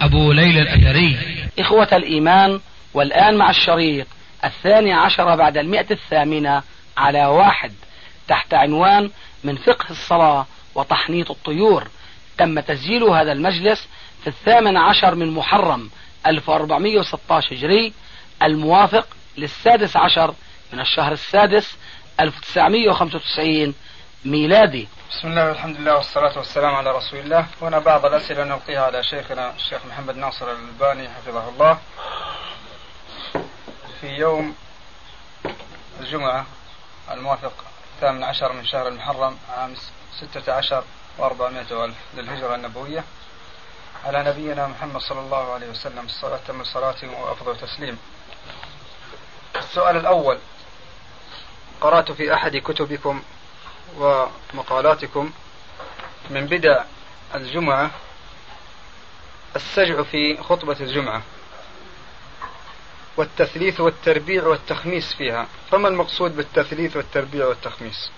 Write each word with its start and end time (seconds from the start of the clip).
أبو 0.00 0.32
ليلى 0.32 0.62
الأثري. 0.62 1.18
إخوة 1.58 1.88
الإيمان 1.92 2.60
والآن 2.94 3.36
مع 3.36 3.50
الشريط 3.50 4.06
الثاني 4.44 4.92
عشر 4.92 5.36
بعد 5.36 5.56
المئة 5.56 5.86
الثامنة 5.90 6.62
على 6.96 7.26
واحد 7.26 7.72
تحت 8.28 8.54
عنوان 8.54 9.10
من 9.44 9.56
فقه 9.56 9.90
الصلاة 9.90 10.46
وتحنيط 10.74 11.30
الطيور. 11.30 11.88
تم 12.38 12.60
تسجيل 12.60 13.02
هذا 13.02 13.32
المجلس 13.32 13.88
في 14.22 14.26
الثامن 14.26 14.76
عشر 14.76 15.14
من 15.14 15.30
محرم 15.30 15.90
1416 16.26 17.54
هجري 17.56 17.92
الموافق 18.42 19.06
للسادس 19.36 19.96
عشر 19.96 20.34
من 20.72 20.80
الشهر 20.80 21.12
السادس 21.12 21.76
1995 22.20 23.74
ميلادي. 24.24 24.88
بسم 25.14 25.28
الله 25.28 25.48
والحمد 25.48 25.76
لله 25.76 25.94
والصلاة 25.94 26.38
والسلام 26.38 26.74
على 26.74 26.90
رسول 26.90 27.18
الله. 27.18 27.46
هنا 27.62 27.78
بعض 27.78 28.06
الأسئلة 28.06 28.44
نلقيها 28.44 28.82
على 28.82 29.02
شيخنا 29.02 29.54
الشيخ 29.54 29.86
محمد 29.86 30.16
ناصر 30.16 30.50
الألباني 30.52 31.08
حفظه 31.08 31.48
الله. 31.48 31.78
في 34.00 34.06
يوم 34.06 34.56
الجمعة 36.00 36.46
الموافق 37.10 37.52
الثامن 37.94 38.24
عشر 38.24 38.52
من 38.52 38.66
شهر 38.66 38.88
المحرم 38.88 39.38
عام 39.56 39.74
ستة 40.20 40.52
عشر 40.52 40.84
وأربعمائة 41.18 41.84
ألف 41.84 41.96
للهجرة 42.14 42.54
النبوية 42.54 43.04
على 44.04 44.22
نبينا 44.22 44.66
محمد 44.66 45.00
صلى 45.00 45.20
الله 45.20 45.52
عليه 45.52 45.70
وسلم 45.70 46.04
الصلاة 46.04 46.40
تم 46.48 46.60
الصلاة 46.60 47.20
وأفضل 47.20 47.56
تسليم. 47.56 47.98
السؤال 49.56 49.96
الأول 49.96 50.38
قرأت 51.80 52.12
في 52.12 52.34
أحد 52.34 52.56
كتبكم 52.56 53.22
ومقالاتكم 53.98 55.30
من 56.30 56.46
بدع 56.46 56.84
الجمعة 57.34 57.90
السجع 59.56 60.02
في 60.02 60.42
خطبة 60.42 60.76
الجمعة 60.80 61.22
والتثليث 63.16 63.80
والتربيع 63.80 64.46
والتخميس 64.46 65.14
فيها. 65.14 65.46
فما 65.70 65.88
المقصود 65.88 66.36
بالتثليث 66.36 66.96
والتربيع 66.96 67.46
والتخميس؟ 67.46 68.10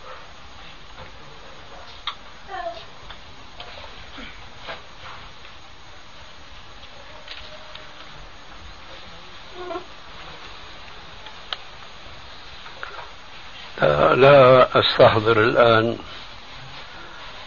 لا 13.82 14.69
أستحضر 14.80 15.41
الآن 15.41 15.98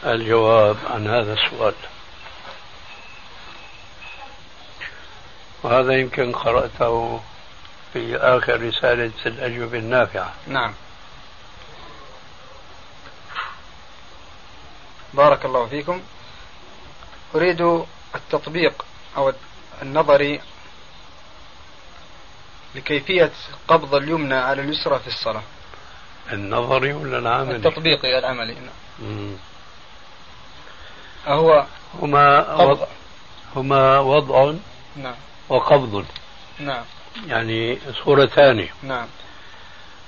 الجواب 0.06 0.78
عن 0.90 1.08
هذا 1.08 1.34
السؤال. 1.34 1.74
وهذا 5.64 5.94
يمكن 5.94 6.32
قرأته 6.32 7.22
في 7.94 8.18
آخر 8.18 8.62
رسالة 8.62 9.12
الأجوبة 9.26 9.78
النافعة. 9.78 10.34
نعم. 10.48 10.74
بارك 15.14 15.46
الله 15.46 15.66
فيكم. 15.68 16.02
أريد 17.36 17.86
التطبيق 18.16 18.86
أو 19.18 19.34
النظري 19.82 20.42
لكيفية 22.76 23.32
قبض 23.68 23.96
اليمنى 23.96 24.36
على 24.36 24.62
اليسرى 24.62 25.00
في 25.00 25.08
الصلاة. 25.08 25.44
النظري 26.34 26.94
ولا 26.94 27.18
العملي؟ 27.20 27.56
التطبيقي 27.56 28.20
العملي 28.20 28.56
مم. 29.00 29.36
أهو 31.28 31.66
هما 32.02 32.40
قبض. 32.40 32.70
وضع 32.70 32.86
هما 33.56 34.00
وضع 34.00 34.54
نعم. 34.96 35.16
وقبض. 35.50 36.06
نعم. 36.60 36.84
يعني 37.28 37.80
صورتان 38.04 38.68
نعم. 38.84 39.08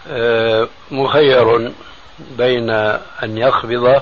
آه، 0.08 0.68
مخير 0.92 1.72
بين 2.20 2.70
أن 3.24 3.38
يقبض 3.38 4.02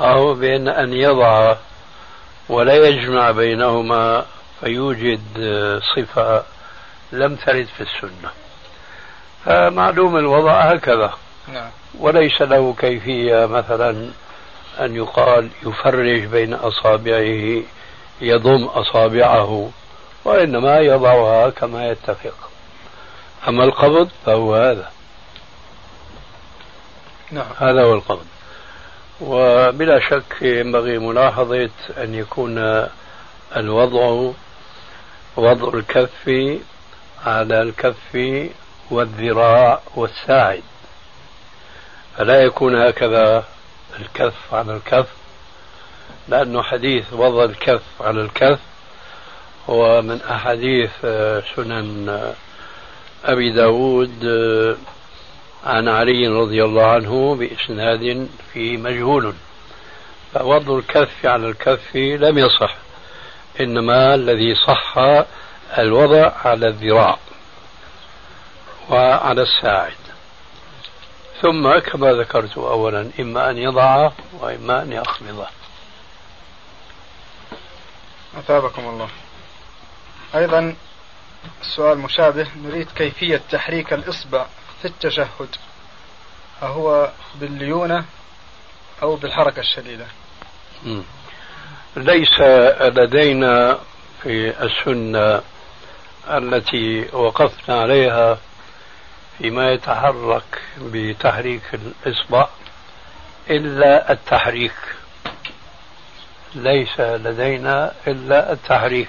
أو 0.00 0.34
بين 0.34 0.68
أن 0.68 0.92
يضع 0.92 1.56
ولا 2.48 2.74
يجمع 2.88 3.30
بينهما 3.30 4.26
فيوجد 4.60 5.22
آه، 5.38 5.80
صفة 5.96 6.44
لم 7.12 7.36
ترد 7.36 7.66
في 7.76 7.80
السنة. 7.80 8.30
فمعلوم 9.48 10.16
الوضع 10.16 10.60
هكذا. 10.60 11.12
نعم. 11.52 11.70
وليس 11.98 12.42
له 12.42 12.74
كيفية 12.78 13.46
مثلا 13.46 14.10
أن 14.80 14.96
يقال 14.96 15.48
يفرج 15.66 16.24
بين 16.24 16.54
أصابعه 16.54 17.62
يضم 18.20 18.64
أصابعه 18.64 19.70
وإنما 20.24 20.78
يضعها 20.78 21.50
كما 21.50 21.88
يتفق. 21.88 22.50
أما 23.48 23.64
القبض 23.64 24.08
فهو 24.26 24.54
هذا. 24.54 24.90
نعم. 27.30 27.46
هذا 27.58 27.82
هو 27.82 27.94
القبض. 27.94 28.26
وبلا 29.20 30.00
شك 30.00 30.42
ينبغي 30.42 30.98
ملاحظة 30.98 31.70
أن 31.98 32.14
يكون 32.14 32.86
الوضع 33.56 34.32
وضع 35.36 35.78
الكف 35.78 36.30
على 37.26 37.62
الكف 37.62 38.16
والذراع 38.90 39.80
والساعد. 39.94 40.62
فلا 42.16 42.42
يكون 42.42 42.76
هكذا 42.82 43.44
الكف 44.00 44.54
على 44.54 44.76
الكف؟ 44.76 45.06
لأنه 46.28 46.62
حديث 46.62 47.12
وضع 47.12 47.44
الكف 47.44 47.82
على 48.00 48.20
الكف 48.20 48.58
هو 49.70 50.02
من 50.02 50.22
أحاديث 50.22 50.90
آه، 51.04 51.42
سنن 51.56 52.08
آه، 52.08 52.34
أبي 53.24 53.52
داود 53.52 54.24
آه، 54.24 54.76
عن 55.64 55.88
علي 55.88 56.28
رضي 56.28 56.64
الله 56.64 56.86
عنه 56.86 57.34
بإسناد 57.34 58.28
فيه 58.52 58.76
مجهول. 58.76 59.34
فوضع 60.34 60.78
الكف 60.78 61.26
على 61.26 61.48
الكف 61.48 61.96
لم 61.96 62.38
يصح 62.38 62.76
إنما 63.60 64.14
الذي 64.14 64.54
صح 64.54 64.94
الوضع 65.78 66.32
على 66.44 66.68
الذراع 66.68 67.18
وعلى 68.90 69.42
الساعد. 69.42 69.96
ثم 71.42 71.78
كما 71.78 72.12
ذكرت 72.12 72.58
أولا 72.58 73.10
إما 73.20 73.50
أن 73.50 73.58
يضع 73.58 74.10
وإما 74.40 74.82
أن 74.82 74.92
يخفضه 74.92 75.46
أثابكم 78.38 78.88
الله. 78.88 79.08
أيضا 80.34 80.76
السؤال 81.60 81.98
مشابه 81.98 82.46
نريد 82.56 82.88
كيفية 82.96 83.42
تحريك 83.50 83.92
الإصبع 83.92 84.46
في 84.82 84.84
التشهد. 84.84 85.56
أهو 86.62 87.10
بالليونة 87.34 88.04
أو 89.02 89.16
بالحركة 89.16 89.60
الشديدة. 89.60 90.06
ليس 91.96 92.40
لدينا 92.80 93.78
في 94.22 94.62
السنة 94.62 95.42
التي 96.28 97.08
وقفنا 97.12 97.80
عليها 97.80 98.38
فيما 99.38 99.72
يتحرك 99.72 100.60
بتحريك 100.80 101.62
الإصبع 101.74 102.48
إلا 103.50 104.12
التحريك. 104.12 104.72
ليس 106.54 107.00
لدينا 107.00 107.92
إلا 108.06 108.52
التحريك. 108.52 109.08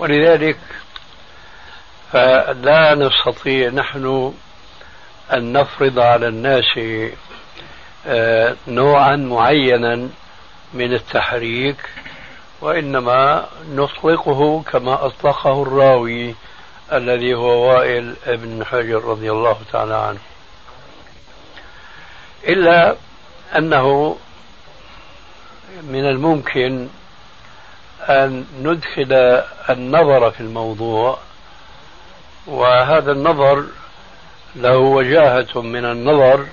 ولذلك 0.00 0.58
فلا 2.12 2.94
نستطيع 2.94 3.70
نحن 3.70 4.34
أن 5.32 5.52
نفرض 5.52 5.98
على 5.98 6.28
الناس 6.28 6.78
آه، 8.06 8.56
نوعا 8.68 9.16
معينا 9.16 10.08
من 10.74 10.92
التحريك 10.92 11.76
وإنما 12.60 13.46
نطلقه 13.70 14.62
كما 14.62 15.06
أطلقه 15.06 15.62
الراوي. 15.62 16.34
الذي 16.92 17.34
هو 17.34 17.68
وائل 17.68 18.14
بن 18.26 18.64
حجر 18.64 19.04
رضي 19.04 19.30
الله 19.30 19.56
تعالى 19.72 19.94
عنه. 19.94 20.18
إلا 22.48 22.96
أنه 23.56 24.16
من 25.82 26.04
الممكن 26.08 26.88
أن 28.02 28.46
ندخل 28.62 29.42
النظر 29.70 30.30
في 30.30 30.40
الموضوع 30.40 31.18
وهذا 32.46 33.12
النظر 33.12 33.64
له 34.56 34.76
وجاهة 34.76 35.60
من 35.60 35.84
النظر 35.84 36.46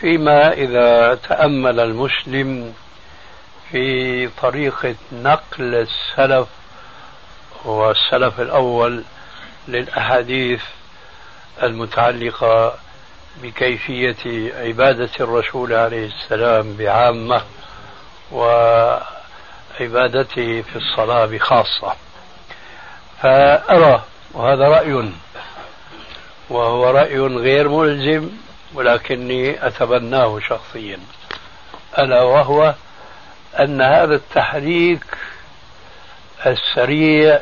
فيما 0.00 0.52
إذا 0.52 1.14
تأمل 1.14 1.80
المسلم 1.80 2.74
في 3.70 4.28
طريقة 4.42 4.94
نقل 5.12 5.74
السلف 5.74 6.48
والسلف 7.64 8.40
الأول 8.40 9.04
للأحاديث 9.68 10.62
المتعلقة 11.62 12.74
بكيفية 13.42 14.52
عبادة 14.54 15.10
الرسول 15.20 15.72
عليه 15.72 16.06
السلام 16.06 16.76
بعامة 16.76 17.42
وعبادته 18.32 19.02
في 20.62 20.76
الصلاة 20.76 21.26
بخاصة. 21.26 21.94
فأرى 23.22 24.02
وهذا 24.32 24.68
رأي 24.68 25.10
وهو 26.50 26.90
رأي 26.90 27.18
غير 27.18 27.68
ملزم 27.68 28.30
ولكني 28.74 29.66
أتبناه 29.66 30.40
شخصيا. 30.40 30.98
ألا 31.98 32.22
وهو 32.22 32.74
أن 33.60 33.82
هذا 33.82 34.14
التحريك 34.14 35.04
السريع 36.46 37.40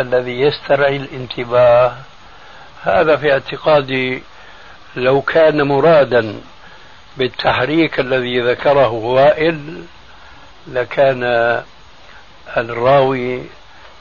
الذي 0.00 0.40
يسترعي 0.40 0.96
الانتباه. 0.96 1.92
هذا 2.82 3.16
في 3.16 3.32
اعتقادي 3.32 4.22
لو 4.96 5.22
كان 5.22 5.62
مرادا 5.62 6.40
بالتحريك 7.16 8.00
الذي 8.00 8.40
ذكره 8.40 8.90
وائل 8.90 9.84
لكان 10.66 11.22
الراوي 12.56 13.42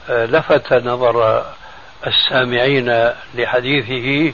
لفت 0.09 0.73
نظر 0.73 1.45
السامعين 2.07 3.11
لحديثه 3.35 4.33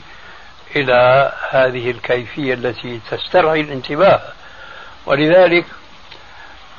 إلى 0.76 1.32
هذه 1.50 1.92
الكيفية 1.92 2.54
التي 2.54 3.00
تسترعي 3.12 3.62
الانتباه. 3.62 4.22
ولذلك 5.06 5.66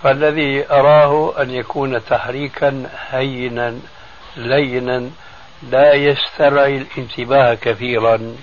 فالذي 0.03 0.71
أراه 0.71 1.43
أن 1.43 1.51
يكون 1.51 2.05
تحريكا 2.05 2.87
هينا. 3.11 3.81
لينا 4.37 5.11
لا 5.71 5.95
يسترعي 5.95 6.77
الانتباه 6.77 7.55
كثيرا. 7.55 8.37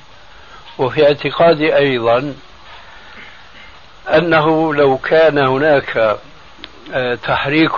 وفي 0.78 1.04
اعتقادي 1.08 1.76
أيضا 1.76 2.36
أنه 4.08 4.74
لو 4.74 4.98
كان 4.98 5.38
هناك 5.38 6.18
آه، 6.94 7.16
تحريك 7.16 7.72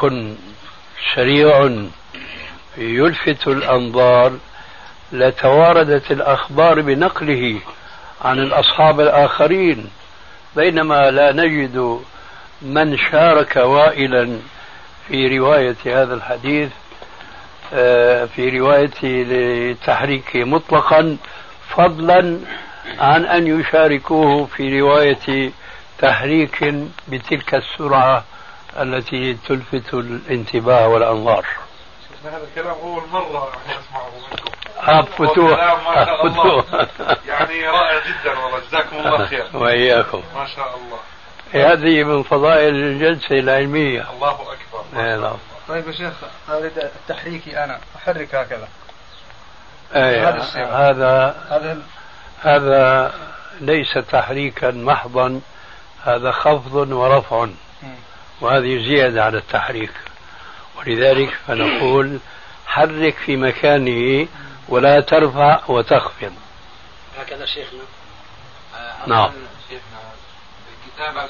سريع 1.16 1.72
يلفت 2.78 3.48
الأنظار 3.48 4.38
لتواردت 5.12 6.12
الأخبار 6.12 6.82
بنقله 6.82 7.60
عن 8.22 8.40
الأصحاب 8.40 9.00
الآخرين. 9.00 9.90
بينما 10.56 11.12
لا 11.12 11.32
نجد 11.32 12.00
من 12.62 12.98
شارك 12.98 13.56
وائلا 13.56 14.40
في 15.08 15.38
رواية 15.38 15.76
هذا 15.86 16.14
الحديث. 16.14 16.72
في 18.36 18.60
روايته 18.60 19.26
لتحريكه 19.30 20.44
مطلقا 20.44 21.18
فضلا 21.70 22.40
عن 23.00 23.26
أن 23.26 23.60
يشاركوه 23.60 24.46
في 24.46 24.82
رواية 24.82 25.52
تحريك 26.00 26.74
بتلك 27.08 27.56
السرعة 27.56 28.24
التي 28.80 29.38
تلفت 29.48 29.94
الانتباه 29.94 30.88
والأنظار. 30.88 31.46
هذا 32.26 32.42
الكلام 32.50 32.76
أول 32.84 33.04
مرة 33.14 33.52
أسمعه 33.66 34.10
منكم. 34.32 34.52
آه 34.92 35.02
فتوح 35.02 35.60
آه 35.60 36.30
فتوح 36.30 36.66
يعني 37.28 37.68
رائع 37.68 38.00
جدا 38.00 38.40
والله. 38.40 38.60
جزاكم 38.70 38.96
الله 38.96 39.26
خير 39.26 39.46
وإياكم. 39.54 40.22
ما 40.36 40.46
شاء 40.56 40.76
الله. 40.78 41.72
هذه 41.72 42.04
من 42.04 42.24
فضائل 42.24 42.76
الجلسة 42.76 43.40
العلمية. 43.40 44.06
الله 44.16 44.32
أكبر. 44.32 44.84
ما 44.94 45.18
نعم. 45.18 45.38
طيب 45.72 45.88
يا 45.88 45.92
شيخ 45.92 46.14
هذا 46.48 46.92
تحريكي 47.08 47.64
أنا 47.64 47.80
أحرك 47.96 48.36
هكذا. 48.36 48.68
أي 49.96 50.20
هذا 50.20 51.36
هذا 51.50 51.84
هذا 52.42 53.14
ليس 53.62 53.94
تحريكا 53.94 54.72
محضا 54.72 55.42
هذا 56.04 56.32
خفض 56.32 56.76
ورفع. 56.76 57.48
وهذه 58.42 58.88
زيادة 58.88 59.24
على 59.24 59.38
التحريك. 59.38 59.94
ولذلك 60.78 61.34
فنقول 61.48 62.20
حرك 62.66 63.16
في 63.26 63.36
مكانه 63.36 64.28
ولا 64.70 65.02
ترفع 65.02 65.60
وتخفض. 65.68 66.34
هكذا 67.18 67.46
شيخنا. 67.46 67.84
نعم. 69.08 69.32
شيخنا 69.70 70.00
الكتاب 70.86 71.30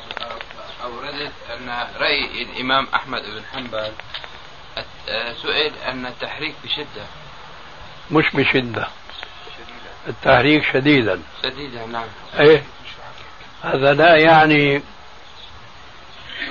أوردت 0.84 1.34
أن 1.50 1.88
رأي 1.98 2.44
الإمام 2.44 2.88
أحمد 2.96 3.22
بن 3.22 3.44
حنبل 3.54 3.92
سئل 5.42 5.74
أن 5.88 6.06
التحريك 6.06 6.56
بشدة. 6.64 7.06
مش 8.12 8.26
بشدة. 8.34 8.88
التحريك 10.08 10.64
شديدا. 10.74 11.22
شديدا 11.44 11.86
نعم. 11.86 12.08
إيه؟ 12.40 12.64
هذا 13.64 13.94
لا 13.94 14.16
يعني 14.16 14.82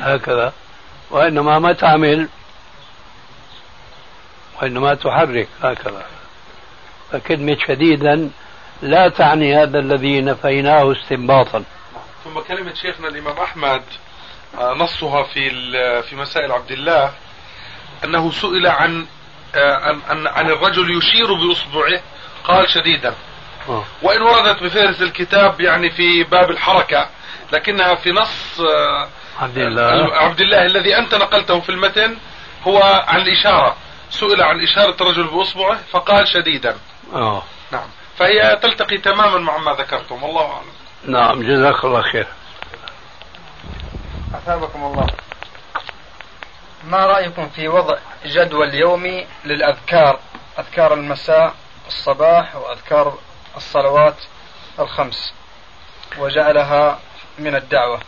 هكذا. 0.00 0.52
وإنما 1.10 1.58
ما 1.58 1.72
تعمل؟ 1.72 2.28
وإنما 4.62 4.94
تحرك 4.94 5.48
هكذا. 5.62 6.06
فكلمة 7.12 7.56
شديدا 7.68 8.30
لا 8.82 9.08
تعني 9.08 9.56
هذا 9.56 9.78
الذي 9.78 10.20
نفيناه 10.20 10.92
استنباطا. 10.92 11.64
ثم 12.24 12.40
كلمة 12.40 12.74
شيخنا 12.74 13.08
الإمام 13.08 13.38
أحمد 13.38 13.82
آه، 14.58 14.74
نصها 14.74 15.22
في 15.22 15.50
في 16.02 16.16
مسائل 16.16 16.52
عبد 16.52 16.70
الله. 16.70 17.12
أنه 18.04 18.30
سئل 18.30 18.66
عن 18.66 19.06
آه، 19.54 19.96
عن 20.08 20.26
عن 20.26 20.50
الرجل 20.50 20.98
يشير 20.98 21.34
بإصبعه 21.34 22.00
قال 22.44 22.70
شديدا. 22.70 23.14
آه. 23.68 23.84
وإن 24.02 24.22
وردت 24.22 24.62
بفهرس 24.62 25.02
الكتاب 25.02 25.60
يعني 25.60 25.90
في 25.90 26.24
باب 26.24 26.50
الحركة 26.50 27.08
لكنها 27.52 27.94
في 27.94 28.12
نص 28.12 28.60
عبد 29.40 29.58
الله. 29.58 30.16
عبد 30.16 30.40
الله 30.40 30.66
الذي 30.66 30.98
أنت 30.98 31.14
نقلته 31.14 31.60
في 31.60 31.68
المتن 31.68 32.16
هو 32.62 32.82
عن 33.06 33.20
الإشارة. 33.20 33.76
سئل 34.10 34.42
عن 34.42 34.60
إشارة 34.60 34.96
الرجل 35.00 35.26
بإصبعه 35.26 35.78
فقال 35.90 36.28
شديدا. 36.28 36.76
آه. 37.14 37.42
نعم. 37.72 37.88
فهي 38.16 38.58
تلتقي 38.62 38.98
تماما 38.98 39.38
مع 39.38 39.58
ما 39.58 39.72
ذكرتم 39.72 40.22
والله 40.22 40.52
أعلم. 40.52 40.72
نعم 41.04 41.42
جزاك 41.42 41.84
الله 41.84 42.02
خير. 42.02 42.26
أثابكم 44.34 44.84
الله. 44.84 45.06
ما 46.84 47.06
رأيكم 47.06 47.48
في 47.48 47.68
وضع 47.68 47.98
جدول 48.26 48.74
يومي 48.74 49.26
للأذكار؟ 49.44 50.20
أذكار 50.58 50.94
المساء 50.94 51.54
الصباح 51.86 52.56
وأذكار 52.56 53.18
الصلوات 53.56 54.16
الخمس. 54.78 55.34
وجعلها 56.18 56.98
من 57.38 57.54
الدعوة. 57.54 58.00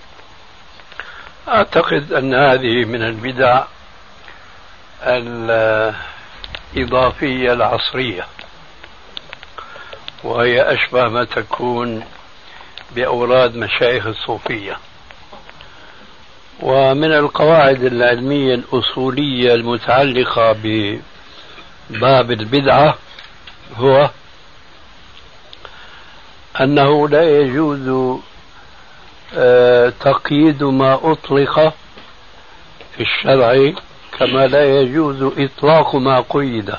أعتقد 1.48 2.12
أن 2.12 2.34
هذه 2.34 2.84
من 2.84 3.02
البدع 3.02 3.64
الإضافية 6.74 7.52
العصرية 7.52 8.26
وهي 10.24 10.62
أشبه 10.62 11.08
ما 11.08 11.24
تكون 11.24 12.06
بأوراد 12.90 13.56
مشايخ 13.56 14.06
الصوفية. 14.06 14.76
ومن 16.62 17.12
القواعد 17.12 17.84
العلمية 17.84 18.54
الأصولية 18.54 19.54
المتعلقة 19.54 20.52
بباب 21.90 22.30
البدعة 22.30 22.96
هو 23.76 24.10
أنه 26.60 27.08
لا 27.08 27.38
يجوز 27.40 28.18
آه، 29.34 29.92
تقييد 30.00 30.62
ما 30.62 31.12
أطلق 31.12 31.74
في 32.96 33.00
الشرع 33.02 33.72
كما 34.18 34.46
لا 34.46 34.80
يجوز 34.80 35.22
إطلاق 35.22 35.96
ما 35.96 36.24
قيد 36.28 36.74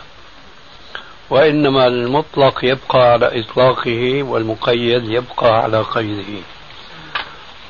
وإنما 1.29 1.87
المطلق 1.87 2.65
يبقى 2.65 3.11
على 3.11 3.39
إطلاقه 3.41 4.23
والمقيد 4.23 5.09
يبقى 5.09 5.63
على 5.63 5.81
قيده. 5.81 6.41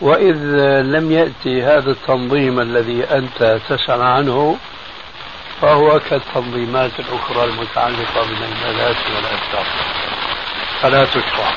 وإذ 0.04 0.38
لم 0.82 1.12
يأتي 1.12 1.64
هذا 1.64 1.92
التنظيم 1.92 2.60
الذي 2.60 3.04
أنت 3.04 3.60
تسأل 3.70 4.02
عنه 4.02 4.58
فهو 5.62 6.00
كالتنظيمات 6.00 6.92
الأخرى 7.00 7.44
المتعلقة 7.44 8.22
بالعبادات 8.22 8.96
والأذكار 9.16 9.66
فلا 10.82 11.06
تشرع 11.06 11.52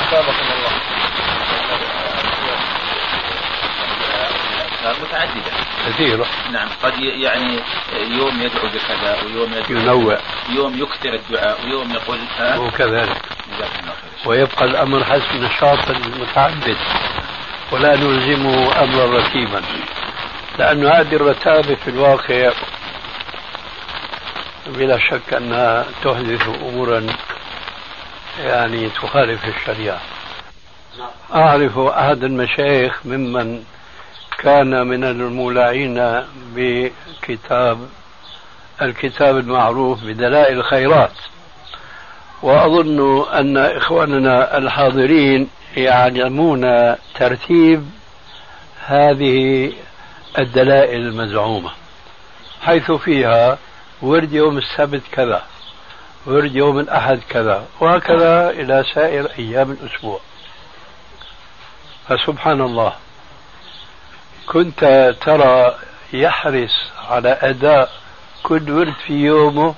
أثابكم 0.00 0.46
الله 0.52 0.72
الأذكار 4.58 4.81
متعددة. 5.02 5.52
كثيرة 5.86 6.26
نعم 6.52 6.68
قد 6.82 6.92
يعني 7.00 7.60
يوم 7.92 8.42
يدعو 8.42 8.68
بكذا 8.68 9.22
ويوم 9.22 9.52
يدعو 9.52 9.80
ينوع. 9.80 10.18
يوم 10.48 10.78
يكثر 10.78 11.14
الدعاء 11.14 11.64
ويوم 11.64 11.92
يقول 11.92 12.18
ها؟ 12.38 12.58
وكذلك. 12.58 13.22
ويبقى 14.26 14.64
الأمر 14.64 15.04
حسب 15.04 15.34
نشاط 15.34 15.90
المتعبد 15.90 16.76
ولا 17.72 17.96
نلزمه 17.96 18.82
أمرا 18.82 19.18
رتيبا. 19.18 19.62
لأن 20.58 20.86
هذه 20.86 21.16
الرتابة 21.16 21.74
في 21.74 21.88
الواقع 21.88 22.52
بلا 24.66 24.98
شك 24.98 25.34
أنها 25.34 25.86
تحدث 26.04 26.48
أمورا 26.48 27.06
يعني 28.44 28.88
تخالف 28.88 29.44
الشريعة. 29.44 30.00
أعرف 31.34 31.78
أحد 31.78 32.24
المشايخ 32.24 33.00
ممن 33.04 33.64
كان 34.38 34.86
من 34.86 35.04
المولعين 35.04 36.22
بكتاب 36.54 37.88
الكتاب 38.82 39.36
المعروف 39.36 40.04
بدلائل 40.04 40.58
الخيرات. 40.58 41.12
وأظن 42.42 43.28
أن 43.32 43.56
إخواننا 43.56 44.58
الحاضرين 44.58 45.48
يعلمون 45.76 46.94
ترتيب 47.14 47.90
هذه 48.86 49.72
الدلائل 50.38 51.00
المزعومة 51.00 51.70
حيث 52.62 52.90
فيها 52.90 53.58
ورد 54.02 54.32
يوم 54.32 54.58
السبت 54.58 55.02
كذا 55.12 55.42
ورد 56.26 56.56
يوم 56.56 56.78
الأحد 56.78 57.20
كذا 57.30 57.64
وهكذا 57.80 58.50
إلى 58.50 58.84
سائر 58.94 59.28
أيام 59.38 59.70
الأسبوع. 59.70 60.20
فسبحان 62.08 62.60
الله. 62.60 62.92
كنت 64.46 65.14
ترى 65.20 65.74
يحرص 66.12 66.90
على 67.08 67.38
أداء 67.42 67.90
كل 68.42 68.70
ورد 68.70 68.94
في 69.06 69.12
يومه 69.12 69.74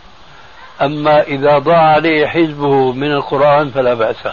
أما 0.83 1.23
إذا 1.23 1.59
ضاع 1.59 1.78
عليه 1.78 2.26
حزبه 2.26 2.92
من 2.92 3.12
القرآن 3.12 3.71
فلا 3.71 3.94
بأس. 3.94 4.28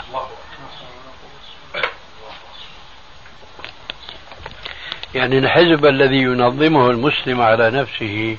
يعني 5.16 5.38
الحزب 5.38 5.86
الذي 5.86 6.18
ينظمه 6.18 6.90
المسلم 6.90 7.42
على 7.42 7.72
نفسه 7.72 8.38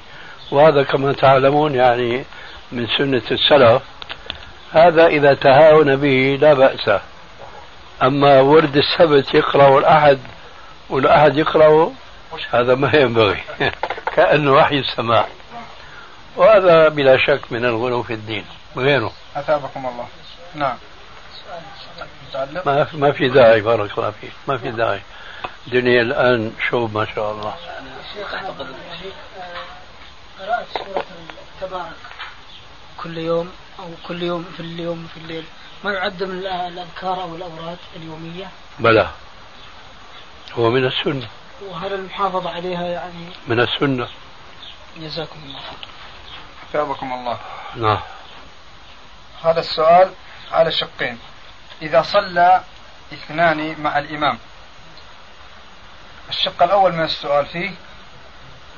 وهذا 0.51 0.83
كما 0.83 1.13
تعلمون 1.13 1.75
يعني 1.75 2.25
من 2.73 2.87
سنة 2.99 3.23
السلف 3.31 3.83
هذا 4.73 5.07
إذا 5.07 5.35
تهاون 5.35 5.97
به 5.97 6.39
لا 6.41 6.55
بأس. 6.55 7.01
أما 8.03 8.41
ورد 8.41 8.77
السبت 8.77 9.35
يقرأ 9.35 9.79
الأحد 9.79 10.19
والأحد 10.93 11.37
يقرأ 11.37 11.93
هذا 12.51 12.75
ما 12.75 12.97
ينبغي. 12.97 13.43
كأنه 14.17 14.53
وحي 14.53 14.79
السماء. 14.79 15.29
وهذا 16.37 16.89
بلا 16.89 17.17
شك 17.27 17.41
من 17.51 17.65
الغلو 17.65 18.03
في 18.03 18.13
الدين. 18.13 18.45
غيره 18.77 19.13
أثابكم 19.37 19.87
الله. 19.87 20.09
نعم. 20.55 20.77
ما 22.93 23.13
في 23.13 23.29
داعي 23.29 23.61
بارك 23.61 23.99
الله 23.99 24.11
فيك. 24.11 24.33
ما 24.49 24.59
في 24.59 24.71
داعي. 24.71 25.01
الدنيا 25.67 26.03
الآن 26.03 26.53
شوب 26.71 26.99
ما 26.99 27.07
شاء 27.15 27.33
الله. 27.33 27.55
شيخ 28.15 28.35
أعتقد 28.35 28.67
قراءة 30.41 30.67
سورة 30.79 31.05
تبارك 31.61 31.93
كل 33.03 33.19
يوم 33.19 33.51
أو 33.79 33.85
كل 34.09 34.23
يوم 34.23 34.45
في 34.57 34.61
اليوم 34.61 35.09
في 35.15 35.21
الليل 35.21 35.45
ما 35.85 35.93
يعد 35.93 36.23
من 36.23 36.39
الأذكار 36.47 37.23
أو 37.23 37.37
الأوراد 37.37 37.79
اليومية؟ 37.97 38.49
بلى. 38.79 39.09
هو 40.55 40.71
من 40.71 40.87
السنة. 40.87 41.29
وهل 41.69 41.93
المحافظة 41.93 42.51
عليها 42.51 42.87
يعني 42.87 43.27
من 43.47 43.61
السنة. 43.61 44.09
جزاكم 44.97 45.41
الله 45.45 45.59
خير. 45.59 45.89
أثابكم 46.71 47.13
الله. 47.13 47.39
نعم. 47.77 48.01
هذا 49.45 49.61
السؤال 49.61 50.11
على 50.53 50.73
شقين. 50.73 51.19
إذا 51.83 52.03
صلى 52.03 52.63
اثنان 53.13 53.83
مع 53.83 53.99
الإمام. 53.99 54.39
الشق 56.29 56.63
الأول 56.63 56.93
من 56.93 57.05
السؤال 57.05 57.47
فيه 57.47 57.71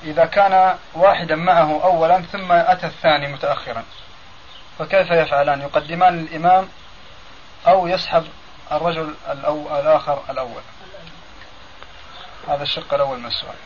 إذا 0.05 0.25
كان 0.25 0.79
واحدا 0.95 1.37
معه 1.37 1.85
أولا 1.85 2.23
ثم 2.23 2.53
أتى 2.53 2.87
الثاني 2.87 3.33
متأخرا 3.33 3.85
فكيف 4.79 5.11
يفعلان؟ 5.11 5.61
يقدمان 5.61 6.19
الإمام 6.19 6.69
أو 7.67 7.87
يسحب 7.87 8.25
الرجل 8.73 9.15
الأو... 9.31 9.81
الآخر 9.81 10.23
الأول؟ 10.31 10.63
هذا 12.49 12.63
الشق 12.63 12.95
الأول 12.95 13.19
من 13.19 13.27
السؤال. 13.27 13.57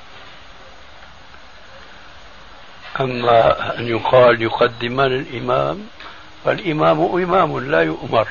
أما 3.01 3.79
أن 3.79 3.89
يقال 3.89 4.43
يقدمان 4.43 5.13
الإمام 5.13 5.87
فالإمام 6.45 7.01
إمام 7.23 7.61
لا 7.71 7.83
يؤمر 7.83 8.29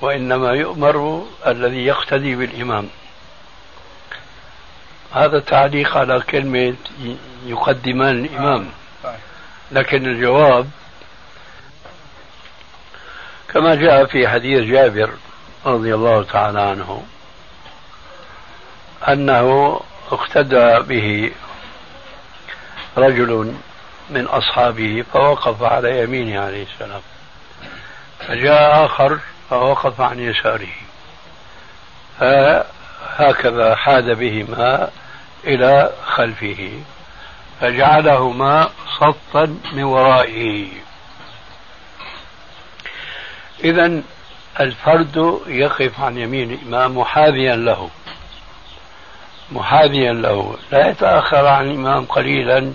وإنما 0.00 0.50
يؤمر 0.52 1.26
الذي 1.46 1.84
يقتدي 1.86 2.34
بالإمام. 2.34 2.88
هذا 5.12 5.40
تعليق 5.40 5.96
على 5.96 6.20
كلمة 6.20 6.76
يقدمان 7.46 8.24
الإمام 8.24 8.68
طيب. 9.04 9.14
لكن 9.72 10.06
الجواب 10.06 10.70
كما 13.48 13.74
جاء 13.74 14.06
في 14.06 14.28
حديث 14.28 14.60
جابر 14.60 15.10
رضي 15.66 15.94
الله 15.94 16.22
تعالى 16.22 16.60
عنه 16.60 17.02
أنه 19.08 19.80
اقتدى 20.12 20.78
به 20.80 21.30
رجل 22.98 23.54
من 24.10 24.26
أصحابه 24.26 25.04
فوقف 25.12 25.62
على 25.62 26.02
يمينه 26.02 26.40
عليه 26.40 26.62
السلام. 26.62 27.00
فجاء 28.18 28.84
آخر 28.84 29.18
فوقف 29.50 30.00
عن 30.00 30.20
يساره. 30.20 30.74
فهكذا 32.20 33.74
حاد 33.74 34.04
بهما 34.04 34.90
إلى 35.44 35.92
خلفه. 36.06 36.82
فجعلهما 37.60 38.70
صفا 39.00 39.58
من 39.72 39.82
ورائه. 39.84 40.68
إذا 43.64 44.02
الفرد 44.60 45.40
يقف 45.46 46.00
عن 46.00 46.18
يمين 46.18 46.52
الإمام 46.52 46.98
محاذيا 46.98 47.56
له. 47.56 47.90
محاذيا 49.52 50.12
له. 50.12 50.56
لا 50.72 50.88
يتأخر 50.88 51.46
عن 51.46 51.70
الإمام 51.70 52.04
قليلا 52.04 52.74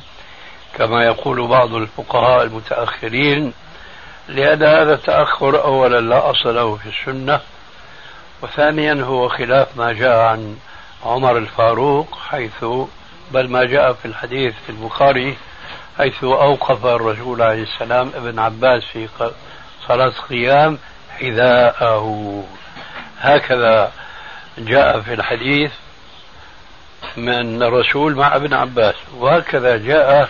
كما 0.78 1.04
يقول 1.04 1.48
بعض 1.48 1.74
الفقهاء 1.74 2.44
المتأخرين 2.44 3.54
لأن 4.28 4.64
هذا 4.64 4.94
التأخر 4.94 5.64
أولا 5.64 6.02
لا 6.02 6.30
أصل 6.32 6.56
له 6.56 6.76
في 6.76 6.90
السنة 6.90 7.40
وثانيا 8.42 9.04
هو 9.04 9.30
خلاف 9.30 9.78
ما 9.78 9.94
جاء 9.94 10.20
عن 10.20 10.58
عمر 11.06 11.38
الفاروق 11.38 12.18
حيث 12.30 12.66
بل 13.32 13.50
ما 13.50 13.64
جاء 13.64 13.94
في 13.94 14.06
الحديث 14.06 14.54
في 14.66 14.70
البخاري 14.70 15.38
حيث 15.98 16.24
أوقف 16.24 16.86
الرسول 16.86 17.42
عليه 17.42 17.64
السلام 17.64 18.12
ابن 18.16 18.40
عباس 18.40 18.84
في 18.84 19.08
صلاة 19.88 20.08
القيام 20.08 20.78
حذاءه. 21.20 22.44
هكذا 23.20 23.92
جاء 24.58 25.02
في 25.02 25.14
الحديث 25.14 25.72
من 27.18 27.64
الرسول 27.64 28.16
مع 28.16 28.36
ابن 28.36 28.54
عباس 28.54 28.96
وهكذا 29.16 29.78
جاء 29.78 30.30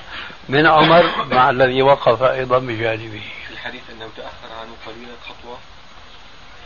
من 0.49 0.67
عمر 0.67 1.25
مع 1.25 1.49
الذي 1.49 1.81
وقف 1.81 2.23
أيضا 2.23 2.59
بجانبه. 2.59 3.23
في 3.47 3.53
الحديث 3.53 3.81
أنه 3.89 4.09
تأخر 4.17 4.53
عنه 4.61 4.71
قليلا 4.85 5.15
خطوة 5.27 5.57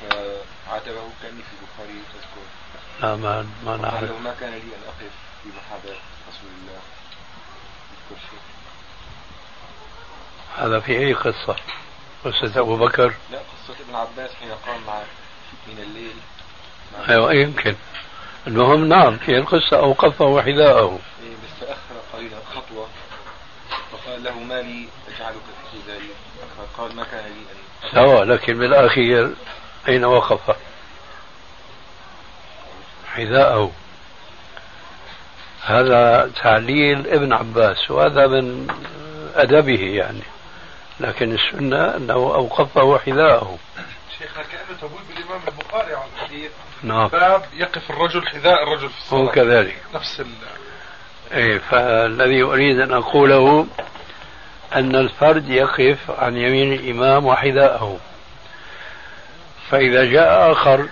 فعاتبه 0.01 1.01
كأني 1.21 1.41
في 1.41 1.53
البخاري 1.61 2.01
تذكر. 2.13 2.45
لا 3.01 3.15
ما 3.15 3.47
ما 3.65 3.77
نعرف. 3.77 4.21
ما 4.23 4.35
كان 4.39 4.51
لي 4.51 4.57
أن 4.57 4.83
أقف 4.87 5.11
في 5.43 5.49
محاذاة 5.49 5.99
رسول 6.29 6.51
الله. 6.61 6.79
هذا 10.57 10.79
في 10.79 10.97
أي 10.97 11.13
قصة؟ 11.13 11.55
قصة 12.25 12.59
أبو 12.59 12.77
بكر؟ 12.77 13.13
لا 13.31 13.37
قصة 13.37 13.75
ابن 13.87 13.95
عباس 13.95 14.31
حين 14.39 14.51
قام 14.51 14.81
مع 14.87 14.99
من 15.67 15.79
الليل. 15.83 16.15
مع 16.93 17.09
أيوة 17.09 17.33
يمكن. 17.33 17.75
المهم 18.47 18.85
نعم 18.85 19.17
في 19.17 19.37
القصة 19.37 19.77
أوقفه 19.79 20.41
حذاءه 20.41 20.99
إيه، 21.23 21.33
بس 21.33 21.59
تأخر 21.59 21.95
قليلا 22.13 22.37
خطوة 22.55 22.87
فقال 23.91 24.23
له 24.23 24.39
ما 24.39 24.61
لي 24.61 24.87
أجعلك 25.07 25.35
في 25.35 25.81
حذائي 25.83 26.09
فقال 26.57 26.95
ما 26.95 27.03
كان 27.03 27.23
لي 27.23 27.29
أن 27.29 27.91
سواء 27.93 28.23
لكن 28.23 28.59
بالأخير 28.59 29.33
أين 29.87 30.05
وقف؟ 30.05 30.55
حذاءه. 33.07 33.71
هذا 35.61 36.31
تعليل 36.43 37.07
ابن 37.07 37.33
عباس 37.33 37.91
وهذا 37.91 38.27
من 38.27 38.67
أدبه 39.35 39.81
يعني. 39.81 40.23
لكن 40.99 41.31
السنة 41.31 41.95
أنه 41.95 42.13
أوقفه 42.13 42.97
حذاءه 42.97 43.57
شيخنا 44.19 44.43
كأنه 44.43 44.77
تبويب 44.81 45.17
الإمام 45.17 45.41
البخاري 45.47 45.95
على 45.95 46.09
الحديث؟ 46.15 46.51
نعم. 46.83 47.07
باب 47.07 47.43
يقف 47.53 47.89
الرجل 47.89 48.27
حذاء 48.27 48.63
الرجل 48.63 48.89
في 48.89 48.97
الصلاة. 48.97 49.21
هو 49.21 49.27
كذلك 49.27 49.77
نفس 49.95 50.19
ال 50.19 50.27
إيه 51.33 51.57
فالذي 51.57 52.43
أريد 52.43 52.79
أن 52.79 52.93
أقوله 52.93 53.67
أن 54.75 54.95
الفرد 54.95 55.49
يقف 55.49 56.11
عن 56.19 56.37
يمين 56.37 56.73
الإمام 56.73 57.25
وحذاءه. 57.25 57.99
فإذا 59.69 60.05
جاء 60.05 60.51
آخر 60.51 60.89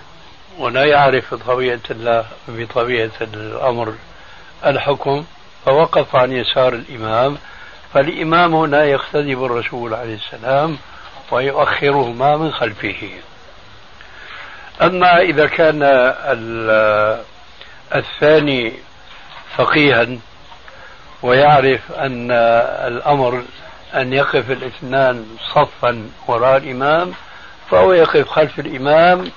ولا 0.58 0.84
يعرف 0.84 1.34
بطبيعة 1.34 1.80
الله 1.90 2.26
بطبيعة 2.48 3.10
الأمر 3.20 3.94
الحكم 4.66 5.24
فوقف 5.64 6.16
عن 6.16 6.32
يسار 6.32 6.72
الإمام 6.72 7.38
فالإمام 7.94 8.54
هنا 8.54 8.84
يقتدي 8.84 9.34
بالرسول 9.34 9.94
عليه 9.94 10.14
السلام 10.14 10.78
ويؤخرهما 11.30 12.36
من 12.36 12.52
خلفه. 12.52 13.10
أما 14.82 15.20
إذا 15.20 15.46
كان 15.46 15.82
الثاني 17.94 18.72
فقيها 19.56 20.06
ويعرف 21.22 21.92
أن 21.92 22.30
الأمر 22.86 23.42
أن 23.94 24.12
يقف 24.12 24.50
الاثنان 24.50 25.26
صفا 25.54 26.10
وراء 26.26 26.56
الإمام 26.56 27.12
فهو 27.70 27.92
يقف 27.92 28.28
خلف 28.28 28.58
الإمام 28.58 29.30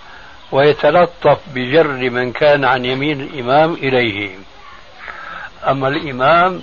ويتلطف 0.51 1.39
بجر 1.53 1.88
من 1.88 2.31
كان 2.31 2.65
عن 2.65 2.86
يمين 2.86 3.22
الإمام 3.22 3.74
إليه. 3.74 4.36
أما 5.67 5.88
الإمام 5.88 6.62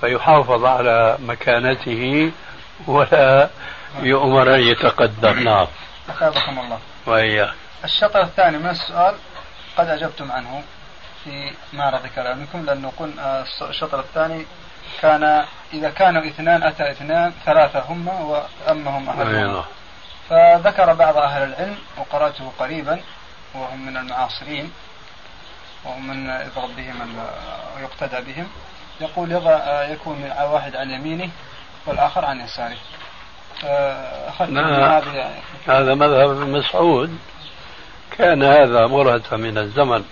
فيحافظ 0.00 0.64
على 0.64 1.16
مكانته 1.20 2.32
ولا 2.86 3.48
يؤمر 4.02 4.54
أن 4.54 4.60
يتقدم. 4.60 5.38
نعم. 5.44 5.66
الله. 6.58 6.78
وإياك. 7.06 7.67
الشطر 7.84 8.22
الثاني 8.22 8.58
من 8.58 8.70
السؤال 8.70 9.14
قد 9.76 9.88
أجبتم 9.88 10.32
عنه 10.32 10.62
في 11.24 11.52
معرض 11.72 12.06
كلامكم 12.06 12.64
لأنه 12.64 12.92
قلنا 12.98 13.44
الشطر 13.62 14.00
الثاني 14.00 14.46
كان 15.00 15.44
إذا 15.72 15.90
كانوا 15.90 16.22
اثنان 16.22 16.62
أتى 16.62 16.90
اثنان 16.90 17.32
ثلاثة 17.46 17.80
هم 17.80 18.08
وأمهم 18.08 19.08
أحدهما 19.08 19.64
فذكر 20.30 20.92
بعض 20.92 21.16
أهل 21.16 21.42
العلم 21.42 21.76
وقرأته 21.98 22.52
قريبا 22.58 23.00
وهم 23.54 23.86
من 23.86 23.96
المعاصرين 23.96 24.72
وهم 25.84 26.06
من 26.06 26.30
يضرب 26.30 26.76
بهم 26.76 27.18
ويقتدى 27.76 28.32
بهم 28.32 28.48
يقول 29.00 29.32
يكون 29.90 30.32
واحد 30.40 30.76
عن 30.76 30.90
يمينه 30.90 31.30
والآخر 31.86 32.24
عن 32.24 32.40
يساره. 32.40 32.76
أخذت 34.28 34.56
هذه 34.58 35.32
هذا 35.66 35.94
مذهب 35.94 36.28
مسعود. 36.28 37.18
كان 38.18 38.42
هذا 38.42 38.86
مرهة 38.86 39.36
من 39.36 39.58
الزمن. 39.58 40.04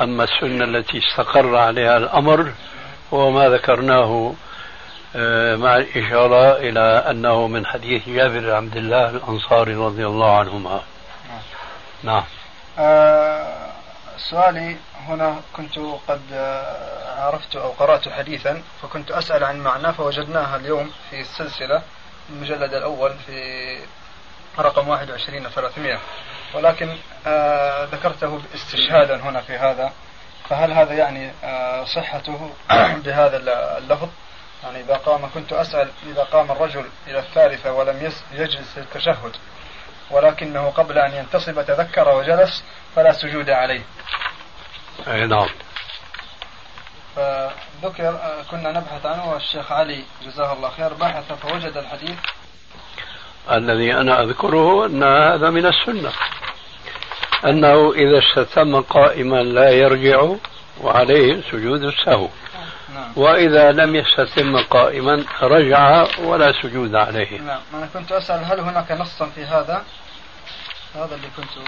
أما 0.00 0.24
السنة 0.24 0.64
التي 0.64 0.98
استقر 0.98 1.56
عليها 1.56 1.96
الأمر 1.96 2.52
هو 3.12 3.30
ما 3.30 3.48
ذكرناه 3.48 4.34
آه، 5.16 5.56
مع 5.56 5.76
الإشارة 5.76 6.56
إلى 6.56 6.80
أنه 7.10 7.46
من 7.46 7.66
حديث 7.66 8.08
جابر 8.08 8.40
بن 8.40 8.50
عبد 8.50 8.76
الله 8.76 9.10
الأنصاري 9.10 9.74
رضي 9.74 10.06
الله 10.06 10.38
عنهما. 10.38 10.80
نعم. 12.02 12.24
آه 12.78 13.70
سؤالي 14.30 14.76
هنا 15.08 15.40
كنت 15.56 15.78
قد 16.08 16.22
آه، 16.32 17.20
عرفت 17.20 17.56
أو 17.56 17.68
قرأت 17.70 18.08
حديثا 18.08 18.62
فكنت 18.82 19.10
أسأل 19.10 19.44
عن 19.44 19.60
معناه 19.60 19.90
فوجدناها 19.92 20.56
اليوم 20.56 20.90
في 21.10 21.20
السلسلة 21.20 21.82
المجلد 22.30 22.74
الأول 22.74 23.14
في 23.26 23.78
رقم 24.58 24.88
21 24.88 25.48
300 25.48 25.98
ولكن 26.54 26.96
آه 27.26 27.84
ذكرته 27.84 28.40
استشهادا 28.54 29.16
هنا 29.16 29.40
في 29.40 29.56
هذا 29.56 29.92
فهل 30.48 30.72
هذا 30.72 30.94
يعني 30.94 31.32
آه 31.44 31.84
صحته 31.84 32.50
بهذا 33.04 33.36
اللفظ؟ 33.78 34.08
يعني 34.62 34.80
إذا 34.80 34.94
قام 34.94 35.30
كنت 35.34 35.52
أسأل 35.52 35.88
إذا 36.06 36.22
قام 36.22 36.50
الرجل 36.50 36.84
إلى 37.06 37.18
الثالثة 37.18 37.72
ولم 37.72 38.12
يجلس 38.32 38.78
التشهد 38.78 39.36
ولكنه 40.10 40.70
قبل 40.70 40.98
أن 40.98 41.14
ينتصب 41.14 41.62
تذكر 41.62 42.08
وجلس 42.08 42.64
فلا 42.96 43.12
سجود 43.12 43.50
عليه. 43.50 43.82
أي 45.08 45.26
نعم. 45.26 45.48
فذكر 47.16 48.08
آه، 48.08 48.42
كنا 48.50 48.72
نبحث 48.72 49.06
عنه 49.06 49.32
والشيخ 49.32 49.72
علي 49.72 50.04
جزاه 50.26 50.52
الله 50.52 50.70
خير 50.70 50.94
بحث 50.94 51.32
فوجد 51.32 51.76
الحديث. 51.76 52.18
الذي 53.50 53.94
أنا 53.94 54.22
أذكره 54.22 54.86
أن 54.86 55.02
هذا 55.02 55.50
من 55.50 55.66
السنة. 55.66 56.12
أنه 57.44 57.92
إذا 57.92 58.18
استتم 58.18 58.80
قائما 58.80 59.42
لا 59.42 59.70
يرجع 59.70 60.34
وعليه 60.80 61.42
سجود 61.50 61.82
السهو. 61.82 62.28
نعم. 62.94 63.12
وإذا 63.16 63.72
لم 63.72 63.96
يستتم 63.96 64.56
قائما 64.70 65.24
رجع 65.42 66.06
ولا 66.18 66.52
سجود 66.62 66.94
عليه. 66.94 67.40
نعم. 67.40 67.60
أنا 67.74 67.88
كنت 67.94 68.12
أسأل 68.12 68.44
هل 68.44 68.60
هناك 68.60 68.92
نصا 68.92 69.26
في 69.26 69.44
هذا؟ 69.44 69.84
هذا 70.94 71.14
اللي 71.14 71.28
كنت 71.36 71.66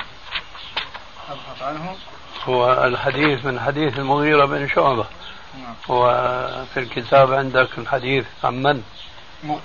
أبحث 1.31 1.63
عنه. 1.63 1.97
هو 2.45 2.85
الحديث 2.85 3.45
من 3.45 3.61
حديث 3.61 3.99
المغيرة 3.99 4.45
بن 4.47 4.69
شعبة. 4.69 5.07
نعم. 5.55 5.75
وفي 5.89 6.77
الكتاب 6.81 7.33
عندك 7.33 7.79
الحديث 7.79 8.27
عن 8.45 8.63
من؟ 8.63 8.83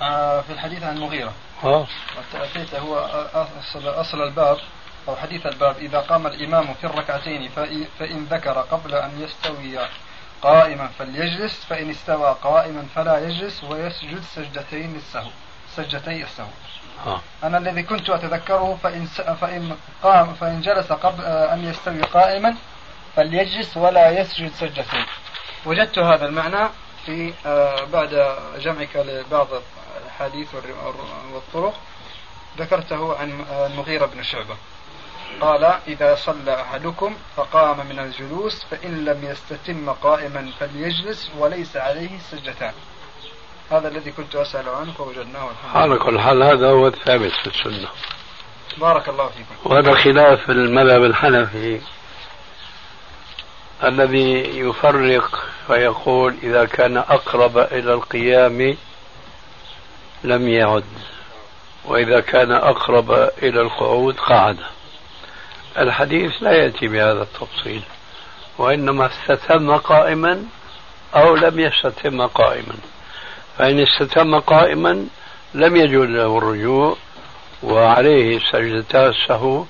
آه، 0.02 0.40
في 0.40 0.52
الحديث 0.52 0.82
عن 0.82 0.96
المغيرة. 0.96 1.32
آه. 1.64 1.86
هو 2.78 2.96
أصل, 3.34 3.88
أصل 3.88 4.22
الباب. 4.22 4.58
أو 5.08 5.16
حديث 5.16 5.46
الباب 5.46 5.76
إذا 5.78 5.98
قام 5.98 6.26
الإمام 6.26 6.74
في 6.74 6.84
الركعتين 6.84 7.48
فإن 7.98 8.26
ذكر 8.30 8.52
قبل 8.52 8.94
أن 8.94 9.20
يستوي 9.20 9.78
قائما 10.42 10.88
فليجلس 10.98 11.64
فإن 11.64 11.90
استوى 11.90 12.36
قائما 12.42 12.86
فلا 12.94 13.18
يجلس 13.18 13.64
ويسجد 13.64 14.22
سجدتين 14.22 14.94
للسهو 14.94 15.30
سجدتي 15.76 16.22
السهو. 16.22 16.48
آه. 17.06 17.20
أنا 17.44 17.58
الذي 17.58 17.82
كنت 17.82 18.10
أتذكره 18.10 18.78
فإن 18.82 19.06
فإن 19.40 19.76
قام 20.02 20.34
فإن 20.34 20.60
جلس 20.60 20.92
قبل 20.92 21.24
أن 21.24 21.64
يستوي 21.64 22.02
قائما 22.02 22.54
فليجلس 23.16 23.76
ولا 23.76 24.20
يسجد 24.20 24.52
سجدتين. 24.52 25.06
وجدت 25.66 25.98
هذا 25.98 26.26
المعنى 26.26 26.68
في 27.06 27.32
آه، 27.46 27.84
بعد 27.84 28.36
جمعك 28.58 28.96
لبعض 28.96 29.48
الأحاديث 30.02 30.54
والطرق. 31.32 31.74
ذكرته 32.58 33.16
عن 33.16 33.44
المغيرة 33.50 34.06
بن 34.06 34.22
شعبة. 34.22 34.56
قال 35.40 35.64
إذا 35.64 36.14
صلى 36.14 36.60
أحدكم 36.60 37.16
فقام 37.36 37.86
من 37.86 37.98
الجلوس 37.98 38.64
فإن 38.64 39.04
لم 39.04 39.24
يستتم 39.24 39.90
قائما 39.90 40.50
فليجلس 40.60 41.30
وليس 41.38 41.76
عليه 41.76 42.18
سجدتان 42.18 42.72
هذا 43.70 43.88
الذي 43.88 44.12
كنت 44.12 44.36
أسأل 44.36 44.68
عنه 44.68 44.92
فوجدناه 44.92 45.50
على 45.74 45.98
كل 45.98 46.20
حال 46.20 46.42
هذا 46.42 46.70
هو 46.70 46.86
الثابت 46.86 47.32
في 47.32 47.46
السنة. 47.46 47.88
بارك 48.78 49.08
الله 49.08 49.28
فيكم. 49.28 49.70
وهذا 49.70 49.94
خلاف 49.94 50.50
المذهب 50.50 51.04
الحنفي 51.04 51.80
الذي 53.84 54.58
يفرق 54.58 55.44
فيقول 55.66 56.36
إذا 56.42 56.64
كان 56.64 56.96
أقرب 56.96 57.58
إلى 57.58 57.94
القيام 57.94 58.76
لم 60.24 60.48
يعد 60.48 60.84
وإذا 61.84 62.20
كان 62.20 62.52
أقرب 62.52 63.12
إلى 63.42 63.60
القعود 63.60 64.16
قعد. 64.16 64.58
الحديث 65.78 66.32
لا 66.42 66.52
يأتي 66.52 66.88
بهذا 66.88 67.22
التفصيل 67.22 67.82
وإنما 68.58 69.06
استتم 69.06 69.76
قائما 69.76 70.44
أو 71.14 71.36
لم 71.36 71.60
يستتم 71.60 72.26
قائما. 72.26 72.74
فإن 73.58 73.80
استتم 73.80 74.40
قائما 74.40 75.06
لم 75.54 75.76
يجوز 75.76 76.08
له 76.08 76.38
الرجوع 76.38 76.96
وعليه 77.62 78.38
سجدتا 78.52 79.08
السهو 79.08 79.64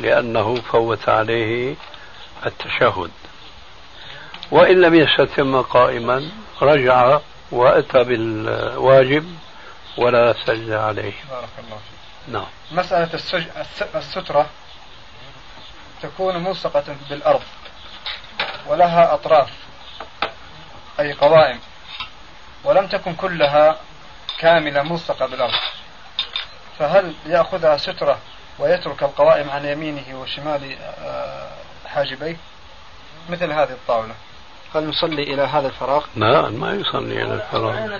لأنه 0.00 0.54
فوت 0.54 1.08
عليه 1.08 1.74
التشهد. 2.46 3.10
وإن 4.50 4.80
لم 4.80 4.94
يستتم 4.94 5.62
قائما 5.62 6.30
رجع 6.62 7.18
وأتى 7.52 8.04
بالواجب 8.04 9.36
ولا 9.98 10.34
سجد 10.46 10.70
عليه. 10.70 11.12
بارك 11.30 11.48
الله 11.58 11.76
فيك. 11.76 12.34
نعم. 12.34 12.46
مسألة 12.72 13.14
السج... 13.14 13.44
السترة 13.94 14.46
تكون 16.02 16.36
ملصقة 16.36 16.84
بالأرض 17.10 17.42
ولها 18.66 19.14
أطراف 19.14 19.50
أي 21.00 21.12
قوائم 21.12 21.58
ولم 22.64 22.86
تكن 22.86 23.14
كلها 23.14 23.76
كاملة 24.38 24.82
ملصقة 24.82 25.26
بالأرض. 25.26 25.54
فهل 26.78 27.14
يأخذها 27.26 27.76
سترة 27.76 28.18
ويترك 28.58 29.02
القوائم 29.02 29.50
عن 29.50 29.64
يمينه 29.64 30.20
وشمال 30.20 30.76
آه، 31.04 31.48
حاجبيه؟ 31.86 32.36
مثل 33.28 33.52
هذه 33.52 33.70
الطاولة. 33.70 34.14
هل 34.74 34.88
نصلي 34.88 35.22
إلى 35.22 35.42
هذا 35.42 35.66
الفراغ؟ 35.66 36.04
لا 36.16 36.48
ما 36.48 36.74
يصلي 36.74 37.22
إلى 37.22 37.34
الفراغ. 37.34 37.98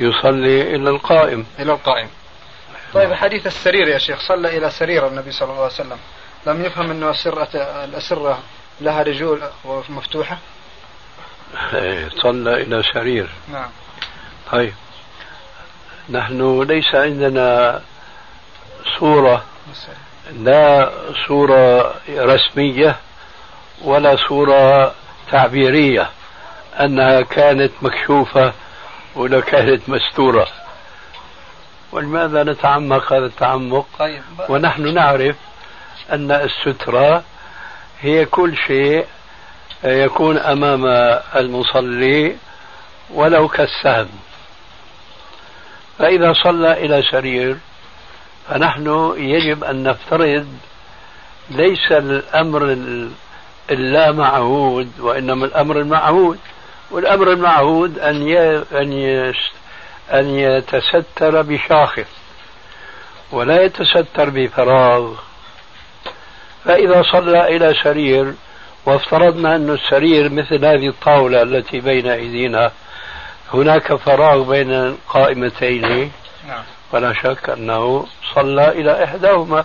يصلي 0.00 0.62
إلى 0.62 0.90
القائم. 0.90 1.46
إلى 1.58 1.72
القائم. 1.72 2.08
طيب 2.94 3.14
حديث 3.14 3.46
السرير 3.46 3.88
يا 3.88 3.98
شيخ 3.98 4.20
صلى 4.28 4.58
إلى 4.58 4.70
سرير 4.70 5.06
النبي 5.06 5.32
صلى 5.32 5.50
الله 5.50 5.62
عليه 5.62 5.74
وسلم. 5.74 5.98
لم 6.46 6.64
يفهم 6.64 6.90
أنه 6.90 7.10
السرة 7.10 7.48
الأسرة 7.84 8.38
لها 8.80 9.02
رجول 9.02 9.42
مفتوحة؟ 9.88 10.38
إيه، 11.74 12.08
صلى 12.08 12.62
إلى 12.62 12.82
سرير. 12.94 13.28
نعم. 13.52 13.68
طيب. 14.52 14.74
نحن 16.10 16.62
ليس 16.62 16.94
عندنا 16.94 17.80
صورة 18.98 19.44
لا 20.32 20.92
صورة 21.28 21.94
رسمية 22.08 22.96
ولا 23.82 24.16
صورة 24.28 24.94
تعبيرية 25.30 26.10
أنها 26.80 27.20
كانت 27.20 27.72
مكشوفة 27.82 28.52
ولا 29.16 29.40
كانت 29.40 29.88
مستورة. 29.88 30.48
ولماذا 31.92 32.42
نتعمق 32.42 33.12
هذا 33.12 33.26
التعمق؟ 33.26 33.86
طيب. 33.98 34.22
ونحن 34.48 34.94
نعرف 34.94 35.36
أن 36.12 36.30
السترة 36.30 37.24
هي 38.00 38.24
كل 38.24 38.56
شيء 38.56 39.06
يكون 39.84 40.38
أمام 40.38 40.86
المصلي 41.36 42.36
ولو 43.10 43.48
كالسهم. 43.48 44.08
فإذا 45.98 46.32
صلى 46.32 46.72
إلى 46.72 47.02
سرير 47.10 47.56
فنحن 48.48 49.14
يجب 49.16 49.64
أن 49.64 49.82
نفترض 49.82 50.46
ليس 51.50 51.92
الأمر 51.92 52.76
اللا 53.70 54.12
معهود 54.12 55.00
وإنما 55.00 55.46
الأمر 55.46 55.78
المعهود. 55.78 56.38
والأمر 56.90 57.32
المعهود 57.32 57.98
أن 57.98 58.28
أن 58.72 59.32
أن 60.12 60.26
يتستر 60.26 61.42
بشاخص 61.42 62.08
ولا 63.32 63.62
يتستر 63.62 64.30
بفراغ. 64.30 65.14
فإذا 66.64 67.02
صلى 67.02 67.56
إلى 67.56 67.74
سرير 67.82 68.34
وافترضنا 68.86 69.56
أن 69.56 69.70
السرير 69.70 70.32
مثل 70.32 70.64
هذه 70.64 70.88
الطاولة 70.88 71.42
التي 71.42 71.80
بين 71.80 72.06
أيدينا 72.06 72.70
هناك 73.54 73.94
فراغ 73.94 74.42
بين 74.42 74.72
القائمتين. 74.72 76.12
نعم. 76.48 76.62
ولا 76.92 77.12
شك 77.12 77.50
أنه 77.50 78.06
صلى 78.34 78.68
إلى 78.68 79.04
إحداهما. 79.04 79.64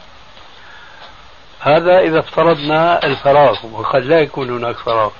هذا 1.59 1.99
إذا 1.99 2.19
افترضنا 2.19 3.05
الفراغ 3.05 3.65
وقد 3.73 4.03
لا 4.03 4.19
يكون 4.19 4.49
هناك 4.49 4.75
فراغ. 4.75 5.11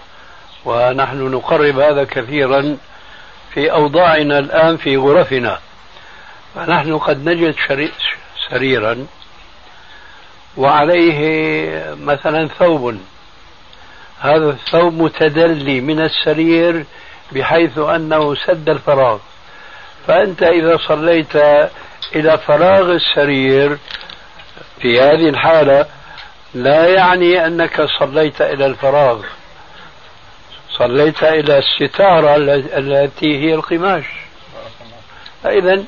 ونحن 0.66 1.18
نقرب 1.18 1.80
هذا 1.80 2.04
كثيرا 2.04 2.78
في 3.54 3.72
أوضاعنا 3.72 4.40
الآن 4.40 4.78
في 4.78 4.98
غرفنا. 4.98 5.60
فنحن 6.56 6.98
قد 6.98 7.30
نجد 7.30 7.56
سريرا 8.50 9.08
وعليه 10.58 11.20
مثلا 12.02 12.48
ثوب. 12.48 12.98
هذا 14.20 14.50
الثوب 14.50 14.94
متدلي 14.94 15.82
من 15.82 16.02
السرير 16.02 16.86
بحيث 17.32 17.78
أنه 17.78 18.36
سد 18.36 18.70
الفراغ. 18.70 19.18
فأنت 20.08 20.44
إذا 20.44 20.78
صليت 20.78 21.36
إلى 22.16 22.38
فراغ 22.38 22.92
السرير 22.92 23.78
في 24.80 25.02
هذه 25.02 25.30
الحالة 25.30 25.86
لا 26.54 26.88
يعني 26.88 27.46
أنك 27.46 27.88
صليت 28.00 28.42
إلى 28.42 28.66
الفراغ. 28.66 29.24
صليت 30.72 31.24
إلى 31.24 31.58
الستارة 31.58 32.36
التي 32.78 33.40
هي 33.40 33.54
القماش. 33.54 34.06
فإذا 35.44 35.84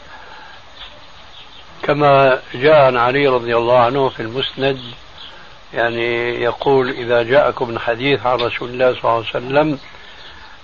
كما 1.87 2.39
جاء 2.53 2.85
عن 2.85 2.97
علي 2.97 3.27
رضي 3.27 3.57
الله 3.57 3.79
عنه 3.79 4.09
في 4.09 4.19
المسند 4.19 4.79
يعني 5.73 6.35
يقول 6.43 6.89
إذا 6.89 7.23
جاءكم 7.23 7.79
حديث 7.79 8.25
عن 8.25 8.35
رسول 8.35 8.69
الله 8.69 8.91
صلى 8.91 8.99
الله 9.03 9.11
عليه 9.11 9.29
وسلم 9.29 9.79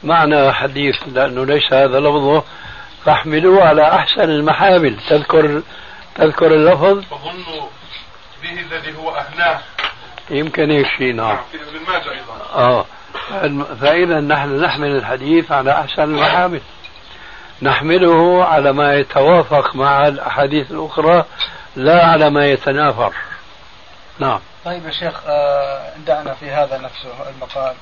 معنى 0.03 0.53
حديث 0.53 0.95
لأنه 1.07 1.45
ليس 1.45 1.73
هذا 1.73 1.99
لفظه 1.99 2.43
فاحملوه 3.05 3.63
على 3.63 3.81
أحسن 3.81 4.21
المحامل 4.29 4.97
تذكر 5.09 5.62
تذكر 6.15 6.53
اللفظ؟ 6.53 6.97
أظن 6.97 7.43
به 8.43 8.59
الذي 8.59 8.97
هو 8.97 9.09
أهناه. 9.09 9.59
يمكن 10.29 10.71
هيك 10.71 10.88
شيء 10.97 11.13
نعم. 11.13 11.38
في 11.51 11.57
ابن 11.57 11.86
ماجه 11.88 12.12
أيضا. 12.12 12.36
آه. 12.55 12.86
فإذا 13.81 14.19
نحن 14.19 14.62
نحمل 14.62 14.95
الحديث 14.95 15.51
على 15.51 15.71
أحسن 15.71 16.03
المحامل. 16.03 16.62
نحمله 17.61 18.45
على 18.45 18.73
ما 18.73 18.95
يتوافق 18.95 19.75
مع 19.75 20.07
الأحاديث 20.07 20.71
الأخرى 20.71 21.25
لا 21.75 22.05
على 22.05 22.29
ما 22.29 22.45
يتنافر. 22.45 23.13
نعم. 24.19 24.39
طيب 24.65 24.85
يا 24.85 24.91
شيخ 24.91 25.21
آه، 25.27 25.93
دعنا 26.07 26.33
في 26.33 26.51
هذا 26.51 26.77
نفسه 26.77 27.29
المقال. 27.29 27.75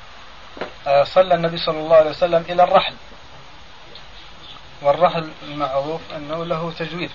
آه، 0.87 1.03
صلى 1.03 1.35
النبي 1.35 1.57
صلى 1.57 1.79
الله 1.79 1.95
عليه 1.95 2.09
وسلم 2.09 2.45
إلى 2.49 2.63
الرحل. 2.63 2.93
والرحل 4.81 5.29
المعروف 5.43 6.01
أنه 6.15 6.45
له 6.45 6.71
تجويد 6.79 7.11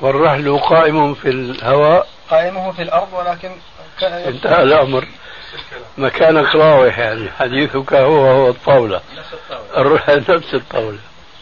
والرحل 0.00 0.58
قائم 0.58 1.14
في 1.14 1.28
الهواء. 1.28 2.08
قائمه 2.30 2.72
في 2.72 2.82
الأرض 2.82 3.12
ولكن 3.12 3.56
انتهى 4.02 4.62
الأمر. 4.62 5.08
مكانك 5.98 6.54
راوح 6.54 6.98
يعني 6.98 7.30
حديثك 7.30 7.92
هو 7.92 8.26
هو 8.26 8.48
الطاولة. 8.48 9.00
نفس 9.16 9.32
الطاولة. 9.32 10.00
نفس 10.36 10.54
الطاولة. 10.54 10.98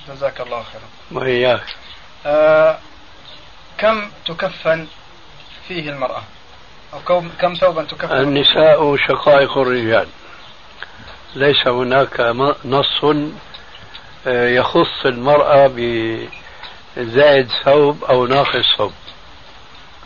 جزاك 0.08 0.40
الله 0.40 0.62
خيرا. 0.62 1.22
وإياك. 1.22 1.74
آه 2.26 2.78
كم 3.78 4.10
تكفن 4.26 4.86
فيه 5.68 5.90
المرأة؟ 5.90 6.22
أو 6.94 6.98
كم 7.40 7.54
ثوبا 7.54 7.84
تكفن؟ 7.84 8.16
النساء 8.16 8.96
شقائق 8.96 9.58
الرجال. 9.58 10.08
ليس 11.34 11.66
هناك 11.68 12.20
نص 12.64 13.04
آه، 14.26 14.48
يخص 14.48 15.06
المرأة 15.06 15.66
بزائد 16.96 17.48
ثوب 17.64 18.04
أو 18.04 18.26
ناقص 18.26 18.76
ثوب. 18.78 18.92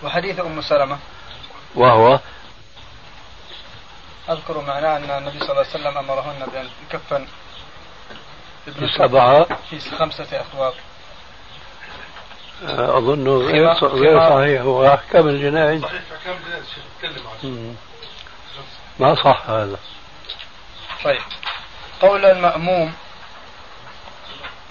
وحديث 0.03 0.41
أم 0.41 0.63
سلمة؟ 0.63 0.99
وهو 1.75 2.21
أذكر 4.29 4.61
معناه 4.61 4.97
أن 4.97 5.11
النبي 5.11 5.39
صلى 5.39 5.51
الله 5.51 5.67
عليه 5.67 5.71
وسلم 5.71 5.99
أمرهن 5.99 6.47
بأن 6.53 6.69
يكفن 6.89 7.27
في 8.65 8.89
سبعة. 8.99 9.45
في 9.71 9.81
خمسة 9.81 10.41
أثواب 10.41 10.73
آه، 12.69 12.99
أظنه 12.99 13.37
غير 13.37 13.73
غير 13.73 14.31
صحيح. 14.31 14.63
هو 14.63 14.87
أحكام 14.95 15.29
الجنائز 15.29 15.83
صحيح 15.83 16.03
أحكام 16.17 16.37
الجنائز 16.37 16.65
تكلم 16.99 17.77
ما 18.99 19.15
صح 19.15 19.51
هذا. 19.51 19.79
طيب. 21.05 21.21
قول 22.01 22.25
المأموم 22.25 22.93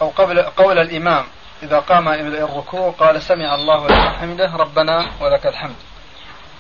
أو 0.02 0.10
قبل 0.10 0.42
قول 0.42 0.80
الإمام 0.80 1.26
إذا 1.64 1.80
قام 1.80 2.08
إلى 2.08 2.44
الركوع 2.44 2.92
قال 2.92 3.22
سمع 3.22 3.56
الله 3.56 3.88
لمن 3.88 4.10
حمده 4.10 4.56
ربنا 4.56 5.12
ولك 5.22 5.48
الحمد. 5.48 5.76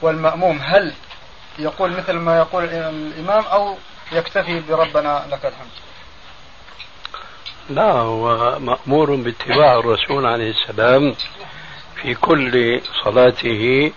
والمأموم 0.01 0.59
هل 0.63 0.93
يقول 1.59 1.91
مثل 1.91 2.13
ما 2.13 2.37
يقول 2.37 2.63
الإمام 2.63 3.43
أو 3.43 3.77
يكتفي 4.11 4.59
بربنا 4.59 5.25
لك 5.31 5.45
الحمد. 5.45 5.69
لا 7.69 7.91
هو 7.91 8.59
مأمور 8.59 9.15
باتباع 9.15 9.79
الرسول 9.79 10.25
عليه 10.25 10.51
السلام 10.51 11.15
في 11.95 12.15
كل 12.15 12.81
صلاته 13.03 13.91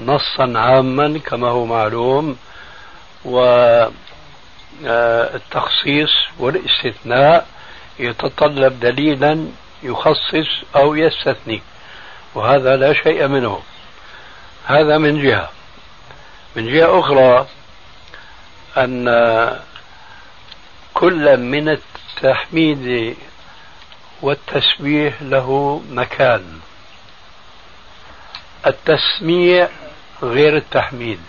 نصا 0.00 0.52
عاما 0.58 1.18
كما 1.18 1.48
هو 1.48 1.64
معلوم 1.66 2.36
والتخصيص 4.84 6.10
والاستثناء 6.38 7.46
يتطلب 7.98 8.80
دليلا 8.80 9.46
يخصص 9.82 10.64
أو 10.76 10.94
يستثني 10.94 11.62
وهذا 12.34 12.76
لا 12.76 12.92
شيء 12.92 13.26
منه. 13.26 13.62
هذا 14.66 14.98
من 14.98 15.22
جهة. 15.22 15.50
من 16.58 16.72
جهة 16.72 17.00
أخرى 17.00 17.46
أن 18.76 19.06
كل 20.94 21.36
من 21.36 21.68
التحميد 21.68 23.16
والتسبيح 24.22 25.22
له 25.22 25.82
مكان. 25.90 26.60
التسميع 28.66 29.68
غير 30.22 30.56
التحميد. 30.56 31.20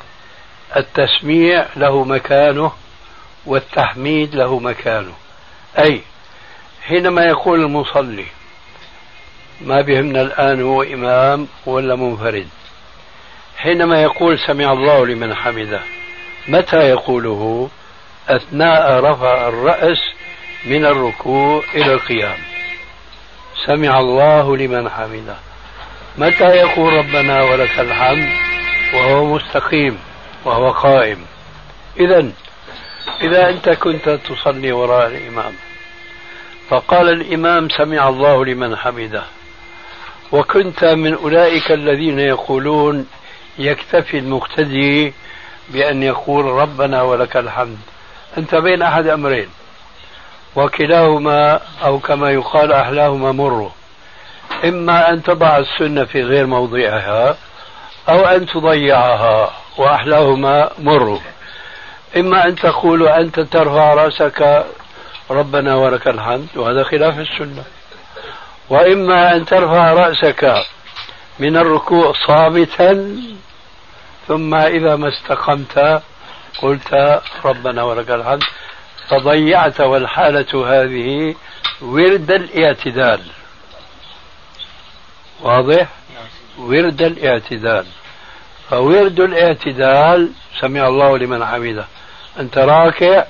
التسميع 0.75 1.65
له 1.75 2.03
مكانه 2.03 2.71
والتحميد 3.45 4.35
له 4.35 4.59
مكانه. 4.59 5.13
أي 5.79 6.01
حينما 6.81 7.25
يقول 7.25 7.61
المصلي 7.61 8.25
ما 9.61 9.81
بهمنا 9.81 10.21
الآن 10.21 10.61
هو 10.61 10.83
إمام 10.83 11.47
ولا 11.65 11.95
منفرد 11.95 12.49
حينما 13.59 14.01
يقول 14.01 14.39
سمع 14.39 14.73
الله 14.73 15.05
لمن 15.05 15.35
حمده 15.35 15.81
متى 16.47 16.77
يقوله؟ 16.77 17.69
أثناء 18.29 18.99
رفع 18.99 19.47
الرأس 19.47 19.97
من 20.65 20.85
الركوع 20.85 21.63
إلى 21.75 21.93
القيام. 21.93 22.37
سمع 23.65 23.99
الله 23.99 24.57
لمن 24.57 24.89
حمده. 24.89 25.35
متى 26.17 26.43
يقول 26.43 26.93
ربنا 26.93 27.43
ولك 27.43 27.79
الحمد؟ 27.79 28.29
وهو 28.93 29.25
مستقيم 29.25 29.99
وهو 30.45 30.71
قائم. 30.71 31.25
إذا 31.99 32.31
إذا 33.21 33.49
أنت 33.49 33.69
كنت 33.69 34.09
تصلي 34.09 34.71
وراء 34.71 35.07
الإمام 35.07 35.53
فقال 36.69 37.09
الإمام 37.09 37.69
سمع 37.69 38.09
الله 38.09 38.45
لمن 38.45 38.75
حمده. 38.75 39.23
وكنت 40.31 40.85
من 40.85 41.13
أولئك 41.13 41.71
الذين 41.71 42.19
يقولون 42.19 43.07
يكتفي 43.59 44.17
المقتدي 44.17 45.13
بأن 45.69 46.03
يقول 46.03 46.45
ربنا 46.45 47.01
ولك 47.01 47.37
الحمد. 47.37 47.77
أنت 48.37 48.55
بين 48.55 48.81
أحد 48.81 49.07
أمرين. 49.07 49.49
وكلاهما 50.55 51.59
أو 51.83 51.99
كما 51.99 52.31
يقال 52.31 52.73
أحلاهما 52.73 53.31
مر 53.31 53.71
إما 54.65 55.09
أن 55.09 55.23
تضع 55.23 55.57
السنة 55.57 56.05
في 56.05 56.23
غير 56.23 56.45
موضعها 56.45 57.37
أو 58.09 58.25
أن 58.25 58.45
تضيعها 58.45 59.51
وأحلاهما 59.77 60.69
مر 60.79 61.19
إما 62.17 62.45
أن 62.45 62.55
تقول 62.55 63.07
أنت 63.07 63.39
ترفع 63.39 63.93
رأسك 63.93 64.65
ربنا 65.31 65.75
ولك 65.75 66.07
الحمد 66.07 66.47
وهذا 66.55 66.83
خلاف 66.83 67.19
السنة. 67.19 67.63
وإما 68.69 69.35
أن 69.35 69.45
ترفع 69.45 69.93
رأسك 69.93 70.63
من 71.39 71.57
الركوع 71.57 72.13
صامتا 72.27 73.17
ثم 74.29 74.55
إذا 74.55 74.95
ما 74.95 75.09
استقمت 75.09 76.01
قلت 76.61 77.21
ربنا 77.45 77.83
ولك 77.83 78.11
الحمد. 78.11 78.43
فضيعت 79.09 79.81
والحالة 79.81 80.67
هذه 80.73 81.35
ورد 81.81 82.31
الاعتدال. 82.31 83.21
واضح؟ 85.41 85.87
ورد 86.57 87.01
الاعتدال. 87.01 87.85
فورد 88.69 89.19
الاعتدال 89.19 90.31
سمع 90.59 90.87
الله 90.87 91.17
لمن 91.17 91.45
حمده. 91.45 91.85
أنت 92.39 92.57
راكع 92.57 93.25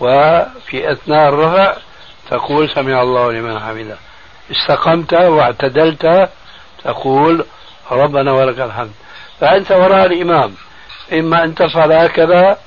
وفي 0.00 0.92
أثناء 0.92 1.28
الرفع 1.28 1.76
تقول 2.30 2.70
سمع 2.74 3.02
الله 3.02 3.32
لمن 3.32 3.60
حمده. 3.60 3.96
استقمت 4.50 5.14
واعتدلت 5.14 6.28
تقول 6.84 7.44
ربنا 7.90 8.32
ولك 8.32 8.60
الحمد. 8.60 8.92
فأنت 9.40 9.72
وراء 9.72 10.06
الإمام. 10.06 10.54
إما 11.12 11.44
أن 11.44 11.54
تفعل 11.54 11.92
هكذا 11.92 12.58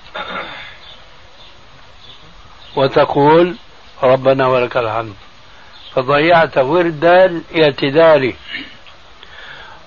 وتقول 2.76 3.56
ربنا 4.04 4.48
ولك 4.48 4.78
الحمد. 4.78 5.14
فضيعت 5.96 6.58
ورد 6.58 7.06
الاعتدال. 7.06 8.34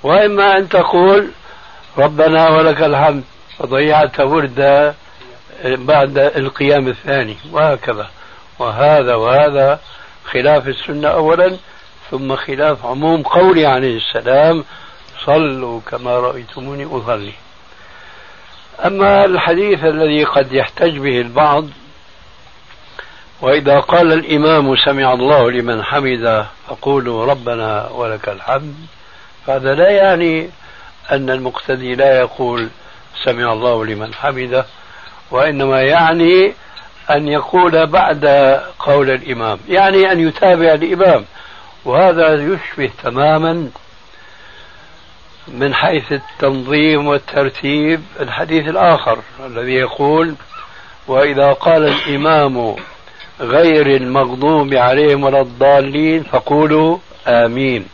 وإما 0.02 0.58
أن 0.58 0.68
تقول 0.68 1.30
ربنا 1.98 2.48
ولك 2.48 2.82
الحمد. 2.82 3.24
فضيعت 3.58 4.20
ورد 4.20 4.94
بعد 5.64 6.18
القيام 6.18 6.88
الثاني. 6.88 7.36
وهكذا. 7.52 8.10
وهذا 8.58 9.14
وهذا 9.14 9.80
خلاف 10.24 10.68
السنة 10.68 11.08
أولا 11.08 11.56
ثم 12.10 12.36
خلاف 12.36 12.86
عموم 12.86 13.22
قوله 13.22 13.68
عليه 13.68 13.96
السلام 13.96 14.64
صلوا 15.26 15.80
كما 15.90 16.10
رأيتموني 16.18 16.84
أصلي. 16.84 17.32
أما 18.84 19.24
الحديث 19.24 19.84
الذي 19.84 20.24
قد 20.24 20.52
يحتج 20.52 20.98
به 20.98 21.20
البعض 21.20 21.68
وإذا 23.40 23.80
قال 23.80 24.12
الإمام 24.12 24.76
سمع 24.76 25.12
الله 25.12 25.50
لمن 25.50 25.82
حمده 25.82 26.46
فقولوا 26.68 27.26
ربنا 27.26 27.88
ولك 27.88 28.28
الحمد. 28.28 28.74
فهذا 29.46 29.74
لا 29.74 29.90
يعني 29.90 30.50
أن 31.12 31.30
المقتدي 31.30 31.94
لا 31.94 32.18
يقول 32.18 32.68
سمع 33.24 33.52
الله 33.52 33.84
لمن 33.84 34.14
حمده 34.14 34.64
وإنما 35.30 35.82
يعني 35.82 36.52
أن 37.10 37.28
يقول 37.28 37.86
بعد 37.86 38.26
قول 38.78 39.10
الإمام 39.10 39.58
يعني 39.68 40.12
أن 40.12 40.28
يتابع 40.28 40.74
الإمام. 40.74 41.24
وهذا 41.84 42.34
يشبه 42.34 42.90
تماما 43.02 43.70
من 45.48 45.74
حيث 45.74 46.12
التنظيم 46.12 47.06
والترتيب 47.06 48.02
الحديث 48.20 48.68
الآخر 48.68 49.18
الذي 49.46 49.74
يقول 49.74 50.34
وإذا 51.06 51.52
قال 51.52 51.86
الإمام 51.86 52.76
غير 53.40 53.86
المغضوب 53.86 54.74
عليهم 54.74 55.24
ولا 55.24 55.40
الضالين 55.40 56.22
فقولوا 56.22 56.98
آمين. 57.26 57.86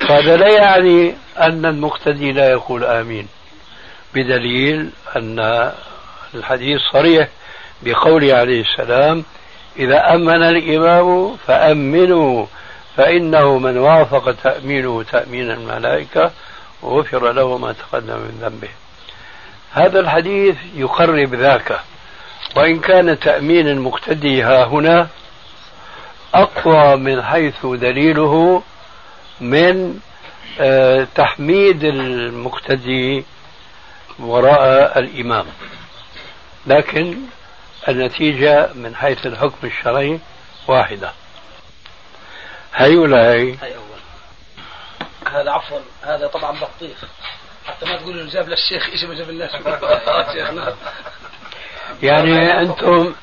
فهذا 0.00 0.36
لا 0.36 0.48
يعني 0.48 1.14
أن 1.40 1.66
المقتدي 1.66 2.32
لا 2.32 2.50
يقول 2.50 2.84
آمين 2.84 3.28
بدليل 4.14 4.90
أن 5.16 5.70
الحديث 6.34 6.80
صريح 6.92 7.28
بقوله 7.82 8.34
عليه 8.34 8.60
السلام 8.62 9.24
إذا 9.78 10.14
أمن 10.14 10.42
الإمام 10.42 11.36
فأمنوا 11.46 12.46
فإنه 12.96 13.58
من 13.58 13.78
وافق 13.78 14.32
تأمينه 14.42 15.02
تأمين 15.02 15.50
الملائكة 15.50 16.30
غفر 16.86 17.32
له 17.32 17.58
ما 17.58 17.72
تقدم 17.72 18.16
من 18.16 18.38
ذنبه. 18.40 18.68
هذا 19.72 20.00
الحديث 20.00 20.56
يقرب 20.74 21.34
ذاك. 21.34 21.80
وإن 22.56 22.80
كان 22.80 23.18
تأمين 23.18 23.68
المقتدي 23.68 24.42
ها 24.42 24.64
هنا 24.64 25.08
أقوى 26.34 26.96
من 26.96 27.22
حيث 27.22 27.66
دليله 27.66 28.62
من 29.40 30.00
آه، 30.60 31.06
تحميد 31.14 31.84
المقتدي 31.84 33.24
وراء 34.18 34.98
الإمام. 34.98 35.46
لكن 36.66 37.16
النتيجة 37.88 38.72
من 38.74 38.94
حيث 38.96 39.26
الحكم 39.26 39.66
الشرعي 39.66 40.20
واحدة. 40.68 41.12
هي 42.74 42.96
ولا 42.96 43.32
هي؟ 43.32 43.50
هي 43.62 43.74
أول 43.74 43.86
هذا 45.32 45.50
عفوا 45.50 45.80
هذا 46.02 46.26
طبعا 46.26 46.58
بطيخ. 46.58 47.04
حتى 47.66 47.86
ما 47.86 47.96
تقول 47.96 48.28
جاب 48.28 48.48
للشيخ 48.48 48.88
إيش 48.88 49.04
ما 49.04 49.14
جاب 49.14 49.30
لنا 49.30 49.50
يعني 52.02 52.60
أنتم 52.60 53.14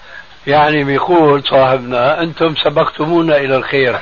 يعني 0.48 0.84
بيقول 0.84 1.44
صاحبنا 1.48 2.22
أنتم 2.22 2.56
سبقتمونا 2.56 3.38
إلى 3.38 3.56
الخير. 3.56 3.94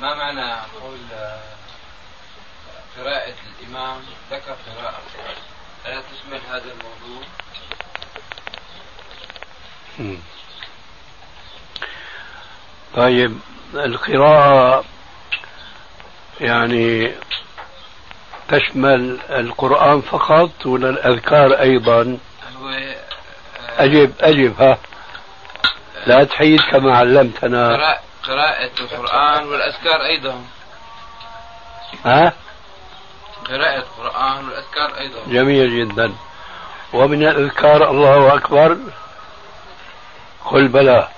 ما 0.00 0.14
معنى 0.14 0.52
قول 0.82 0.98
قراءة 2.98 3.34
الإمام؟ 3.60 3.96
ذكر 4.30 4.56
قراءة. 4.66 5.00
ألا 5.86 6.00
تشمل 6.00 6.40
هذا 6.50 6.72
الموضوع؟ 6.72 7.22
طيب 12.96 13.38
القراءة 13.74 14.84
يعني 16.42 17.14
تشمل 18.48 19.18
القرآن 19.30 20.00
فقط 20.00 20.66
ولا 20.66 20.88
الأذكار 20.88 21.60
أيضا؟ 21.60 22.18
أجب 23.78 24.12
أجب 24.20 24.62
ها. 24.62 24.78
لا 26.06 26.24
تحيد 26.24 26.60
كما 26.60 26.96
علمتنا. 26.96 27.68
قراءة 28.22 28.70
القرآن 28.80 29.46
والأذكار 29.48 30.04
أيضا. 30.04 30.44
ها؟ 32.04 32.32
قراءة 33.48 33.78
القرآن 33.78 34.44
والأذكار 34.44 34.98
أيضا. 35.00 35.20
جميل 35.26 35.88
جدا. 35.88 36.12
ومن 36.92 37.22
الأذكار 37.22 37.90
الله 37.90 38.34
أكبر؟ 38.34 38.76
قل 40.44 40.68
بلى. 40.68 41.08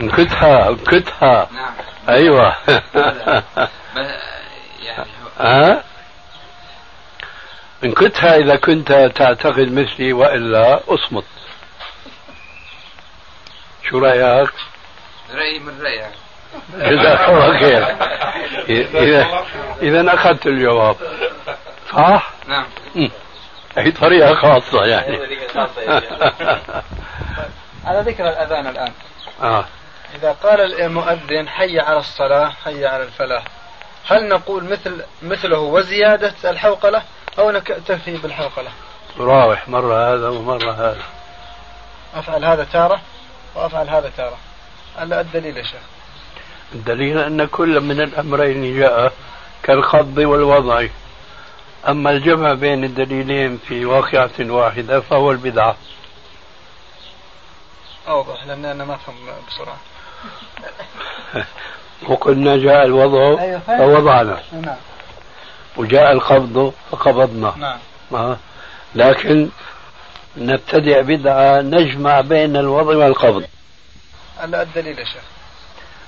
انكتها 0.00 0.68
انكتها 0.68 1.48
نعم. 1.52 1.72
أيوه. 2.08 2.56
يعني 4.82 5.10
ها 5.38 5.84
انكتها 7.84 8.36
إذا 8.36 8.56
كنت 8.56 8.92
تعتقد 9.14 9.72
مثلي 9.72 10.12
وإلا 10.12 10.80
أصمت. 10.88 11.24
شو 13.90 13.98
رأيك؟ 13.98 14.50
رايي 15.34 15.58
من 15.58 15.82
رأيك. 15.82 16.10
جزاك 16.74 17.28
الله 17.28 17.58
خير. 17.58 17.96
إذا 18.68 19.44
إذا 19.82 20.14
أخذت 20.14 20.46
الجواب. 20.46 20.96
صح؟ 21.92 22.30
نعم. 22.48 22.66
هي 23.76 23.90
طريقة 23.90 24.34
خاصة 24.34 24.84
يعني. 24.84 25.18
على 27.84 28.00
ذكر 28.00 28.28
الأذان 28.28 28.66
الآن. 28.66 28.92
آه. 29.42 29.64
إذا 30.14 30.32
قال 30.32 30.80
المؤذن 30.80 31.48
حي 31.48 31.78
على 31.78 31.98
الصلاة 31.98 32.48
حي 32.48 32.86
على 32.86 33.02
الفلاح. 33.02 33.44
هل 34.06 34.28
نقول 34.28 34.64
مثل 34.64 35.04
مثله 35.22 35.58
وزيادة 35.58 36.50
الحوقلة 36.50 37.02
أو 37.38 37.50
نكتفي 37.50 38.16
بالحوقلة؟ 38.16 38.70
تراوح 39.16 39.68
مرة 39.68 40.14
هذا 40.14 40.28
ومرة 40.28 40.72
هذا. 40.72 41.02
أفعل 42.14 42.44
هذا 42.44 42.64
تارة 42.64 43.00
وأفعل 43.54 43.88
هذا 43.88 44.12
تارة. 44.16 44.38
هلا 44.96 45.20
الدليل 45.20 45.56
يا 45.56 45.62
شيخ؟ 45.62 45.80
الدليل 46.72 47.18
أن 47.18 47.46
كل 47.46 47.80
من 47.80 48.00
الأمرين 48.00 48.78
جاء 48.78 49.12
كالخض 49.62 50.18
والوضع. 50.18 50.86
أما 51.88 52.10
الجمع 52.10 52.52
بين 52.52 52.84
الدليلين 52.84 53.58
في 53.58 53.84
واقعة 53.84 54.30
واحدة 54.40 55.00
فهو 55.00 55.30
البدعة. 55.30 55.76
أوضح 58.08 58.46
لأن 58.46 58.64
أنا 58.64 58.84
ما 58.84 58.94
أفهم 58.94 59.14
بسرعة. 59.48 59.78
وقلنا 62.08 62.56
جاء 62.56 62.84
الوضع 62.84 63.42
أيوة،. 63.42 63.58
فوضعنا. 63.58 64.40
نعم. 64.52 64.76
وجاء 65.76 66.12
القبض 66.12 66.74
فقبضنا. 66.90 67.54
نعم. 67.56 67.78
آه. 68.12 68.36
لكن 68.94 69.48
نبتدع 70.36 71.00
بدعة 71.00 71.60
نجمع 71.60 72.20
بين 72.20 72.56
الوضع 72.56 72.96
والقبض. 72.96 73.44
ألا 74.44 74.62
الدليل 74.62 74.98
يا 74.98 75.04
شيخ. 75.04 75.22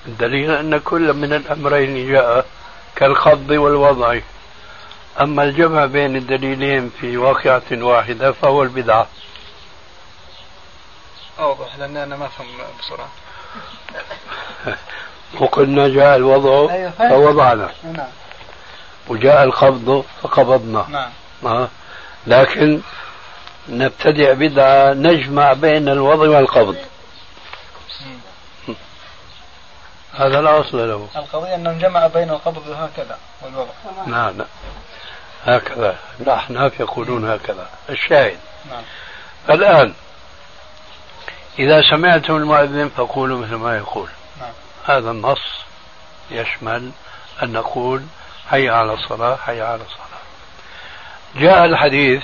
الدليل 0.07 0.51
أن 0.51 0.79
كل 0.79 1.13
من 1.13 1.33
الأمرين 1.33 2.13
جاء 2.13 2.47
كالخض 2.97 3.51
والوضع. 3.51 4.19
أما 5.21 5.45
الجمع 5.45 5.87
بين 5.87 6.17
الدليلين 6.17 6.91
في 7.01 7.17
واقعة 7.17 7.63
واحدة 7.73 8.33
فهو 8.33 8.63
البدعة. 8.63 9.07
أوضح 11.39 11.77
لأن 11.79 11.97
أنا 11.97 12.17
ما 12.17 12.27
أفهم 12.27 12.47
بسرعة. 12.81 13.09
وقلنا 15.41 15.89
جاء 15.89 16.17
الوضع 16.17 16.75
أيوة،. 16.75 16.91
فوضعنا. 16.91 17.71
نعم. 17.85 18.09
وجاء 19.09 19.45
القبض 19.45 20.05
فقبضنا. 20.23 20.87
نعم. 20.89 21.11
آه. 21.45 21.69
لكن 22.27 22.81
نبتدع 23.69 24.33
بدعة 24.33 24.93
نجمع 24.93 25.53
بين 25.53 25.89
الوضع 25.89 26.29
والقبض. 26.29 26.77
هذا 30.15 30.41
لا 30.41 30.61
أصل 30.61 30.89
له. 30.89 31.09
القضية 31.17 31.55
أنه 31.55 31.73
جمع 31.73 32.07
بين 32.07 32.31
القبض 32.31 32.69
هكذا 32.69 33.19
والوضع. 33.43 33.71
نعم 34.07 34.37
نعم. 34.37 34.47
هكذا. 35.45 35.97
الأحناف 36.21 36.81
يقولون 36.81 37.31
هكذا. 37.31 37.69
الشاهد. 37.91 38.39
نعم. 38.71 38.83
الآن 39.51 39.95
إذا 41.59 41.83
سمعتم 41.91 42.37
المؤذن 42.37 42.89
فقولوا 42.97 43.39
مثل 43.39 43.55
ما 43.55 43.77
يقول. 43.77 44.09
نعم. 44.41 44.53
هذا 44.85 45.11
النص 45.11 45.65
يشمل 46.31 46.91
أن 47.43 47.53
نقول 47.53 48.03
حي 48.51 48.69
على 48.69 48.95
الصلاة 48.95 49.37
حي 49.37 49.61
على 49.61 49.83
الصلاة. 49.83 50.23
جاء 51.37 51.65
الحديث 51.65 52.23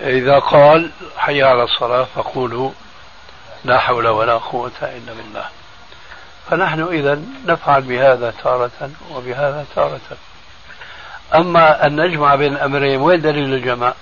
إذا 0.00 0.38
قال 0.38 0.90
حي 1.16 1.42
على 1.42 1.62
الصلاة 1.62 2.06
فقولوا 2.14 2.70
لا 3.64 3.78
حول 3.78 4.08
ولا 4.08 4.34
قوة 4.34 4.72
إلا 4.82 5.12
بالله. 5.12 5.44
فنحن 6.50 6.82
إذا 6.82 7.22
نفعل 7.46 7.82
بهذا 7.82 8.34
تارة 8.42 8.90
وبهذا 9.10 9.66
تارة. 9.74 10.00
أما 11.34 11.86
أن 11.86 12.00
نجمع 12.00 12.34
بين 12.34 12.52
الأمرين 12.52 13.00
وين 13.00 13.20
دليل 13.20 13.54
الجمع 13.54 13.92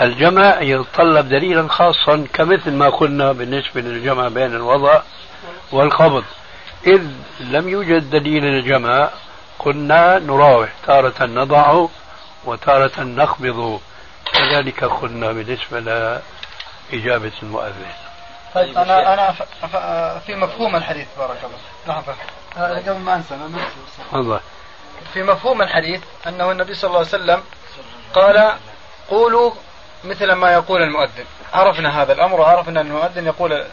الجمع 0.00 0.60
يتطلب 0.60 1.28
دليلا 1.28 1.68
خاصا 1.68 2.26
كمثل 2.32 2.70
ما 2.72 2.88
قلنا 2.88 3.32
بالنسبة 3.32 3.80
للجمع 3.80 4.28
بين 4.28 4.54
الوضع 4.54 5.02
والقبض. 5.72 6.24
إذ 6.86 7.06
لم 7.40 7.68
يوجد 7.68 8.10
دليل 8.10 8.42
للجمع 8.44 9.08
كنا 9.58 10.18
نراوح 10.18 10.68
تارة 10.86 11.24
نضع 11.26 11.86
وتارة 12.44 13.00
نخفض 13.02 13.80
كذلك 14.32 14.84
قلنا 14.84 15.32
بالنسبة 15.32 15.80
لإجابة 16.92 17.32
المؤذن. 17.42 17.86
طيب 18.54 18.78
أنا 18.78 19.14
أنا 19.14 19.32
ف- 19.32 19.66
ف- 19.66 20.24
في 20.26 20.34
مفهوم 20.34 20.76
الحديث 20.76 21.06
بارك 21.18 21.38
الله 21.44 21.58
لحظة. 21.88 22.14
أنا 22.56 22.78
قبل 22.78 23.00
ما 23.00 23.16
نسي 23.16 23.34
بس. 23.34 24.14
الله 24.14 24.40
في 25.14 25.22
مفهوم 25.22 25.62
الحديث 25.62 26.00
أنه 26.26 26.50
النبي 26.50 26.74
صلى 26.74 26.88
الله 26.88 26.98
عليه 26.98 27.08
وسلم 27.08 27.42
قال 28.14 28.52
قولوا 29.10 29.52
مثل 30.04 30.32
ما 30.32 30.52
يقول 30.52 30.82
المؤذن. 30.82 31.24
عرفنا 31.52 32.02
هذا 32.02 32.12
الأمر 32.12 32.40
وعرفنا 32.40 32.80
أن 32.80 32.86
المؤذن 32.86 33.26
يقول 33.26 33.64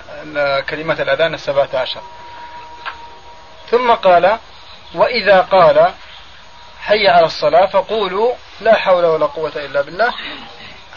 كلمة 0.69 1.01
الأذان 1.01 1.33
السبعة 1.33 1.69
عشر. 1.73 2.01
ثم 3.69 3.91
قال 3.91 4.37
وإذا 4.95 5.41
قال 5.41 5.93
حي 6.81 7.07
على 7.07 7.25
الصلاة 7.25 7.65
فقولوا 7.65 8.33
لا 8.61 8.75
حول 8.75 9.05
ولا 9.05 9.25
قوة 9.25 9.51
إلا 9.55 9.81
بالله. 9.81 10.13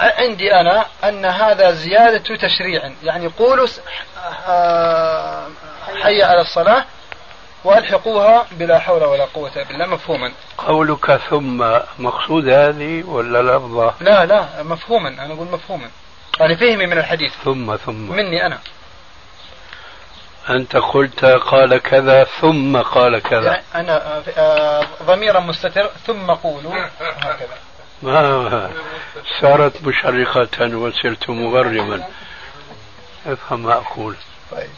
عندي 0.00 0.54
أنا 0.54 0.86
أن 1.04 1.24
هذا 1.24 1.70
زيادة 1.70 2.36
تشريع 2.36 2.92
يعني 3.02 3.26
قولوا 3.26 3.68
آه، 4.46 5.48
حي 6.02 6.22
على 6.22 6.40
الصلاة 6.40 6.84
وألحقوها 7.64 8.46
بلا 8.52 8.78
حول 8.78 9.04
ولا 9.04 9.24
قوة 9.24 9.62
بالله 9.68 9.86
مفهوما. 9.86 10.32
قولك 10.58 11.16
ثم 11.16 11.78
مقصود 11.98 12.48
هذه 12.48 13.02
ولا 13.02 13.56
لفظة 13.56 13.94
لا 14.00 14.26
لا 14.26 14.62
مفهوما. 14.62 15.08
أنا 15.08 15.34
أقول 15.34 15.46
مفهوما. 15.46 15.90
يعني 16.40 16.56
فهمي 16.56 16.86
من 16.86 16.98
الحديث. 16.98 17.32
ثم 17.44 17.76
ثم. 17.76 18.12
مني 18.12 18.46
أنا. 18.46 18.58
أنت 20.50 20.76
قلت 20.76 21.24
قال 21.24 21.78
كذا 21.78 22.24
ثم 22.24 22.76
قال 22.76 23.22
كذا. 23.22 23.62
أنا 23.74 24.22
آه، 24.36 24.86
ضميرا 25.02 25.40
مستتر 25.40 25.90
ثم 26.06 26.30
قولوا 26.30 26.74
هكذا. 27.00 27.58
ما 28.02 28.70
صارت 29.40 29.84
مشرقة 29.84 30.76
وصرت 30.76 31.30
مغرما 31.30 32.04
افهم 33.26 33.62
ما 33.62 33.72
أقول. 33.72 34.16
طيب. 34.50 34.70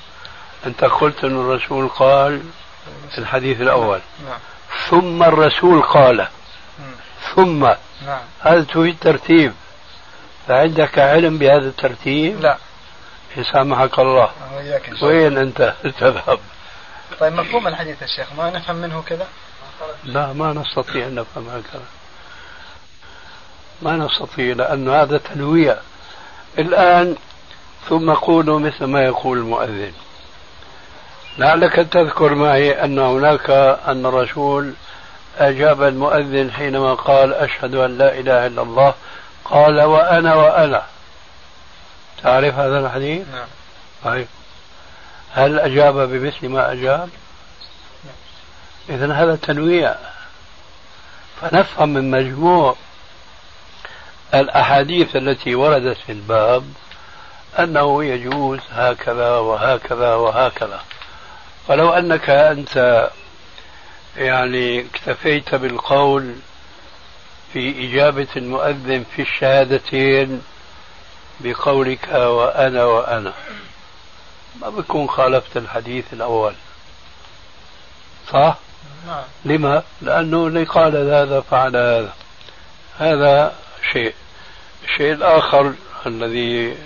أنت 0.66 0.84
قلت 0.84 1.24
أن 1.24 1.40
الرسول 1.40 1.88
قال 1.88 2.42
في 3.10 3.18
الحديث 3.18 3.60
الأول. 3.60 4.00
نعم. 4.26 4.38
ثم 4.88 5.22
الرسول 5.22 5.82
قال. 5.82 6.28
ثم. 7.34 7.64
نعم. 8.06 8.20
هذا 8.40 8.62
تريد 8.62 8.96
ترتيب؟ 9.00 9.52
فعندك 10.48 10.98
علم 10.98 11.38
بهذا 11.38 11.68
الترتيب؟ 11.68 12.40
لا. 12.40 12.58
يسامحك 13.36 13.98
الله. 13.98 14.30
الله. 14.60 15.04
وين 15.04 15.38
أنت؟ 15.38 15.74
تذهب. 16.00 16.38
طيب 17.20 17.32
مفهوم 17.32 17.68
الحديث 17.68 18.02
يا 18.02 18.06
شيخ. 18.06 18.32
ما 18.38 18.50
نفهم 18.50 18.76
منه 18.76 19.02
كذا؟ 19.02 19.26
لا 20.04 20.32
ما 20.32 20.52
نستطيع 20.52 21.06
أن 21.06 21.14
نفهم 21.14 21.48
هكذا 21.48 21.84
ما 23.82 23.96
نستطيع 23.96 24.54
لأن 24.54 24.88
هذا 24.88 25.18
تنويع. 25.18 25.76
الآن 26.58 27.16
ثم 27.88 28.12
قولوا 28.12 28.58
مثل 28.58 28.84
ما 28.84 29.02
يقول 29.04 29.38
المؤذن. 29.38 29.92
لعلك 31.38 31.74
تذكر 31.74 32.34
معي 32.34 32.84
أن 32.84 32.98
هناك 32.98 33.50
أن 33.86 34.06
الرسول 34.06 34.74
أجاب 35.38 35.82
المؤذن 35.82 36.52
حينما 36.52 36.94
قال 36.94 37.34
أشهد 37.34 37.74
أن 37.74 37.98
لا 37.98 38.18
إله 38.18 38.46
إلا 38.46 38.62
الله 38.62 38.94
قال 39.44 39.82
وأنا 39.82 40.34
وأنا. 40.34 40.82
تعرف 42.22 42.54
هذا 42.54 42.78
الحديث؟ 42.78 43.28
نعم. 43.28 43.46
طيب. 44.04 44.26
هل 45.32 45.60
أجاب 45.60 45.94
بمثل 45.94 46.48
ما 46.48 46.72
أجاب؟ 46.72 47.08
إذا 48.88 49.12
هذا 49.12 49.36
تنويع. 49.36 49.94
فنفهم 51.40 51.88
من 51.88 52.10
مجموع 52.10 52.76
الأحاديث 54.34 55.16
التي 55.16 55.54
وردت 55.54 55.96
في 56.06 56.12
الباب 56.12 56.64
أنه 57.58 58.04
يجوز 58.04 58.60
هكذا 58.72 59.36
وهكذا 59.36 60.14
وهكذا. 60.14 60.80
ولو 61.68 61.90
أنك 61.90 62.30
أنت 62.30 63.10
يعني 64.16 64.80
اكتفيت 64.80 65.54
بالقول 65.54 66.34
في 67.52 67.88
إجابة 67.88 68.28
المؤذن 68.36 69.04
في 69.16 69.22
الشهادتين 69.22 70.42
بقولك 71.40 72.08
وأنا 72.08 72.84
وأنا. 72.84 73.32
ما 74.60 74.68
بكون 74.68 75.08
خالفت 75.08 75.56
الحديث 75.56 76.12
الأول. 76.12 76.54
صح؟ 78.32 78.56
نعم. 79.06 79.24
لما؟ 79.44 79.82
لأنه 80.02 80.46
اللي 80.46 80.64
قال 80.64 80.96
هذا 80.96 81.40
فعل 81.40 81.76
هذا. 81.76 82.12
هذا 82.98 83.54
شيء. 83.92 84.14
الشيء 84.84 85.12
الآخر 85.12 85.74
الذي 86.06 86.76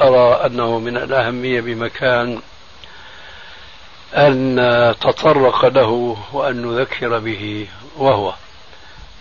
أرى 0.00 0.46
أنه 0.46 0.78
من 0.78 0.96
الأهمية 0.96 1.60
بمكان 1.60 2.42
أن 4.16 4.60
نتطرق 4.90 5.64
له 5.66 6.16
وأن 6.32 6.66
نذكر 6.66 7.18
به 7.18 7.68
وهو 7.96 8.34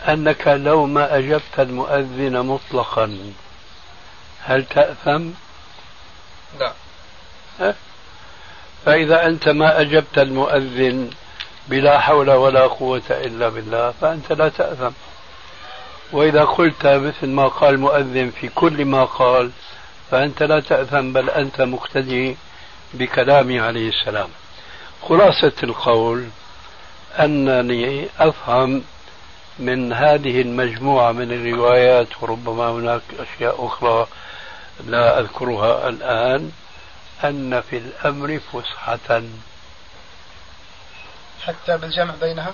أنك 0.08 0.48
لو 0.48 0.86
ما 0.86 1.18
أجبت 1.18 1.60
المؤذن 1.60 2.46
مطلقا 2.46 3.18
هل 4.42 4.66
تأثم؟ 4.66 5.30
لا. 6.60 6.74
فإذا 8.86 9.26
أنت 9.26 9.50
ما 9.50 9.82
أجبت 9.82 10.18
المؤذن 10.18 11.10
بلا 11.68 12.00
حول 12.00 12.32
ولا 12.32 12.68
قوة 12.68 13.02
إلا 13.10 13.50
بالله 13.50 13.94
فأنت 14.02 14.32
لا 14.32 14.50
تأثم. 14.50 14.92
وإذا 16.12 16.44
قلت 16.44 16.88
مثل 16.88 17.28
ما 17.28 17.48
قال 17.48 17.74
المؤذن 17.74 18.32
في 18.42 18.50
كل 18.50 18.86
ما 18.86 19.06
قال 19.06 19.52
فأنت 20.12 20.44
لا 20.44 20.60
تأثم 20.60 21.14
بل 21.14 21.30
أنت 21.30 21.62
مقتدي 21.62 22.38
بكلامه 22.94 23.62
عليه 23.62 23.90
السلام. 23.90 24.30
خلاصة 25.10 25.54
القول 25.64 26.28
أنني 27.20 28.10
أفهم 28.20 28.84
من 29.60 29.94
هذه 29.94 30.42
المجموعة 30.42 31.12
من 31.12 31.32
الروايات 31.32 32.08
وربما 32.22 32.70
هناك 32.70 33.02
أشياء 33.20 33.68
أخرى 33.68 34.08
لا 34.86 35.20
أذكرها 35.20 35.90
الآن 35.90 36.52
أن 37.24 37.62
في 37.62 37.78
الأمر 37.78 38.40
فسحة. 38.40 39.24
حتى 41.42 41.78
بالجمع 41.78 42.14
بينها؟ 42.22 42.54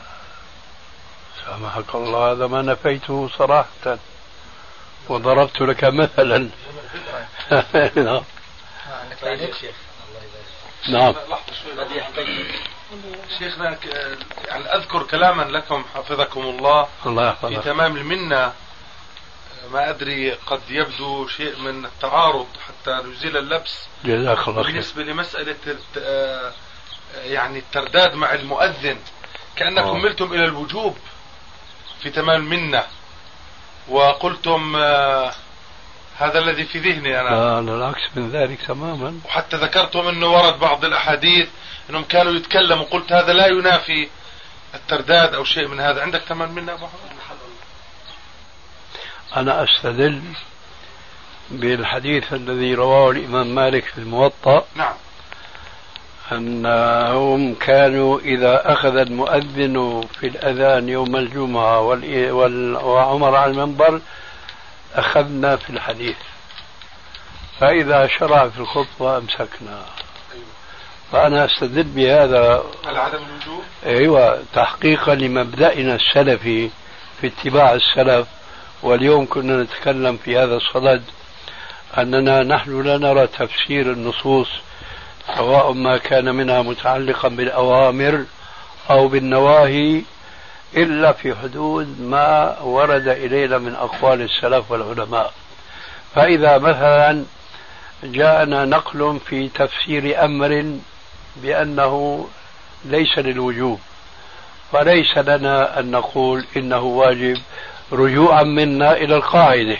سامحك 1.45 1.95
الله 1.95 2.31
هذا 2.31 2.47
ما 2.47 2.61
نفيته 2.61 3.29
صراحة. 3.37 3.97
وضربت 5.09 5.61
لك 5.61 5.83
مثلا. 5.83 6.49
نعم. 7.95 8.23
نعم. 10.87 11.15
شيخنا 13.39 13.77
يعني 14.47 14.65
أذكر 14.65 15.03
كلاما 15.03 15.43
لكم 15.43 15.85
حفظكم 15.95 16.41
الله. 16.41 16.87
الله 17.05 17.31
في 17.33 17.47
يحفظك 17.47 17.63
تمام 17.63 17.97
المنة 17.97 18.53
ما 19.71 19.89
أدري 19.89 20.31
قد 20.31 20.61
يبدو 20.69 21.27
شيء 21.27 21.59
من 21.59 21.85
التعارض 21.85 22.47
حتى 22.67 22.91
نزيل 22.91 23.37
اللبس. 23.37 23.87
جزاك 24.05 24.47
الله 24.47 24.63
خير. 24.63 24.71
بالنسبة 24.71 25.03
لمسألة 25.03 25.55
يعني 27.15 27.59
الترداد 27.59 28.15
مع 28.15 28.33
المؤذن 28.33 28.97
كأنكم 29.55 29.87
آه. 29.87 29.93
ملتم 29.93 30.33
إلى 30.33 30.45
الوجوب 30.45 30.97
في 32.01 32.09
تمام 32.09 32.41
المنة. 32.53 32.83
وقلتم 33.89 34.75
آه، 34.75 35.33
هذا 36.19 36.39
الذي 36.39 36.65
في 36.65 36.79
ذهني 36.79 37.21
أنا. 37.21 37.29
لا 37.29 37.59
العكس 37.59 38.01
من 38.15 38.29
ذلك 38.29 38.61
تماما. 38.67 39.19
وحتى 39.25 39.57
ذكرتم 39.57 40.07
انه 40.07 40.27
ورد 40.27 40.59
بعض 40.59 40.85
الأحاديث 40.85 41.47
إنهم 41.89 42.03
كانوا 42.03 42.33
يتكلموا. 42.33 42.85
قلت 42.85 43.13
هذا 43.13 43.33
لا 43.33 43.47
ينافي 43.47 44.07
الترداد 44.75 45.33
أو 45.33 45.43
شيء 45.43 45.67
من 45.67 45.79
هذا. 45.79 46.01
عندك 46.01 46.21
تمام 46.29 46.51
منا 46.51 46.73
أبو 46.73 46.85
حمد 46.85 47.19
أنا 49.37 49.63
أستدل 49.63 50.21
بالحديث 51.51 52.33
الذي 52.33 52.73
رواه 52.73 53.11
الإمام 53.11 53.55
مالك 53.55 53.85
في 53.85 53.97
الموطأ. 53.97 54.65
نعم. 54.75 54.93
أنهم 56.31 57.55
كانوا 57.55 58.19
إذا 58.19 58.73
أخذ 58.73 58.95
المؤذن 58.97 60.07
في 60.19 60.27
الأذان 60.27 60.89
يوم 60.89 61.15
الجمعة 61.15 61.79
وعمر 62.85 63.35
على 63.35 63.51
المنبر 63.51 64.01
أخذنا 64.95 65.55
في 65.55 65.69
الحديث. 65.69 66.17
فإذا 67.59 68.07
شرع 68.07 68.49
في 68.49 68.59
الخطبة 68.59 69.17
أمسكنا. 69.17 69.85
فأنا 71.11 71.45
أستدل 71.45 71.83
بهذا. 71.83 72.63
على 72.85 72.99
عدم 72.99 73.17
الوجوب؟ 73.17 73.63
أيوه 73.85 74.43
تحقيقا 74.53 75.15
لمبدأنا 75.15 75.95
السلفي 75.95 76.69
في 77.21 77.27
اتباع 77.27 77.73
السلف. 77.73 78.27
واليوم 78.83 79.25
كنا 79.25 79.63
نتكلم 79.63 80.17
في 80.17 80.37
هذا 80.37 80.55
الصدد 80.55 81.03
أننا 81.97 82.43
نحن 82.43 82.81
لا 82.81 82.97
نرى 82.97 83.27
تفسير 83.27 83.91
النصوص 83.91 84.47
سواء 85.37 85.71
ما 85.71 85.97
كان 85.97 86.35
منها 86.35 86.61
متعلقا 86.61 87.27
بالأوامر 87.27 88.25
أو 88.89 89.07
بالنواهي 89.07 90.01
إلا 90.77 91.11
في 91.11 91.35
حدود 91.35 92.01
ما 92.01 92.59
ورد 92.59 93.07
إلينا 93.07 93.57
من 93.57 93.75
أقوال 93.75 94.21
السلف 94.21 94.71
والعلماء. 94.71 95.33
فإذا 96.15 96.57
مثلا 96.57 97.25
جاءنا 98.03 98.65
نقل 98.65 99.19
في 99.25 99.49
تفسير 99.49 100.25
أمر 100.25 100.73
بأنه 101.35 102.27
ليس 102.85 103.19
للوجوب 103.19 103.79
فليس 104.71 105.17
لنا 105.17 105.79
أن 105.79 105.91
نقول 105.91 106.45
إنه 106.57 106.79
واجب 106.79 107.37
رجوعا 107.91 108.43
منا 108.43 108.91
إلى 108.93 109.15
القاعدة. 109.15 109.77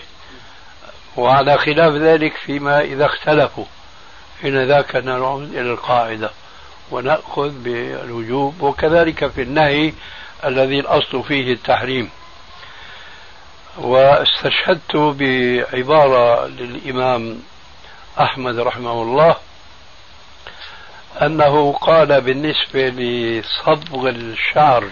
وعلى 1.18 1.58
خلاف 1.58 1.94
ذلك 1.94 2.34
فيما 2.46 2.82
إذا 2.82 3.06
اختلفوا 3.06 3.66
حين 4.42 4.64
ذاك 4.64 4.96
نعود 4.96 5.44
إلى 5.44 5.72
القاعدة 5.72 6.30
ونأخذ 6.92 7.50
بالوجوب 7.50 8.62
وكذلك 8.62 9.28
في 9.28 9.42
النهي 9.42 9.94
الذي 10.46 10.80
الأصل 10.80 11.24
فيه 11.24 11.54
التحريم. 11.54 12.10
واستشهدت 13.78 14.96
بعبارة 14.96 16.48
للإمام 16.48 17.40
أحمد 18.20 18.60
رحمه 18.60 19.02
الله 19.02 19.36
أنه 21.22 21.74
قال 21.74 22.22
بالنسبة 22.22 22.90
لصبغ 22.90 24.10
الشعر 24.10 24.90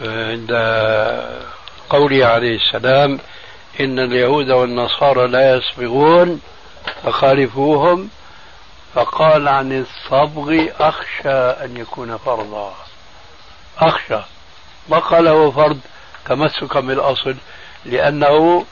عند 0.00 0.50
قوله 1.90 2.26
عليه 2.26 2.56
السلام 2.56 3.18
إن 3.80 3.98
اليهود 3.98 4.50
والنصارى 4.50 5.26
لا 5.26 5.56
يصبغون 5.56 6.40
فخالفوهم 7.04 8.08
فقال 8.94 9.48
عن 9.48 9.84
الصبغ 9.84 10.66
أخشى 10.80 11.64
أن 11.64 11.76
يكون 11.76 12.16
فرضا. 12.16 12.74
أخشى. 13.80 14.20
ما 14.88 14.98
قال 14.98 15.28
هو 15.28 15.52
فرض 15.52 15.80
تمسكا 16.26 16.80
بالأصل 16.80 17.36
لأنه 17.84 18.64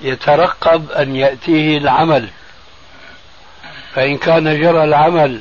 يترقب 0.00 0.90
أن 0.90 1.16
يأتيه 1.16 1.78
العمل. 1.78 2.28
فإن 3.94 4.18
كان 4.18 4.60
جرى 4.60 4.84
العمل 4.84 5.40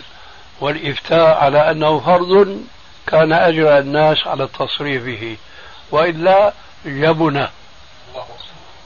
والإفتاء 0.61 1.38
على 1.38 1.72
أنه 1.72 1.99
فرض 1.99 2.61
كان 3.07 3.34
أجرى 3.34 3.80
الناس 3.80 4.28
على 4.28 4.43
التصريف 4.43 5.03
به 5.03 5.38
وإلا 5.91 6.53
جبن. 6.86 7.47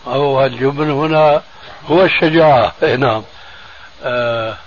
هو 0.08 0.46
الجبن 0.46 0.92
هنا 0.92 1.42
هو 1.88 2.04
الشجاعة. 2.04 2.74
نعم. 2.98 3.24
آه 4.04 4.58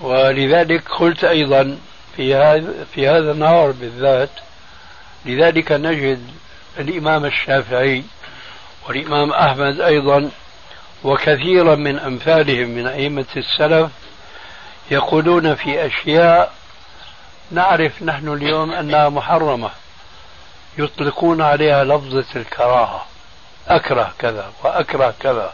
ولذلك 0.00 0.88
قلت 0.88 1.24
أيضا 1.24 1.78
في 2.16 2.34
هذا 2.34 2.84
في 2.94 3.08
هذا 3.08 3.32
النهار 3.32 3.70
بالذات 3.70 4.30
لذلك 5.26 5.72
نجد 5.72 6.30
الإمام 6.78 7.24
الشافعي 7.24 8.04
والإمام 8.88 9.32
أحمد 9.32 9.80
أيضا 9.80 10.30
وكثيرا 11.04 11.74
من 11.74 11.98
أمثالهم 11.98 12.68
من 12.68 12.86
أئمة 12.86 13.26
السلف 13.36 13.90
يقولون 14.90 15.54
في 15.54 15.86
أشياء 15.86 16.52
نعرف 17.50 18.02
نحن 18.02 18.28
اليوم 18.28 18.72
أنها 18.72 19.08
محرمة 19.08 19.70
يطلقون 20.78 21.42
عليها 21.42 21.84
لفظة 21.84 22.24
الكراهة 22.36 23.06
أكره 23.68 24.14
كذا 24.18 24.52
وأكره 24.64 25.14
كذا 25.20 25.52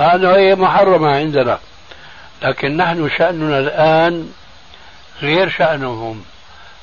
أنه 0.00 0.30
هي 0.36 0.54
محرمة 0.54 1.16
عندنا 1.16 1.58
لكن 2.42 2.76
نحن 2.76 3.10
شأننا 3.18 3.58
الآن 3.58 4.32
غير 5.22 5.48
شأنهم 5.48 6.24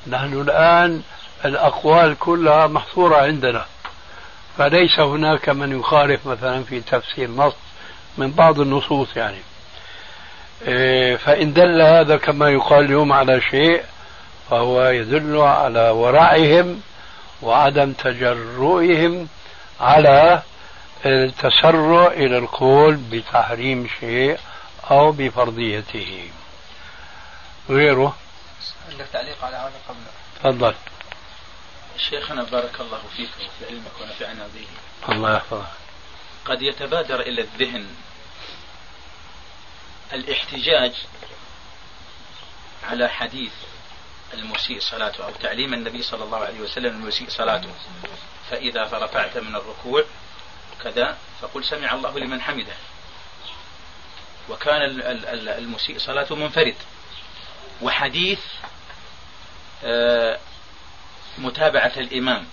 نحن 0.06 0.40
الآن 0.40 1.02
الأقوال 1.44 2.18
كلها 2.18 2.66
محصورة 2.66 3.16
عندنا. 3.16 3.66
فليس 4.58 5.00
هناك 5.00 5.48
من 5.48 5.80
يخالف 5.80 6.26
مثلا 6.26 6.64
في 6.64 6.80
تفسير 6.80 7.30
نص 7.30 7.54
من 8.18 8.30
بعض 8.30 8.60
النصوص 8.60 9.16
يعني. 9.16 9.38
إيه، 10.66 11.16
فإن 11.16 11.52
دل 11.52 11.82
هذا 11.82 12.16
كما 12.16 12.50
يقال 12.50 12.84
اليوم 12.84 13.12
على 13.12 13.40
شيء 13.40 13.82
فهو 14.50 14.84
يدل 14.84 15.36
على 15.36 15.90
ورعهم 15.90 16.80
وعدم 17.42 17.92
تجرؤهم 17.92 19.28
على 19.80 20.42
التسرع 21.06 22.06
إلى 22.06 22.38
القول 22.38 22.94
بتحريم 22.96 23.88
شيء 24.00 24.38
أو 24.90 25.12
بفرضيته. 25.12 26.28
غيره؟ 27.70 28.16
عندك 28.92 29.06
تعليق 29.12 29.44
على 29.44 29.56
هذا 29.56 29.72
قبل؟ 29.88 29.98
تفضل. 30.42 30.74
شيخنا 32.10 32.42
بارك 32.42 32.80
الله 32.80 33.02
فيك 33.16 33.30
وفي 33.36 33.66
علمك 33.66 34.00
ونفعنا 34.00 34.48
به. 34.54 34.66
الله 35.14 35.36
يحفظك. 35.36 35.66
قد 36.44 36.62
يتبادر 36.62 37.20
إلى 37.20 37.42
الذهن 37.42 37.94
الاحتجاج 40.12 40.92
على 42.84 43.08
حديث 43.08 43.52
المسيء 44.34 44.80
صلاته 44.80 45.24
أو 45.24 45.30
تعليم 45.30 45.74
النبي 45.74 46.02
صلى 46.02 46.24
الله 46.24 46.38
عليه 46.38 46.60
وسلم 46.60 46.96
المسيء 47.02 47.28
صلاته. 47.30 47.74
فإذا 48.50 48.84
فرفعت 48.84 49.38
من 49.38 49.56
الركوع 49.56 50.04
كذا 50.82 51.18
فقل 51.40 51.64
سمع 51.64 51.92
الله 51.94 52.18
لمن 52.18 52.40
حمده. 52.40 52.76
وكان 54.48 54.82
ال- 54.82 55.02
ال- 55.02 55.26
ال- 55.26 55.48
المسيء 55.48 55.98
صلاته 55.98 56.34
منفرد. 56.36 56.76
وحديث 57.82 58.40
آه، 59.84 60.38
متابعة 61.38 61.92
الإمام 61.96 62.46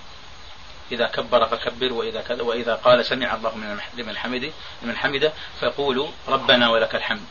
إذا 0.92 1.08
كبر 1.08 1.46
فكبر 1.46 1.94
وإذا 1.94 2.22
كذا 2.22 2.42
وإذا 2.42 2.76
قال 2.76 3.06
سمع 3.06 3.36
الله 3.36 3.56
من 3.56 3.80
لمن 3.98 4.18
حمده 4.18 4.50
لمن 4.82 4.98
حمده 4.98 5.34
فقولوا 5.62 6.08
ربنا 6.28 6.70
ولك 6.70 6.96
الحمد. 6.96 7.24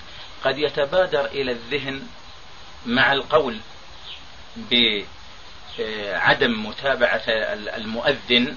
قد 0.45 0.59
يتبادر 0.59 1.25
إلى 1.25 1.53
الذهن 1.53 2.07
مع 2.87 3.13
القول 3.13 3.59
بعدم 4.57 5.07
متابعة 6.67 7.23
المؤذن 7.77 8.57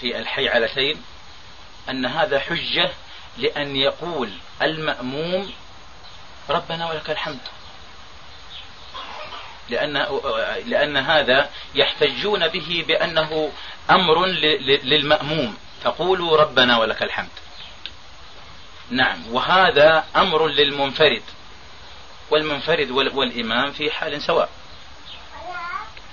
في 0.00 0.18
الحي 0.18 0.48
علتين 0.48 1.02
أن 1.90 2.06
هذا 2.06 2.40
حجة 2.40 2.90
لأن 3.38 3.76
يقول 3.76 4.30
المأموم 4.62 5.52
ربنا 6.50 6.90
ولك 6.90 7.10
الحمد. 7.10 7.38
لأن 9.70 10.06
لأن 10.66 10.96
هذا 10.96 11.50
يحتجون 11.74 12.48
به 12.48 12.84
بأنه 12.88 13.50
أمر 13.90 14.26
للمأموم. 14.84 15.56
فقولوا 15.82 16.36
ربنا 16.36 16.78
ولك 16.78 17.02
الحمد. 17.02 17.28
نعم. 18.90 19.18
وهذا 19.32 20.04
أمر 20.16 20.46
للمنفرد. 20.48 21.22
والمنفرد 22.30 22.90
والإمام 22.90 23.72
في 23.72 23.90
حال 23.90 24.22
سواء. 24.22 24.48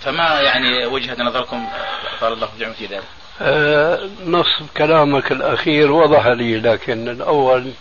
فما 0.01 0.41
يعني 0.41 0.85
وجهة 0.85 1.23
نظركم؟ 1.23 1.67
قال 2.21 2.33
الله 2.33 2.49
جمع 2.59 2.73
في 2.73 2.85
ذلك. 2.85 3.03
أه 3.41 4.09
نص 4.25 4.59
كلامك 4.77 5.31
الأخير 5.31 5.91
وضح 5.91 6.27
لي 6.27 6.59
لكن 6.59 7.09
الأول 7.09 7.71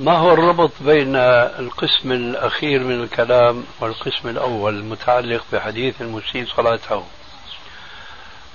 ما 0.00 0.12
هو 0.12 0.32
الربط 0.32 0.70
بين 0.80 1.16
القسم 1.16 2.12
الأخير 2.12 2.84
من 2.84 3.02
الكلام 3.02 3.64
والقسم 3.80 4.28
الأول 4.28 4.74
المتعلق 4.78 5.44
بحديث 5.52 6.02
المسيء 6.02 6.46
صلاته؟ 6.56 7.04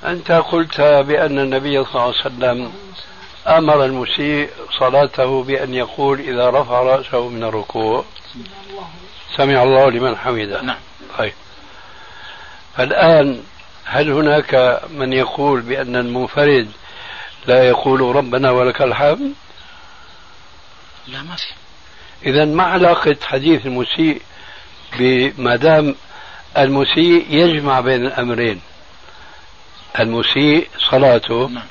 أنت 0.05 0.31
قلت 0.31 0.81
بأن 0.81 1.39
النبي 1.39 1.83
صلى 1.83 1.95
الله 1.95 2.01
عليه 2.01 2.19
وسلم 2.19 2.73
أمر 3.47 3.85
المسيء 3.85 4.49
صلاته 4.79 5.43
بأن 5.43 5.73
يقول 5.73 6.19
إذا 6.19 6.49
رفع 6.49 6.81
رأسه 6.81 7.29
من 7.29 7.43
الركوع. 7.43 8.05
سمع 9.37 9.63
الله 9.63 9.89
لمن 9.91 10.17
حمده. 10.17 10.61
نعم. 10.61 10.77
طيب. 11.17 11.33
فالآن 12.77 13.43
هل 13.85 14.11
هناك 14.11 14.81
من 14.89 15.13
يقول 15.13 15.61
بأن 15.61 15.95
المنفرد 15.95 16.71
لا 17.47 17.63
يقول 17.63 18.15
ربنا 18.15 18.51
ولك 18.51 18.81
الحمد؟ 18.81 19.33
لا 21.07 21.21
ما 21.23 21.35
في. 21.35 21.53
إذا 22.25 22.45
ما 22.45 22.63
علاقة 22.63 23.15
حديث 23.23 23.65
المسيء 23.65 24.21
بما 24.99 25.55
دام 25.55 25.95
المسيء 26.57 27.25
يجمع 27.29 27.79
بين 27.79 28.05
الأمرين. 28.05 28.61
المسيء 29.99 30.67
صلاته 30.91 31.47
نعم. 31.47 31.63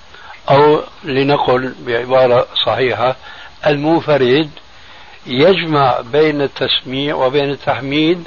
أو 0.50 0.82
لنقل 1.04 1.74
بعبارة 1.86 2.46
صحيحة 2.66 3.16
المنفرد 3.66 4.50
يجمع 5.26 6.00
بين 6.00 6.42
التسميع 6.42 7.14
وبين 7.14 7.50
التحميد 7.50 8.24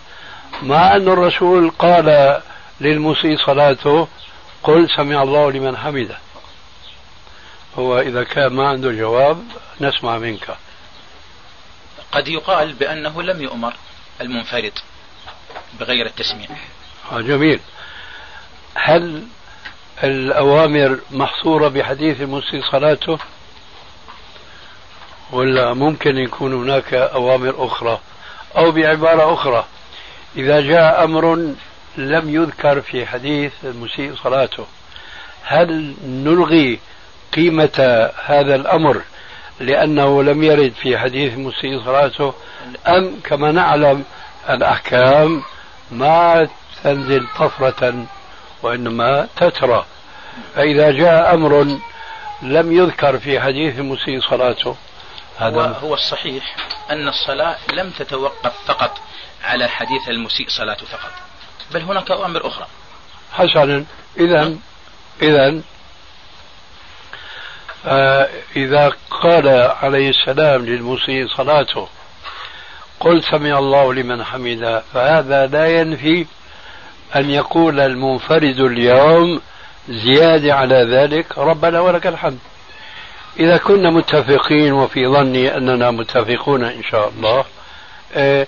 مع 0.63 0.95
أن 0.95 1.07
الرسول 1.07 1.69
قال 1.69 2.39
للمسيء 2.81 3.37
صلاته 3.37 4.07
قل 4.63 4.89
سمع 4.97 5.23
الله 5.23 5.51
لمن 5.51 5.77
حمده. 5.77 6.17
هو 7.79 7.99
إذا 7.99 8.23
كان 8.23 8.53
ما 8.53 8.67
عنده 8.67 8.91
جواب 8.91 9.43
نسمع 9.81 10.17
منك. 10.17 10.55
قد 12.13 12.27
يقال 12.27 12.73
بأنه 12.73 13.21
لم 13.23 13.41
يؤمر 13.41 13.73
المنفرد 14.21 14.73
بغير 15.79 16.05
التسميع 16.05 16.47
آه 17.11 17.21
جميل. 17.21 17.59
هل 18.75 19.23
الأوامر 20.03 20.99
محصورة 21.11 21.67
بحديث 21.67 22.21
المسيء 22.21 22.61
صلاته؟ 22.71 23.19
ولا 25.31 25.73
ممكن 25.73 26.17
يكون 26.17 26.53
هناك 26.53 26.93
أوامر 26.93 27.65
أخرى؟ 27.65 27.99
أو 28.57 28.71
بعبارة 28.71 29.33
أخرى 29.33 29.65
إذا 30.35 30.61
جاء 30.61 31.03
أمر 31.03 31.53
لم 31.97 32.35
يذكر 32.35 32.81
في 32.81 33.05
حديث 33.05 33.53
المسيء 33.63 34.15
صلاته 34.15 34.65
هل 35.43 35.95
نلغي 36.05 36.79
قيمة 37.33 38.09
هذا 38.25 38.55
الأمر 38.55 39.01
لأنه 39.59 40.23
لم 40.23 40.43
يرد 40.43 40.73
في 40.81 40.97
حديث 40.97 41.37
مسيء 41.37 41.83
صلاته 41.85 42.33
أم 42.87 43.19
كما 43.23 43.51
نعلم 43.51 44.03
الأحكام 44.49 45.43
ما 45.91 46.47
تنزل 46.83 47.27
طفرة 47.39 48.05
وإنما 48.63 49.27
تترى. 49.35 49.85
فإذا 50.55 50.91
جاء 50.91 51.33
أمر 51.33 51.79
لم 52.41 52.71
يذكر 52.71 53.19
في 53.19 53.39
حديث 53.39 53.79
مسيء 53.79 54.21
صلاته 54.21 54.75
هذا 55.37 55.77
هو 55.83 55.93
الصحيح 55.93 56.55
أن 56.89 57.07
الصلاة 57.07 57.57
لم 57.73 57.89
تتوقف 57.89 58.53
فقط 58.65 58.97
على 59.43 59.67
حديث 59.67 60.09
المسيء 60.09 60.49
صلاته 60.49 60.85
فقط 60.85 61.11
بل 61.73 61.81
هناك 61.81 62.11
أوامر 62.11 62.47
أخرى. 62.47 62.67
حسنا 63.31 63.85
إذا 64.19 64.55
إذا 65.21 65.61
إذا 68.55 68.91
قال 69.11 69.47
عليه 69.81 70.09
السلام 70.09 70.65
للمسيء 70.65 71.27
صلاته 71.27 71.87
قل 72.99 73.23
سمع 73.23 73.59
الله 73.59 73.93
لمن 73.93 74.23
حمده. 74.23 74.83
فهذا 74.93 75.45
لا 75.47 75.67
ينفي 75.67 76.25
أن 77.15 77.29
يقول 77.29 77.79
المنفرد 77.79 78.59
اليوم 78.59 79.41
زيادة 79.89 80.55
على 80.55 80.75
ذلك 80.75 81.37
ربنا 81.37 81.79
ولك 81.79 82.07
الحمد. 82.07 82.39
إذا 83.39 83.57
كنا 83.57 83.89
متفقين 83.89 84.73
وفي 84.73 85.07
ظني 85.07 85.57
أننا 85.57 85.91
متفقون 85.91 86.63
إن 86.63 86.83
شاء 86.83 87.09
الله 87.09 87.45
آه، 88.15 88.47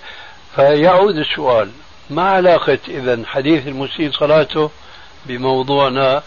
فيعود 0.56 1.16
السؤال 1.16 1.70
ما 2.10 2.30
علاقة 2.30 2.78
إذا 2.88 3.22
حديث 3.26 3.66
المسيء 3.66 4.12
صلاته 4.12 4.70
بموضوعنا 5.26 6.22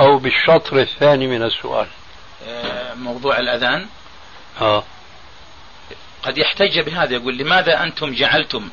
أو 0.00 0.18
بالشطر 0.18 0.78
الثاني 0.78 1.26
من 1.26 1.42
السؤال؟ 1.42 1.86
موضوع 2.94 3.38
الأذان. 3.38 3.86
آه. 4.60 4.84
قد 6.22 6.38
يحتج 6.38 6.80
بهذا 6.80 7.14
يقول 7.14 7.38
لماذا 7.38 7.82
أنتم 7.82 8.14
جعلتم 8.14 8.70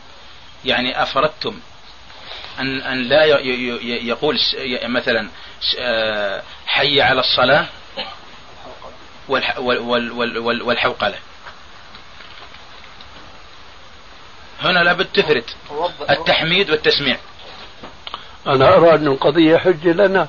يعني 0.65 1.03
أفردتم 1.03 1.59
أن 2.59 2.81
أن 2.81 3.03
لا 3.03 3.23
يقول 3.83 4.39
مثلا 4.83 5.29
آه، 5.79 6.43
حي 6.67 7.01
على 7.01 7.19
الصلاة 7.19 7.65
والحوقلة. 10.39 11.17
هنا 14.61 14.79
لابد 14.79 15.05
تفرد 15.05 15.43
التحميد 16.09 16.69
والتسميع. 16.69 17.17
أنا 18.47 18.75
أرى 18.75 18.95
أن 18.95 19.07
القضية 19.07 19.57
حجة 19.57 19.91
لنا. 19.91 20.27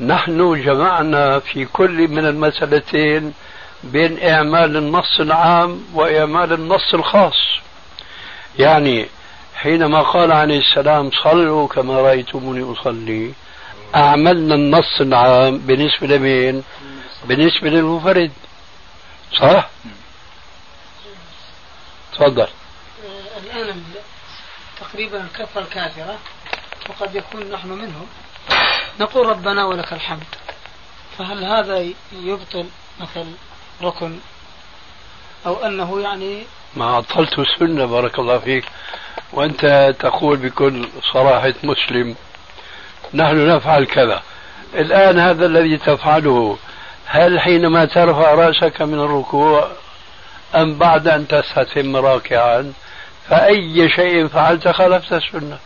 نحن 0.00 0.62
جمعنا 0.62 1.38
في 1.38 1.64
كل 1.64 2.08
من 2.08 2.26
المسألتين 2.26 3.32
بين 3.84 4.22
إعمال 4.28 4.76
النص 4.76 5.20
العام 5.20 5.84
وإعمال 5.94 6.52
النص 6.52 6.94
الخاص. 6.94 7.36
يعني 8.58 9.06
حينما 9.54 10.02
قال 10.02 10.32
عليه 10.32 10.58
السلام 10.60 11.10
صلوا 11.10 11.68
كما 11.68 12.00
رأيتموني 12.00 12.72
أصلي 12.72 13.32
أعملنا 13.94 14.54
النص 14.54 15.00
العام 15.00 15.58
بالنسبة 15.58 16.06
لمين؟ 16.06 16.62
بالنسبة 17.24 17.68
للمنفرد. 17.68 18.32
صح؟ 19.40 19.68
تفضل. 22.12 22.48
الآن 23.44 23.82
تقريبا 24.80 25.24
الكفة 25.24 25.60
الكافرة 25.60 26.18
وقد 26.88 27.14
يكون 27.14 27.50
نحن 27.50 27.68
منهم. 27.68 28.06
نقول 29.00 29.26
ربنا 29.26 29.64
ولك 29.64 29.92
الحمد. 29.92 30.24
فهل 31.18 31.44
هذا 31.44 31.88
يبطل 32.12 32.66
مثل 33.00 33.26
ركن 33.82 34.18
أو 35.46 35.66
أنه 35.66 36.00
يعني 36.00 36.42
ما 36.76 36.96
عطلت 36.96 37.38
السنة 37.38 37.84
بارك 37.84 38.18
الله 38.18 38.38
فيك. 38.38 38.64
وأنت 39.32 39.94
تقول 39.98 40.36
بكل 40.36 40.88
صراحة 41.12 41.54
مسلم 41.62 42.16
نحن 43.14 43.48
نفعل 43.48 43.86
كذا. 43.86 44.22
الآن 44.74 45.18
هذا 45.18 45.46
الذي 45.46 45.76
تفعله 45.76 46.58
هل 47.06 47.40
حينما 47.40 47.84
ترفع 47.84 48.34
رأسك 48.34 48.82
من 48.82 48.98
الركوع 48.98 49.70
أم 50.54 50.78
بعد 50.78 51.08
أن 51.08 51.28
تستتم 51.28 51.96
راكعا؟ 51.96 52.72
فأي 53.28 53.88
شيء 53.88 54.28
فعلت 54.28 54.68
خالفت 54.68 55.12
السنة. 55.12 55.58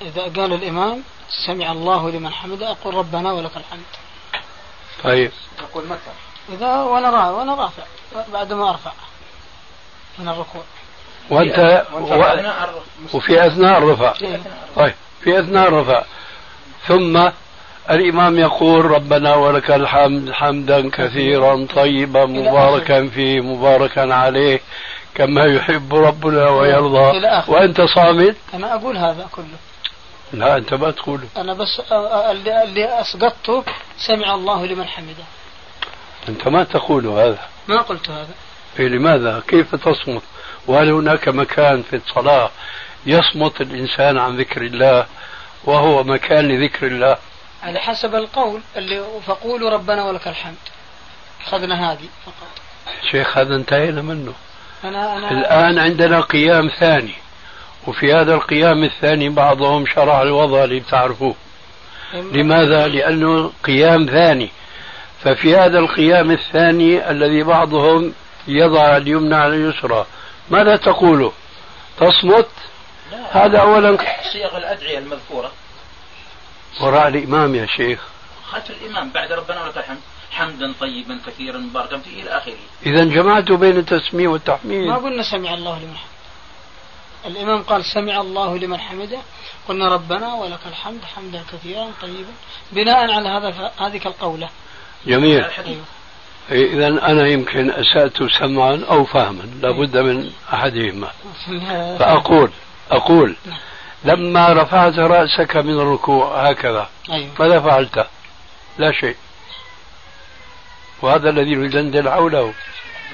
إذا 0.00 0.22
قال 0.22 0.52
الإمام 0.52 1.02
سمع 1.46 1.72
الله 1.72 2.10
لمن 2.10 2.32
حمده 2.32 2.70
أقول 2.70 2.94
ربنا 2.94 3.32
ولك 3.32 3.56
الحمد. 3.56 3.82
طيب. 5.04 5.30
أقول 5.70 5.84
متى 5.84 6.10
إذا 6.52 6.82
وأنا 6.82 7.10
رافع 7.10 7.30
وأنا 7.30 7.54
رافع 7.54 7.82
بعد 8.32 8.52
ما 8.52 8.70
أرفع 8.70 8.92
من 10.18 10.28
الركوع. 10.28 10.62
وأنت 11.30 11.86
و... 11.92 13.16
وفي 13.16 13.46
أثناء 13.46 13.78
الرفع. 13.78 14.14
إيه. 14.22 14.40
طيب. 14.76 14.94
في 15.20 15.40
أثناء 15.40 15.68
الرفع. 15.68 16.04
ثم 16.86 17.28
الإمام 17.90 18.38
يقول 18.38 18.84
ربنا 18.84 19.34
ولك 19.34 19.70
الحمد 19.70 20.32
حمدا 20.32 20.90
كثيرا 20.90 21.66
طيبا 21.74 22.26
مباركا 22.26 23.08
فيه 23.08 23.40
مباركا 23.40 24.14
عليه 24.14 24.60
كما 25.14 25.44
يحب 25.44 25.94
ربنا 25.94 26.50
ويرضى. 26.50 27.18
إلى 27.18 27.28
آخره. 27.28 27.52
وأنت 27.52 27.80
صامت 27.80 28.36
أنا 28.54 28.74
أقول 28.74 28.96
هذا 28.96 29.26
كله. 29.32 29.67
لا 30.32 30.56
أنت 30.56 30.74
ما 30.74 30.90
تقوله. 30.90 31.28
أنا 31.36 31.54
بس 31.54 31.80
آه، 31.90 31.94
آه، 31.94 32.30
اللي 32.32 32.62
اللي 32.62 33.00
أسقطته 33.00 33.64
سمع 34.06 34.34
الله 34.34 34.66
لمن 34.66 34.84
حمده. 34.84 35.24
أنت 36.28 36.48
ما 36.48 36.64
تقول 36.64 37.06
هذا. 37.06 37.38
ما 37.68 37.82
قلت 37.82 38.10
هذا. 38.10 38.34
إيه 38.78 38.88
لماذا؟ 38.88 39.42
كيف 39.48 39.74
تصمت؟ 39.74 40.22
وهل 40.66 40.90
هناك 40.90 41.28
مكان 41.28 41.82
في 41.82 41.96
الصلاة 41.96 42.50
يصمت 43.06 43.60
الإنسان 43.60 44.18
عن 44.18 44.36
ذكر 44.36 44.62
الله 44.62 45.06
وهو 45.64 46.04
مكان 46.04 46.48
لذكر 46.48 46.86
الله؟ 46.86 47.16
على 47.62 47.78
حسب 47.78 48.14
القول 48.14 48.60
اللي 48.76 49.04
فقولوا 49.26 49.70
ربنا 49.70 50.04
ولك 50.04 50.28
الحمد. 50.28 50.56
أخذنا 51.46 51.92
هذه 51.92 52.08
فقط. 52.26 52.48
شيخ 53.10 53.38
هذا 53.38 53.56
انتهينا 53.56 54.02
منه. 54.02 54.34
أنا 54.84 55.16
أنا 55.16 55.30
الآن 55.30 55.78
عندنا 55.78 56.20
قيام 56.20 56.68
ثاني. 56.68 57.14
وفي 57.88 58.12
هذا 58.14 58.34
القيام 58.34 58.84
الثاني 58.84 59.28
بعضهم 59.28 59.86
شرع 59.86 60.22
الوضع 60.22 60.64
اللي 60.64 60.80
بتعرفوه 60.80 61.34
لماذا؟ 62.14 62.88
لأنه 62.88 63.52
قيام 63.64 64.06
ثاني. 64.06 64.50
ففي 65.22 65.56
هذا 65.56 65.78
القيام 65.78 66.30
الثاني 66.30 67.10
الذي 67.10 67.42
بعضهم 67.42 68.12
يضع 68.48 68.96
اليمنى 68.96 69.34
على 69.34 69.54
اليسرى 69.54 70.06
ماذا 70.50 70.76
تقول؟ 70.76 71.32
تصمت؟ 72.00 72.48
هذا 73.30 73.58
أولا. 73.58 73.98
صيغ 74.32 74.56
الأدعية 74.56 74.98
المذكورة. 74.98 75.52
وراء 76.80 77.08
الإمام 77.08 77.54
يا 77.54 77.66
شيخ. 77.66 78.00
خلف 78.50 78.70
الإمام 78.70 79.10
بعد 79.10 79.32
ربنا 79.32 79.64
ولك 79.64 79.76
الحمد. 79.78 80.00
حمدا 80.30 80.74
طيبا 80.80 81.20
كثيرا 81.26 81.58
مباركا 81.58 81.98
فيه 81.98 82.22
إلى 82.22 82.30
آخره. 82.30 82.54
إذا 82.86 83.04
جمعت 83.04 83.52
بين 83.52 83.76
التسمية 83.76 84.28
والتحميد 84.28 84.88
ما 84.88 84.96
قلنا 84.96 85.22
سمع 85.22 85.54
الله 85.54 85.78
لمن 85.78 85.96
حمده 85.96 86.17
الإمام 87.26 87.62
قال 87.62 87.84
سمع 87.84 88.20
الله 88.20 88.58
لمن 88.58 88.80
حمده 88.80 89.18
قلنا 89.68 89.88
ربنا 89.88 90.34
ولك 90.34 90.60
الحمد 90.66 91.04
حمدا 91.04 91.42
كثيرا 91.52 91.90
طيبا 92.02 92.32
بناء 92.72 93.12
على 93.12 93.28
هذا 93.28 93.72
هذه 93.78 94.00
القولة 94.06 94.48
جميل 95.06 95.44
أيوه. 95.44 95.84
إذا 96.50 96.86
أنا 96.86 97.26
يمكن 97.26 97.70
أسأت 97.70 98.22
سمعا 98.38 98.84
أو 98.90 99.04
فهما 99.04 99.42
لابد 99.62 99.96
من 99.96 100.30
أحدهما 100.52 101.10
فأقول 101.98 102.50
أقول 102.90 103.36
لما 104.04 104.52
رفعت 104.52 104.98
رأسك 104.98 105.56
من 105.56 105.80
الركوع 105.80 106.50
هكذا 106.50 106.88
أيوه. 107.10 107.30
ماذا 107.40 107.60
فعلت؟ 107.60 108.06
لا 108.78 108.92
شيء 108.92 109.16
وهذا 111.02 111.30
الذي 111.30 111.54
ندندن 111.54 112.10
حوله 112.10 112.54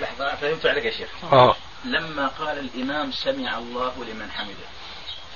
لحظة 0.01 0.35
فهمت 0.35 0.67
عليك 0.67 0.85
يا 0.85 0.91
شيخ 0.91 1.09
آه. 1.33 1.57
لما 1.85 2.27
قال 2.27 2.59
الإمام 2.59 3.13
سمع 3.13 3.59
الله 3.59 3.93
لمن 3.99 4.31
حمده. 4.31 4.67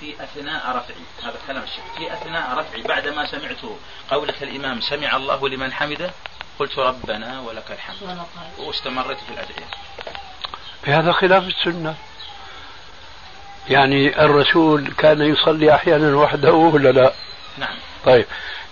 في 0.01 0.24
أثناء 0.24 0.76
رفعي. 0.76 0.96
هذا 1.22 1.36
كلام 1.46 1.62
الشيخ. 1.62 1.84
في 1.99 2.12
أثناء 2.12 2.59
رفعي 2.59 2.82
بعدما 2.82 3.26
سمعت 3.26 3.78
قولة 4.11 4.34
الإمام 4.42 4.80
سمع 4.80 5.16
الله 5.16 5.49
لمن 5.49 5.72
حمده 5.72 6.11
قلت 6.59 6.78
ربنا 6.78 7.40
ولك 7.40 7.70
الحمد. 7.70 8.18
واستمريت 8.59 9.18
في 9.18 9.32
الأدعية. 9.32 9.68
هذا 10.99 11.12
خلاف 11.12 11.44
السنة. 11.44 11.94
يعني 13.68 14.24
الرسول 14.24 14.92
كان 14.99 15.20
يصلي 15.20 15.74
أحيانا 15.74 16.16
وحده 16.16 16.53
ولا 16.53 16.92
لا؟ 16.92 17.12
نعم. 17.59 17.76
طيب. 18.05 18.26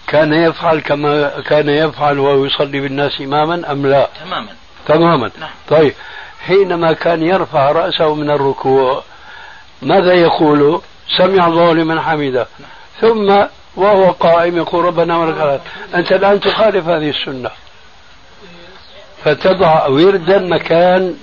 كان 0.06 0.32
يفعل 0.32 0.80
كما 0.80 1.40
كان 1.40 1.68
يفعل 1.68 2.18
وهو 2.18 2.44
يصلي 2.44 2.80
بالناس 2.80 3.20
إماما 3.20 3.72
أم 3.72 3.86
لا؟ 3.86 4.08
تماما. 4.20 4.56
تماما. 4.86 5.30
نعم. 5.38 5.50
طيب. 5.68 5.94
حينما 6.46 6.92
كان 6.92 7.22
يرفع 7.22 7.72
رأسه 7.72 8.14
من 8.14 8.30
الركوع 8.30 9.02
ماذا 9.82 10.12
يقول؟ 10.12 10.80
سمع 11.18 11.46
الله 11.46 11.74
لمن 11.74 12.00
حمده 12.00 12.46
ثم 13.00 13.46
وهو 13.76 14.10
قائم 14.10 14.56
يقول 14.56 14.84
ربنا 14.84 15.18
ولك 15.18 15.34
الحمد 15.34 15.60
أنت 15.94 16.12
الآن 16.12 16.40
تخالف 16.40 16.88
هذه 16.88 17.10
السنة. 17.10 17.50
فتضع 19.24 19.86
وردا 19.86 20.38
مكان 20.38 21.16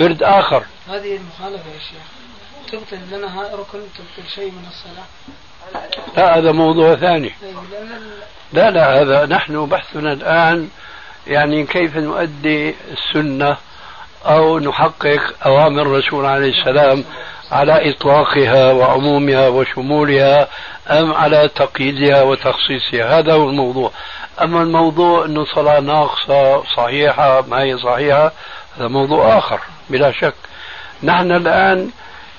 ورد 0.00 0.22
آخر. 0.22 0.64
هذه 0.88 1.16
المخالفة 1.16 1.70
يا 1.74 1.78
شيخ. 1.78 2.02
تبطل 2.72 2.98
لنا 3.12 3.42
ركن 3.42 3.78
تبطل 3.78 4.30
شيء 4.34 4.50
من 4.50 4.64
الصلاة. 4.68 5.06
لا 6.16 6.38
هذا 6.38 6.52
موضوع 6.52 6.94
ثاني. 6.94 7.32
لأن 8.52 8.70
لا 8.70 8.70
لا 8.70 9.02
هذا 9.02 9.26
نحن 9.26 9.66
بحثنا 9.66 10.12
الآن 10.12 10.68
يعني 11.26 11.66
كيف 11.66 11.96
نؤدي 11.96 12.74
السنة. 12.90 13.56
أو 14.26 14.58
نحقق 14.58 15.46
أوامر 15.46 15.82
الرسول 15.82 16.26
عليه 16.26 16.60
السلام 16.60 17.04
على 17.52 17.90
إطلاقها 17.90 18.72
وعمومها 18.72 19.48
وشمولها 19.48 20.48
أم 20.90 21.12
على 21.12 21.50
تقييدها 21.54 22.22
وتخصيصها. 22.22 23.18
هذا 23.18 23.32
هو 23.32 23.48
الموضوع. 23.50 23.90
أما 24.42 24.62
الموضوع 24.62 25.24
أنه 25.24 25.44
صلاة 25.44 25.80
ناقصة 25.80 26.64
صحيحة 26.76 27.44
ما 27.48 27.62
هي 27.62 27.78
صحيحة 27.78 28.32
هذا 28.78 28.88
موضوع 28.88 29.38
آخر 29.38 29.60
بلا 29.90 30.12
شك. 30.12 30.34
نحن 31.02 31.32
الآن 31.32 31.90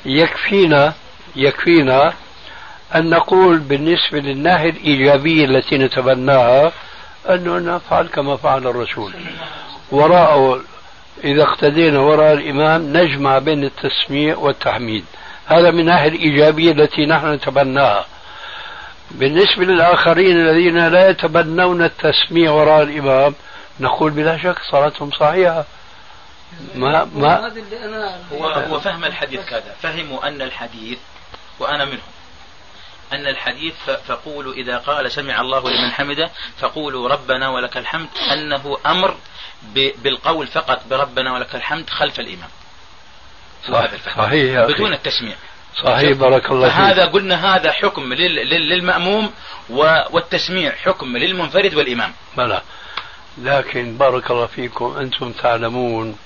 يكفينا 0.05 0.93
يكفينا 1.35 2.13
أن 2.95 3.09
نقول 3.09 3.57
بالنسبة 3.57 4.19
للناحية 4.19 4.69
الإيجابية 4.69 5.45
التي 5.45 5.77
نتبناها 5.77 6.71
أنه 7.29 7.75
نفعل 7.75 8.07
كما 8.07 8.35
فعل 8.35 8.67
الرسول. 8.67 9.13
وراءه 9.91 10.61
إذا 11.23 11.43
اقتدينا 11.43 11.99
وراء 11.99 12.33
الإمام 12.33 12.97
نجمع 12.97 13.37
بين 13.37 13.63
التسميع 13.63 14.37
والتحميد. 14.37 15.05
هذا 15.45 15.71
من 15.71 15.79
الناحية 15.79 16.07
الإيجابية 16.07 16.71
التي 16.71 17.05
نحن 17.05 17.33
نتبناها. 17.33 18.05
بالنسبة 19.11 19.65
للآخرين 19.65 20.37
الذين 20.37 20.87
لا 20.87 21.09
يتبنون 21.09 21.83
التسميع 21.83 22.51
وراء 22.51 22.83
الإمام 22.83 23.35
نقول 23.79 24.11
بلا 24.11 24.37
شك 24.37 24.59
صلاتهم 24.71 25.11
صحيحة. 25.11 25.65
ما 26.75 27.09
ما 27.15 27.51
هو 28.33 28.47
هو 28.47 28.79
فهم 28.79 29.05
الحديث 29.05 29.49
كذا. 29.49 29.75
فهموا 29.81 30.27
أن 30.27 30.41
الحديث 30.41 30.99
وأنا 31.59 31.85
منهم. 31.85 31.99
أن 33.13 33.27
الحديث 33.27 33.73
فقولوا 34.07 34.53
إذا 34.53 34.77
قال 34.77 35.11
سمع 35.11 35.41
الله 35.41 35.69
لمن 35.69 35.91
حمده 35.91 36.29
فقولوا 36.59 37.09
ربنا 37.09 37.49
ولك 37.49 37.77
الحمد 37.77 38.07
أنه 38.33 38.77
أمر 38.85 39.15
بالقول 39.75 40.47
فقط 40.47 40.81
بربنا 40.89 41.33
ولك 41.33 41.55
الحمد 41.55 41.89
خلف 41.89 42.19
الإمام. 42.19 42.49
صحيح, 43.67 44.15
صحيح 44.17 44.65
بدون 44.65 44.93
التسميع. 44.93 45.35
صحيح 45.83 46.17
بارك 46.17 46.51
الله 46.51 46.69
فيك. 46.69 46.77
هذا 46.77 47.05
قلنا 47.05 47.55
هذا 47.55 47.71
حكم 47.71 48.13
للمأموم 48.13 49.33
والتسميع 50.09 50.71
حكم 50.71 51.17
للمنفرد 51.17 51.75
والإمام. 51.75 52.13
بلى. 52.37 52.61
لكن 53.37 53.97
بارك 53.97 54.31
الله 54.31 54.45
فيكم 54.45 54.97
أنتم 54.99 55.31
تعلمون 55.31 56.17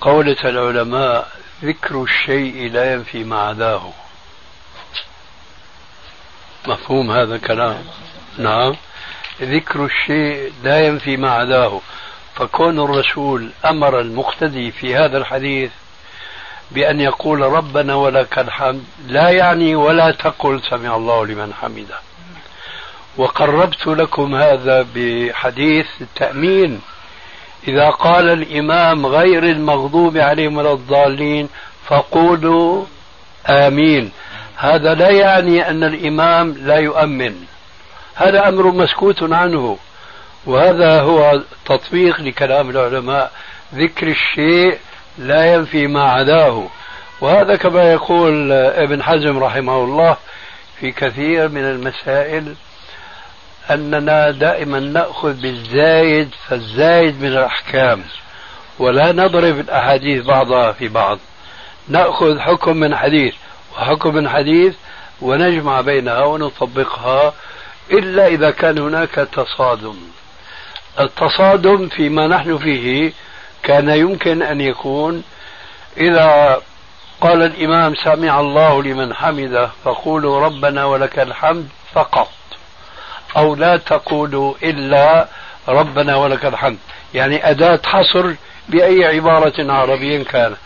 قولة 0.00 0.36
العلماء 0.44 1.28
ذكر 1.64 2.02
الشيء 2.02 2.70
لا 2.72 2.92
ينفي 2.92 3.24
ما 3.24 3.40
عداه 3.40 3.92
مفهوم 6.66 7.10
هذا 7.10 7.34
الكلام. 7.34 7.84
نعم. 8.38 8.76
ذكر 9.42 9.84
الشيء 9.84 10.52
لا 10.62 10.86
ينفي 10.86 11.16
ما 11.16 11.30
عداه. 11.30 11.80
فكون 12.34 12.80
الرسول 12.80 13.50
أمر 13.64 14.00
المقتدي 14.00 14.70
في 14.70 14.96
هذا 14.96 15.18
الحديث 15.18 15.70
بأن 16.70 17.00
يقول 17.00 17.40
ربنا 17.40 17.94
ولك 17.94 18.38
الحمد 18.38 18.84
لا 19.08 19.30
يعني 19.30 19.74
ولا 19.74 20.10
تقل 20.10 20.62
سمع 20.70 20.96
الله 20.96 21.26
لمن 21.26 21.54
حمده. 21.54 21.98
وقربت 23.16 23.86
لكم 23.86 24.34
هذا 24.34 24.86
بحديث 24.94 25.86
التأمين. 26.00 26.80
إذا 27.68 27.90
قال 27.90 28.28
الإمام 28.28 29.06
غير 29.06 29.44
المغضوب 29.44 30.16
عليهم 30.16 30.56
ولا 30.56 30.72
الضالين 30.72 31.48
فقولوا 31.86 32.84
آمين. 33.46 34.12
هذا 34.60 34.94
لا 34.94 35.10
يعني 35.10 35.70
أن 35.70 35.84
الإمام 35.84 36.54
لا 36.62 36.76
يؤمن. 36.76 37.34
هذا 38.14 38.48
أمر 38.48 38.66
مسكوت 38.66 39.32
عنه. 39.32 39.78
وهذا 40.46 41.00
هو 41.00 41.40
تطبيق 41.66 42.20
لكلام 42.20 42.70
العلماء. 42.70 43.32
ذكر 43.74 44.06
الشيء 44.06 44.78
لا 45.18 45.54
ينفي 45.54 45.86
ما 45.86 46.02
عداه. 46.02 46.66
وهذا 47.20 47.56
كما 47.56 47.92
يقول 47.92 48.52
ابن 48.52 49.02
حزم 49.02 49.38
رحمه 49.38 49.84
الله 49.84 50.16
في 50.80 50.92
كثير 50.92 51.48
من 51.48 51.64
المسائل 51.64 52.54
أننا 53.70 54.30
دائما 54.30 54.80
نأخذ 54.80 55.32
بالزايد 55.32 56.30
فالزايد 56.48 57.22
من 57.22 57.28
الأحكام. 57.28 58.02
ولا 58.78 59.12
نضرب 59.12 59.60
الأحاديث 59.60 60.24
بعضها 60.24 60.72
في 60.72 60.88
بعض. 60.88 61.18
نأخذ 61.88 62.38
حكم 62.38 62.76
من 62.76 62.96
حديث. 62.96 63.34
وحكم 63.78 64.14
من 64.14 64.28
حديث 64.28 64.74
ونجمع 65.22 65.80
بينها 65.80 66.24
ونطبقها 66.24 67.34
إلا 67.90 68.26
إذا 68.26 68.50
كان 68.50 68.78
هناك 68.78 69.10
تصادم. 69.10 69.96
التصادم 71.00 71.88
فيما 71.88 72.26
نحن 72.26 72.58
فيه 72.58 73.12
كان 73.62 73.88
يمكن 73.88 74.42
أن 74.42 74.60
يكون 74.60 75.24
إذا 75.96 76.60
قال 77.20 77.42
الإمام 77.42 77.94
سمع 77.94 78.40
الله 78.40 78.82
لمن 78.82 79.14
حمده 79.14 79.70
فقولوا 79.84 80.40
ربنا 80.40 80.84
ولك 80.84 81.18
الحمد 81.18 81.68
فقط 81.94 82.30
أو 83.36 83.54
لا 83.54 83.76
تقولوا 83.76 84.54
إلا 84.62 85.28
ربنا 85.68 86.16
ولك 86.16 86.44
الحمد. 86.44 86.78
يعني 87.14 87.50
أداة 87.50 87.80
حصر 87.86 88.34
بأي 88.68 89.04
عبارة 89.04 89.72
عربية 89.72 90.24
كان. 90.24 90.56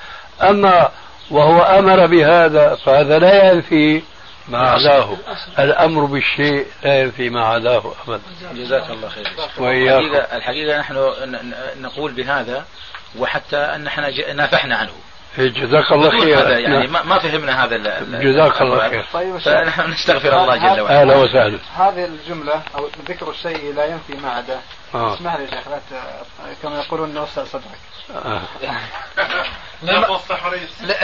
أما 0.43 0.89
وهو 1.33 1.63
أمر 1.63 2.07
بهذا 2.07 2.75
فهذا 2.75 3.19
لا 3.19 3.53
ينفي 3.53 4.03
ما 4.49 4.59
عداه. 4.59 5.17
الأمر 5.59 6.05
بالشيء 6.05 6.67
لا 6.85 7.01
ينفي 7.01 7.31
ما 7.31 7.47
عداه 7.47 7.93
أبدا. 8.09 8.23
جزاك 8.55 8.91
الله 8.91 9.09
خير. 9.09 9.27
الحقيقة, 9.27 10.37
الحقيقة 10.37 10.79
نحن 10.79 11.13
نقول 11.81 12.13
بهذا 12.13 12.65
وحتى 13.19 13.57
أن 13.57 13.87
إحنا 13.87 14.33
نافحنا 14.33 14.77
عنه. 14.77 14.93
إيه، 15.39 15.49
جزاك 15.49 15.93
الله 15.93 16.11
خير. 16.11 16.51
يعني 16.51 16.87
ما, 16.87 17.03
ما 17.03 17.19
فهمنا 17.19 17.65
هذا 17.65 17.77
جزاك 18.03 18.63
الله 18.63 18.89
خير. 18.89 19.07
طيب 19.13 19.39
فنحن 19.39 19.91
نستغفر 19.91 20.43
الله 20.43 20.57
جل 20.57 20.81
وعلا. 20.81 21.01
أهلا 21.01 21.17
وسهلا. 21.17 21.59
هذه 21.77 22.05
الجملة 22.05 22.63
أو 22.77 22.89
ذكر 23.09 23.31
الشيء 23.31 23.75
لا 23.75 23.85
ينفي 23.85 24.15
ما 24.23 24.31
عداه. 24.31 24.61
آه. 24.95 25.15
اسمح 25.15 25.37
لي 25.37 25.45
يا 25.45 25.51
شيخ 25.51 25.63
كما 26.63 26.79
يقولون 26.81 27.15
نوسع 27.15 27.45
صدرك. 27.45 27.79
لما, 29.83 30.19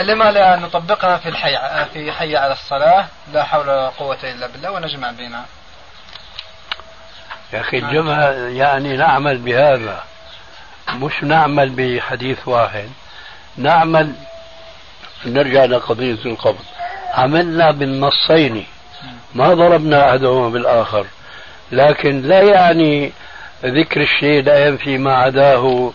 لما 0.01 0.31
لا 0.31 0.55
نطبقها 0.55 1.17
في 1.17 1.29
الحي 1.29 1.85
في 1.93 2.11
حي 2.11 2.37
على 2.37 2.53
الصلاة 2.53 3.07
لا 3.33 3.43
حول 3.43 3.69
ولا 3.69 3.89
قوة 3.89 4.17
إلا 4.23 4.47
بالله 4.47 4.71
ونجمع 4.71 5.11
بينها 5.11 5.45
يا 7.53 7.59
أخي 7.59 7.77
الجمعة 7.77 8.31
يعني 8.31 8.97
نعمل 8.97 9.37
بهذا. 9.37 10.03
مش 10.89 11.23
نعمل 11.23 11.69
بحديث 11.69 12.47
واحد. 12.47 12.89
نعمل 13.57 14.13
نرجع 15.25 15.65
لقضية 15.65 16.25
القبض. 16.25 16.65
عملنا 17.13 17.71
بالنصين. 17.71 18.65
ما 19.33 19.53
ضربنا 19.53 20.09
أحدهما 20.09 20.49
بالآخر. 20.49 21.05
لكن 21.71 22.21
لا 22.21 22.41
يعني 22.41 23.13
ذكر 23.65 24.01
الشيء 24.01 24.43
لا 24.43 24.65
ينفي 24.65 24.97
ما 24.97 25.15
عداه. 25.15 25.91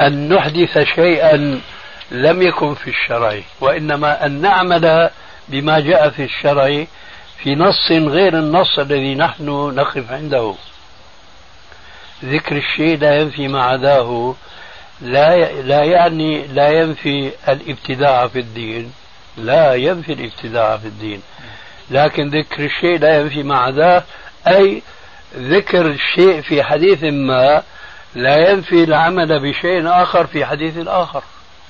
أن 0.00 0.28
نحدث 0.28 0.78
شيئا 0.78 1.60
لم 2.10 2.42
يكن 2.42 2.74
في 2.74 2.90
الشرع 2.90 3.40
وإنما 3.60 4.26
أن 4.26 4.40
نعمل 4.40 5.10
بما 5.48 5.80
جاء 5.80 6.10
في 6.10 6.24
الشرع 6.24 6.84
في 7.42 7.54
نص 7.54 7.90
غير 7.92 8.38
النص 8.38 8.78
الذي 8.78 9.14
نحن 9.14 9.46
نقف 9.74 10.12
عنده. 10.12 10.54
ذكر 12.24 12.56
الشيء 12.56 12.98
لا 12.98 13.20
ينفي 13.20 13.48
ما 13.48 13.62
عداه 13.62 14.34
لا 15.00 15.52
لا 15.62 15.84
يعني 15.84 16.46
لا 16.46 16.68
ينفي 16.70 17.32
الابتداع 17.48 18.26
في 18.26 18.38
الدين 18.38 18.92
لا 19.36 19.74
ينفي 19.74 20.12
الابتداع 20.12 20.76
في 20.76 20.86
الدين. 20.86 21.22
لكن 21.90 22.28
ذكر 22.28 22.64
الشيء 22.64 22.98
لا 22.98 23.20
ينفي 23.20 23.42
ما 23.42 23.58
عداه 23.58 24.04
أي 24.48 24.82
ذكر 25.36 25.86
الشيء 25.86 26.40
في 26.40 26.62
حديث 26.62 27.04
ما 27.04 27.62
لا 28.14 28.50
ينفي 28.50 28.84
العمل 28.84 29.40
بشيء 29.40 29.88
آخر 30.02 30.26
في 30.26 30.46
حديث 30.46 30.86
آخر 30.86 31.22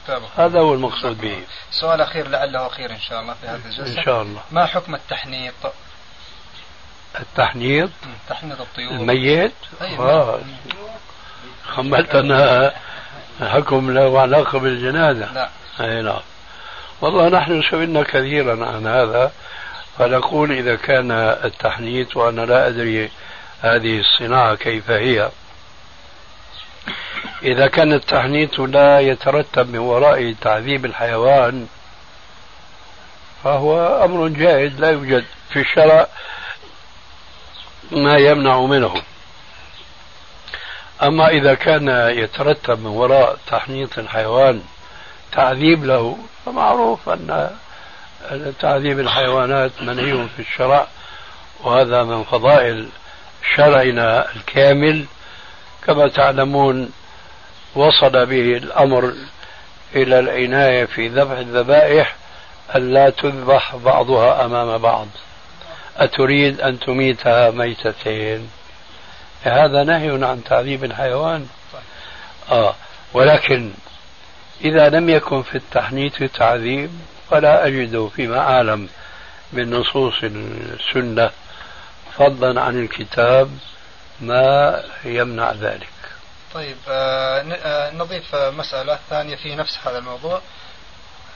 طبعا. 0.08 0.28
هذا 0.36 0.60
هو 0.60 0.74
المقصود 0.74 1.20
به. 1.20 1.42
سؤال 1.70 2.00
أخير 2.00 2.28
لعله 2.28 2.66
أخير 2.66 2.90
إن 2.90 3.00
شاء 3.00 3.20
الله 3.20 3.34
في 3.34 3.46
هذه 3.46 3.60
الجلسة. 3.66 3.98
إن 3.98 4.04
شاء 4.04 4.22
الله. 4.22 4.40
ما 4.50 4.66
حكم 4.66 4.94
التحنيط؟ 4.94 5.54
التحنيط؟ 7.20 7.90
تحنيط 8.28 8.60
الطيور. 8.60 8.92
الميت؟ 8.92 9.52
أيوة. 9.82 10.10
آه. 10.10 10.40
خملتنا 11.64 12.72
حكم 13.40 13.90
له 13.90 14.20
علاقة 14.20 14.58
بالجنازة. 14.58 15.32
لا. 15.32 15.48
أي 15.80 16.02
نعم. 16.02 16.20
والله 17.00 17.28
نحن 17.28 17.62
سئلنا 17.70 18.02
كثيرا 18.02 18.66
عن 18.66 18.86
هذا 18.86 19.32
فنقول 19.98 20.52
إذا 20.52 20.76
كان 20.76 21.10
التحنيط 21.44 22.16
وأنا 22.16 22.40
لا 22.40 22.68
أدري 22.68 23.10
هذه 23.62 24.00
الصناعة 24.00 24.54
كيف 24.54 24.90
هي 24.90 25.30
إذا 27.42 27.66
كان 27.66 27.92
التحنيط 27.92 28.58
لا 28.58 29.00
يترتب 29.00 29.70
من 29.70 29.78
وراء 29.78 30.34
تعذيب 30.40 30.84
الحيوان 30.84 31.66
فهو 33.44 34.04
أمر 34.04 34.28
جائز 34.28 34.80
لا 34.80 34.90
يوجد 34.90 35.24
في 35.50 35.60
الشرع 35.60 36.06
ما 37.90 38.16
يمنع 38.16 38.60
منه. 38.60 38.94
أما 41.02 41.28
إذا 41.28 41.54
كان 41.54 41.88
يترتب 42.10 42.80
من 42.80 42.86
وراء 42.86 43.38
تحنيط 43.46 43.98
الحيوان 43.98 44.62
تعذيب 45.32 45.84
له 45.84 46.18
فمعروف 46.46 47.08
أن 47.08 47.50
تعذيب 48.60 49.00
الحيوانات 49.00 49.82
منهي 49.82 50.28
في 50.36 50.42
الشرع 50.42 50.86
وهذا 51.60 52.02
من 52.02 52.24
فضائل 52.24 52.88
شرعنا 53.56 54.32
الكامل. 54.36 55.04
كما 55.86 56.08
تعلمون 56.08 56.92
وصل 57.74 58.26
به 58.26 58.56
الأمر 58.56 59.14
إلى 59.94 60.18
العناية 60.18 60.84
في 60.84 61.08
ذبح 61.08 61.38
الذبائح 61.38 62.16
ألا 62.76 63.10
تذبح 63.10 63.76
بعضها 63.76 64.44
أمام 64.44 64.78
بعض. 64.78 65.08
أتريد 65.96 66.60
أن 66.60 66.80
تميتها 66.80 67.50
ميتتين. 67.50 68.50
هذا 69.42 69.84
نهي 69.84 70.24
عن 70.24 70.44
تعذيب 70.44 70.84
الحيوان. 70.84 71.46
آه 72.50 72.74
ولكن 73.12 73.70
إذا 74.64 74.88
لم 74.88 75.08
يكن 75.08 75.42
في 75.42 75.54
التحنيط 75.54 76.22
تعذيب 76.22 76.90
فلا 77.30 77.66
أجد 77.66 78.10
فيما 78.16 78.38
أعلم 78.38 78.88
من 79.52 79.70
نصوص 79.70 80.14
السنة 80.22 81.30
فضلا 82.16 82.60
عن 82.60 82.82
الكتاب. 82.82 83.50
ما 84.20 84.82
يمنع 85.04 85.52
ذلك. 85.52 85.88
طيب 86.54 86.76
آه 86.88 87.42
آه 87.62 87.90
نضيف 87.90 88.34
مسألة 88.34 88.98
ثانية 89.10 89.36
في 89.36 89.54
نفس 89.54 89.78
هذا 89.86 89.98
الموضوع. 89.98 90.40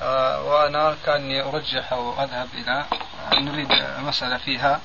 آه 0.03 0.43
وأنا 0.43 0.97
كأني 1.07 1.43
أرجح 1.43 1.93
أو 1.93 2.23
أذهب 2.23 2.49
إلى 2.55 2.85
نريد 3.41 3.69
مسألة 3.99 4.37
فيها. 4.39 4.81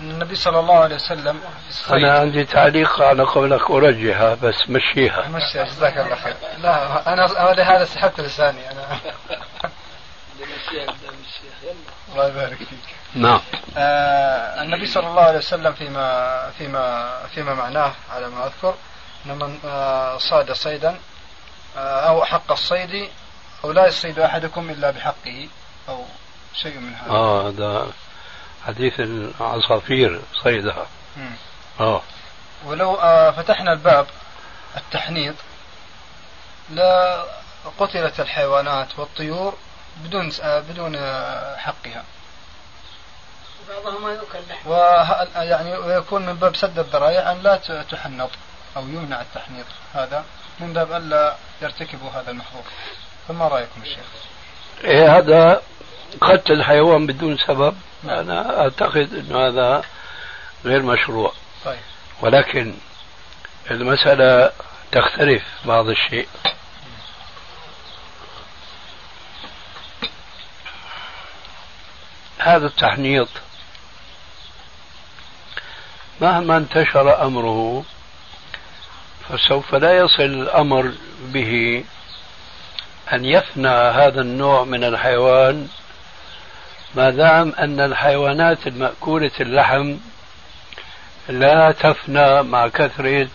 النبي 0.00 0.34
صلى 0.34 0.60
الله 0.60 0.78
عليه 0.78 0.94
وسلم 0.94 1.40
أنا 1.90 2.18
عندي 2.18 2.44
تعليق 2.44 3.02
على 3.02 3.22
قولك 3.22 3.70
أرجحها 3.70 4.34
بس 4.34 4.68
مشيها. 4.68 5.28
مشي 5.28 5.64
جزاك 5.64 5.98
الله 5.98 6.16
خير. 6.16 6.36
لا 6.58 7.12
أنا 7.12 7.24
أنا 7.26 7.54
لهذا 7.54 7.84
سحبت 7.84 8.20
لساني 8.20 8.70
أنا. 8.70 8.98
الله 12.12 12.28
يبارك 12.28 12.56
فيك. 12.56 12.97
نعم 13.14 13.40
آه 13.76 14.62
النبي 14.62 14.86
صلى 14.86 15.06
الله 15.06 15.22
عليه 15.22 15.38
وسلم 15.38 15.72
فيما 15.72 16.50
فيما 16.58 17.12
فيما 17.34 17.54
معناه 17.54 17.92
على 18.10 18.28
ما 18.28 18.46
أذكر 18.46 18.74
إن 19.26 19.38
من 19.38 19.58
آه 19.64 20.18
صاد 20.18 20.52
صيدا 20.52 20.98
آه 21.76 22.00
أو 22.08 22.24
حق 22.24 22.52
الصيد 22.52 23.08
أو 23.64 23.72
لا 23.72 23.86
يصيد 23.86 24.18
أحدكم 24.18 24.70
إلا 24.70 24.90
بحقه 24.90 25.48
أو 25.88 26.04
شيء 26.54 26.78
من 26.78 26.94
هذا. 26.94 27.10
آه 27.10 27.48
هذا 27.48 27.86
حديث 28.66 29.00
العصافير 29.00 30.20
صيدها 30.44 30.86
مم. 31.16 31.32
آه 31.80 32.02
ولو 32.64 32.94
آه 32.94 33.30
فتحنا 33.30 33.72
الباب 33.72 34.06
التحنيط 34.76 35.34
لا 36.70 37.24
قتلت 37.78 38.20
الحيوانات 38.20 38.98
والطيور 38.98 39.54
بدون 40.04 40.32
آه 40.42 40.60
بدون 40.60 40.96
آه 40.96 41.56
حقها. 41.56 42.04
بعضها 43.68 43.98
ما 43.98 44.10
يؤكل 44.12 44.38
لحم. 44.50 44.70
وه- 44.70 45.42
يعني 45.42 45.76
ويكون 45.76 46.26
من 46.26 46.34
باب 46.34 46.56
سد 46.56 46.78
الذرائع 46.78 47.32
أن 47.32 47.42
لا 47.42 47.56
تحنط 47.90 48.30
أو 48.76 48.82
يمنع 48.82 49.20
التحنيط. 49.20 49.66
هذا 49.94 50.24
من 50.60 50.72
باب 50.72 50.92
ألا 50.92 51.36
يرتكبوا 51.62 52.10
هذا 52.10 52.30
المحظور. 52.30 52.62
فما 53.28 53.48
رأيكم 53.48 53.82
الشيخ؟ 53.82 54.04
إيه 54.84 55.18
هذا 55.18 55.62
قتل 56.20 56.52
الحيوان 56.52 57.06
بدون 57.06 57.38
سبب. 57.38 57.76
نعم. 58.02 58.18
أنا 58.18 58.60
أعتقد 58.60 59.14
أن 59.14 59.36
هذا 59.36 59.82
غير 60.64 60.82
مشروع. 60.82 61.32
طيب. 61.64 61.78
ولكن 62.20 62.74
المسألة 63.70 64.52
تختلف 64.92 65.42
بعض 65.64 65.88
الشيء. 65.88 66.28
هذا 72.38 72.66
التحنيط 72.66 73.28
مهما 76.20 76.56
انتشر 76.56 77.26
أمره 77.26 77.84
فسوف 79.28 79.74
لا 79.74 79.96
يصل 79.96 80.22
الأمر 80.22 80.92
به 81.20 81.84
أن 83.12 83.24
يفنى 83.24 83.68
هذا 83.68 84.20
النوع 84.20 84.64
من 84.64 84.84
الحيوان 84.84 85.68
ما 86.94 87.10
دام 87.10 87.52
أن 87.58 87.80
الحيوانات 87.80 88.66
المأكولة 88.66 89.30
اللحم 89.40 89.96
لا 91.28 91.72
تفنى 91.72 92.42
مع 92.42 92.68
كثرة 92.68 93.28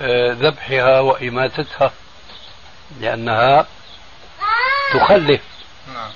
آه، 0.00 0.32
ذبحها 0.32 1.00
وإماتتها 1.00 1.92
لأنها 3.00 3.66
تخلف. 4.94 5.40
نعم. 5.94 6.10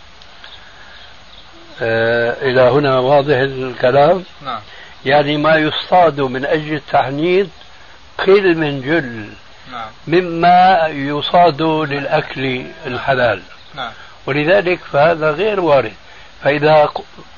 آه 1.82 2.42
إلى 2.42 2.60
هنا 2.60 2.98
واضح 2.98 3.36
الكلام؟ 3.36 4.24
نعم. 4.42 4.60
يعني 5.06 5.36
ما 5.36 5.56
يصطاد 5.56 6.20
من 6.20 6.44
أجل 6.44 6.74
التحنيط 6.74 7.46
قل 8.18 8.58
من 8.58 8.80
جل 8.80 9.28
نعم. 9.72 9.90
مما 10.06 10.86
يصاد 10.86 11.62
للأكل 11.62 12.66
الحلال. 12.86 13.42
نعم. 13.74 13.92
ولذلك 14.26 14.78
فهذا 14.92 15.30
غير 15.30 15.60
وارد. 15.60 15.92
فإذا 16.42 16.88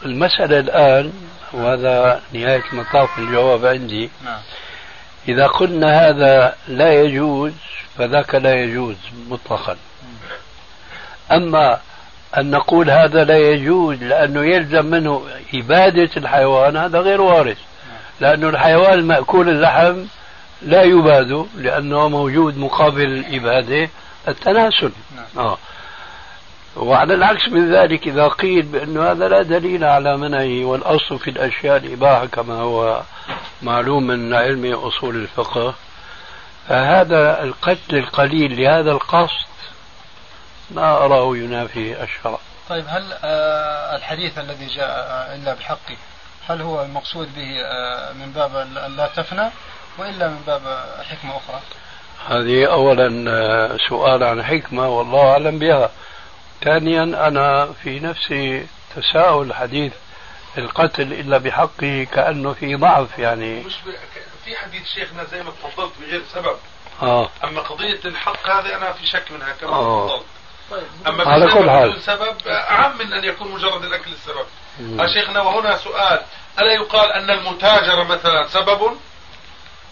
المسألة 0.04 0.58
الآن 0.58 1.12
وهذا 1.52 2.22
نهاية 2.32 2.62
مطاف 2.72 3.18
الجواب 3.18 3.66
عندي. 3.66 4.10
نعم. 4.24 4.40
إذا 5.28 5.46
قلنا 5.46 6.08
هذا 6.08 6.54
لا 6.68 6.92
يجوز 6.92 7.52
فذاك 7.98 8.34
لا 8.34 8.54
يجوز 8.54 8.96
مطلقا. 9.28 9.76
أما 11.32 11.80
أن 12.38 12.50
نقول 12.50 12.90
هذا 12.90 13.24
لا 13.24 13.38
يجوز 13.38 14.02
لأنه 14.02 14.44
يلزم 14.44 14.86
منه 14.86 15.22
إبادة 15.54 16.10
الحيوان 16.16 16.76
هذا 16.76 16.98
غير 16.98 17.20
وارد 17.20 17.56
لأنه 18.20 18.48
الحيوان 18.48 19.04
مأكول 19.04 19.48
اللحم 19.48 20.04
لا 20.62 20.82
يباد 20.82 21.46
لأنه 21.56 22.08
موجود 22.08 22.58
مقابل 22.58 23.04
الإبادة 23.04 23.88
التناسل 24.28 24.92
نعم. 25.16 25.46
آه. 25.46 25.58
وعلى 26.76 27.14
العكس 27.14 27.48
من 27.48 27.74
ذلك 27.74 28.06
إذا 28.06 28.28
قيل 28.28 28.62
بأنه 28.62 29.10
هذا 29.10 29.28
لا 29.28 29.42
دليل 29.42 29.84
على 29.84 30.16
منعه 30.16 30.64
والأصل 30.64 31.18
في 31.18 31.30
الأشياء 31.30 31.76
الإباحة 31.76 32.26
كما 32.26 32.54
هو 32.54 33.02
معلوم 33.62 34.06
من 34.06 34.34
علم 34.34 34.72
أصول 34.74 35.16
الفقه 35.16 35.74
فهذا 36.68 37.42
القتل 37.42 37.96
القليل 37.96 38.60
لهذا 38.60 38.90
القصد 38.90 39.46
ما 40.70 40.96
أراه 41.04 41.36
ينافي 41.36 42.02
الشرع 42.02 42.38
طيب 42.68 42.84
هل 42.88 43.12
آه 43.24 43.96
الحديث 43.96 44.38
الذي 44.38 44.66
جاء 44.66 44.88
آه 44.88 45.34
إلا 45.34 45.54
بحقه 45.54 45.96
هل 46.48 46.62
هو 46.62 46.82
المقصود 46.82 47.34
به 47.34 47.60
آه 47.64 48.12
من 48.12 48.32
باب 48.32 48.68
لا 48.96 49.06
تفنى 49.16 49.50
وإلا 49.98 50.28
من 50.28 50.42
باب 50.46 50.62
حكمة 51.10 51.36
أخرى؟ 51.36 51.60
هذه 52.28 52.66
أولا 52.66 53.78
سؤال 53.88 54.22
عن 54.24 54.42
حكمة 54.42 54.88
والله 54.88 55.30
أعلم 55.30 55.58
بها. 55.58 55.90
ثانيا 56.64 57.02
أنا 57.02 57.72
في 57.82 58.00
نفسي 58.00 58.66
تساؤل 58.96 59.54
حديث 59.54 59.92
القتل 60.58 61.12
إلا 61.12 61.38
بحقه 61.38 62.06
كأنه 62.12 62.52
في 62.52 62.74
ضعف 62.74 63.18
يعني. 63.18 63.60
مش 63.60 63.74
ب... 63.74 63.90
في 64.44 64.56
حديث 64.56 64.86
شيخنا 64.94 65.24
زي 65.24 65.42
ما 65.42 65.50
تفضلت 65.50 65.92
بغير 66.00 66.22
سبب. 66.34 66.56
آه. 67.02 67.28
أما 67.44 67.60
قضية 67.60 68.00
الحق 68.04 68.50
هذه 68.50 68.76
أنا 68.76 68.92
في 68.92 69.06
شك 69.06 69.32
منها 69.32 69.52
كما 69.52 69.70
آه. 69.70 70.06
تفضلت. 70.06 70.26
طيب 70.70 70.82
أما 71.06 71.24
على 71.24 71.46
بسبب 71.46 71.62
كل 71.62 71.70
حال. 71.70 71.88
بدون 71.88 72.00
سبب 72.00 72.48
أعم 72.48 72.98
من 72.98 73.12
أن 73.12 73.24
يكون 73.24 73.52
مجرد 73.52 73.84
الأكل 73.84 74.12
السبب. 74.12 74.46
مم. 74.80 75.00
يا 75.00 75.06
شيخنا 75.06 75.40
وهنا 75.40 75.76
سؤال. 75.76 76.22
ألا 76.58 76.72
يقال 76.72 77.12
أن 77.12 77.30
المتاجره 77.30 78.02
مثلا 78.02 78.46
سبب 78.46 78.96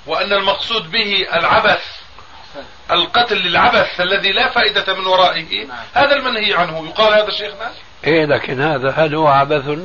وأن 0.07 0.33
المقصود 0.33 0.91
به 0.91 1.27
العبث 1.35 1.85
القتل 2.91 3.37
للعبث 3.37 4.01
الذي 4.01 4.33
لا 4.33 4.49
فائدة 4.49 4.95
من 4.95 5.07
ورائه؟ 5.07 5.67
هذا 5.95 6.17
المنهي 6.17 6.55
عنه. 6.55 6.89
يقال 6.89 7.15
هذا 7.15 7.31
شيخنا؟ 7.31 7.73
إيه 8.05 8.25
لكن 8.27 8.61
هذا 8.61 8.91
هل 8.91 9.15
هو 9.15 9.29
عبث؟ 9.29 9.79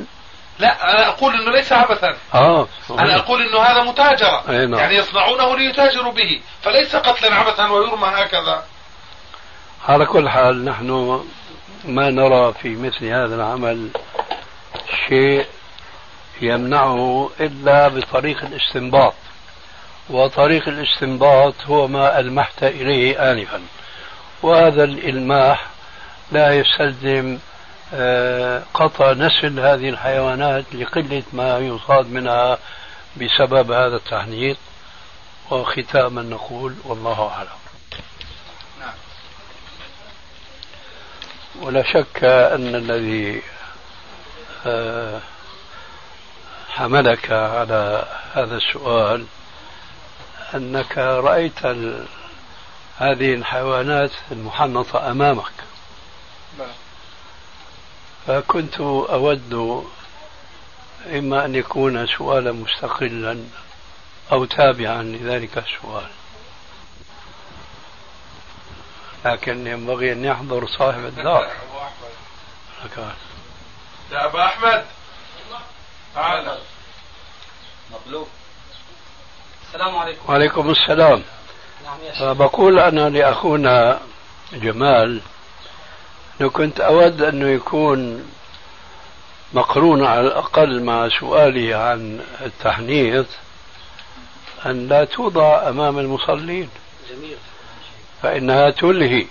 لا 0.59 0.91
أنا 0.91 1.07
أقول 1.07 1.33
أنه 1.33 1.51
ليس 1.51 1.73
عبثا. 1.73 2.17
آه. 2.33 2.67
أنا 2.89 3.15
أقول 3.15 3.41
أنه 3.41 3.59
هذا 3.61 3.83
متاجرة. 3.83 4.43
أي 4.49 4.65
نعم. 4.65 4.79
يعني 4.79 4.95
يصنعونه 4.95 5.57
ليتاجروا 5.57 6.11
به. 6.11 6.41
فليس 6.63 6.95
قتلا 6.95 7.35
عبثا 7.35 7.67
ويرمى 7.67 8.07
هكذا. 8.07 8.63
على 9.87 10.05
كل 10.05 10.29
حال 10.29 10.65
نحن 10.65 11.21
ما 11.85 12.09
نرى 12.09 12.53
في 12.53 12.75
مثل 12.75 13.05
هذا 13.05 13.35
العمل 13.35 13.89
شيء 15.07 15.45
يمنعه 16.41 17.29
إلا 17.39 17.87
بطريق 17.87 18.43
الاستنباط 18.43 19.13
وطريق 20.09 20.67
الاستنباط 20.67 21.53
هو 21.65 21.87
ما 21.87 22.19
ألمحت 22.19 22.63
إليه 22.63 23.31
آنفا 23.31 23.61
وهذا 24.41 24.83
الإلماح 24.83 25.65
لا 26.31 26.53
يستلزم 26.53 27.37
آه، 27.93 28.63
قطع 28.73 29.13
نسل 29.13 29.59
هذه 29.59 29.89
الحيوانات 29.89 30.65
لقلة 30.73 31.23
ما 31.33 31.57
يصاد 31.57 32.11
منها 32.11 32.57
بسبب 33.17 33.71
هذا 33.71 33.95
التحنيط 33.95 34.57
وختاما 35.51 36.21
نقول 36.21 36.75
والله 36.85 37.29
أعلم. 37.29 37.68
ولا 41.55 41.83
شك 41.93 42.23
أن 42.23 42.75
الذي 42.75 43.41
آه، 44.65 45.19
حملك 46.69 47.31
على 47.31 48.05
هذا 48.33 48.55
السؤال 48.57 49.25
أنك 50.55 50.97
رأيت 50.97 51.65
هذه 52.97 53.33
الحيوانات 53.33 54.11
المحنطة 54.31 55.11
أمامك 55.11 55.51
بلى. 56.57 56.67
فكنت 58.27 58.79
أود 58.79 59.85
إما 61.05 61.45
أن 61.45 61.55
يكون 61.55 62.07
سؤالا 62.07 62.51
مستقلا 62.51 63.43
أو 64.31 64.45
تابعا 64.45 65.03
لذلك 65.03 65.57
السؤال 65.57 66.09
لكن 69.25 69.67
ينبغي 69.67 70.11
أن 70.11 70.25
يحضر 70.25 70.67
صاحب 70.67 71.05
الدار. 71.05 71.45
أبو 71.45 71.77
أحمد 71.77 72.09
لك- 72.85 73.15
يا 74.11 74.25
أبا 74.25 74.45
أحمد. 74.45 74.85
تعال. 76.15 76.57
مطلوب 77.91 78.27
السلام 79.67 79.97
عليكم. 79.97 80.21
وعليكم 80.29 80.69
السلام. 80.69 81.23
نعم 81.85 81.97
فبقول 82.19 82.79
أنا 82.79 83.09
لأخونا 83.09 83.99
جمال. 84.53 85.21
لو 86.39 86.49
كنت 86.49 86.79
أود 86.79 87.21
أنه 87.21 87.47
يكون 87.47 88.31
مقرون 89.53 90.05
على 90.05 90.21
الأقل 90.21 90.83
مع 90.83 91.09
سؤالي 91.19 91.73
عن 91.73 92.25
التحنيط 92.41 93.25
أن 94.65 94.87
لا 94.87 95.05
توضع 95.05 95.69
أمام 95.69 95.99
المصلين. 95.99 96.69
جميل. 97.09 97.37
فإنها 98.21 98.69
تلهي. 98.69 99.25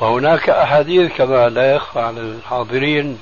وهناك 0.00 0.50
أحاديث 0.50 1.12
كما 1.12 1.48
لا 1.48 1.74
يخفى 1.74 2.00
على 2.00 2.20
الحاضرين 2.20 3.18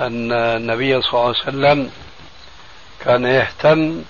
أن 0.00 0.32
النبي 0.32 1.02
صلى 1.02 1.12
الله 1.12 1.24
عليه 1.26 1.38
وسلم 1.38 1.90
كان 3.00 3.24
يهتم 3.24 4.02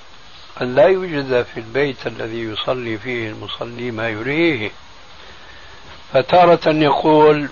أن 0.63 0.75
لا 0.75 0.87
يوجد 0.87 1.43
في 1.43 1.61
البيت 1.61 2.07
الذي 2.07 2.43
يصلي 2.43 2.99
فيه 2.99 3.29
المصلي 3.29 3.91
ما 3.91 4.09
يريه 4.09 4.71
فتارة 6.13 6.69
يقول 6.75 7.49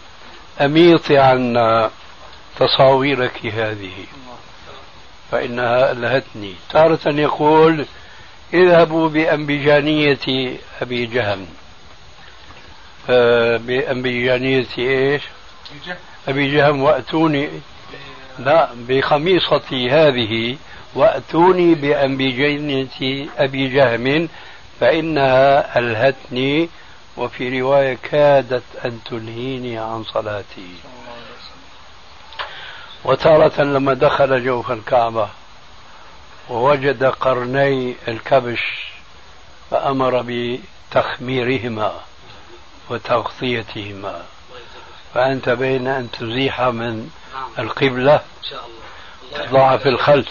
أميطي 0.60 1.18
عنا 1.18 1.90
تصاويرك 2.58 3.46
هذه 3.46 4.04
فإنها 5.30 5.92
ألهتني. 5.92 6.54
تارة 6.70 7.00
يقول 7.06 7.86
اذهبوا 8.54 9.08
بأنبجانية 9.08 10.58
أبي 10.82 11.06
جهم. 11.06 11.46
بأنبجانية 13.58 14.66
إيش؟ 14.78 15.22
أبي 16.28 16.56
جهم 16.56 16.82
وأتوني 16.82 17.48
لا 18.38 18.68
بخميصتي 18.74 19.90
هذه 19.90 20.56
وأتوني 20.94 21.74
بأنبجانية 21.74 23.28
أبي 23.38 23.68
جهم 23.68 24.28
فإنها 24.80 25.78
ألهتني 25.78 26.68
وفي 27.16 27.60
رواية 27.60 27.98
كادت 28.02 28.62
أن 28.84 28.98
تلهيني 29.04 29.78
عن 29.78 30.04
صلاتي. 30.04 30.74
وتارة 33.04 33.62
لما 33.62 33.94
دخل 33.94 34.44
جوف 34.44 34.72
الكعبة 34.72 35.28
ووجد 36.50 37.04
قرني 37.04 37.96
الكبش 38.08 38.92
فأمر 39.70 40.24
بتخميرهما 40.26 42.00
وتغطيتهما. 42.90 44.22
فأنت 45.14 45.48
بين 45.48 45.86
أن 45.86 46.10
تزيح 46.10 46.60
من 46.60 47.10
نعم. 47.34 47.66
القبلة 47.66 48.14
إن 48.14 48.50
شاء 48.50 48.64
الله. 48.66 49.44
الله 49.44 49.46
تضع 49.50 49.76
في 49.76 49.88
الخلف. 49.88 50.28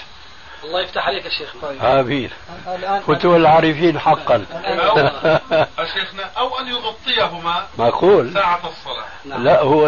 الله 0.63 0.81
يفتح 0.81 1.07
عليك 1.07 1.25
يا 1.25 1.29
شيخ. 1.29 1.55
آمين 1.81 2.29
الآن 2.67 2.99
فتوى 2.99 3.37
العارفين 3.37 3.99
حقا. 3.99 4.45
أو 4.53 4.97
يا 5.79 5.85
شيخنا 5.93 6.23
أو 6.37 6.59
أن 6.59 6.67
يغطيهما 6.67 7.67
معقول؟ 7.77 8.33
ساعة 8.33 8.69
الصلاة. 8.69 9.05
نعم. 9.25 9.43
لا 9.43 9.61
هو 9.61 9.87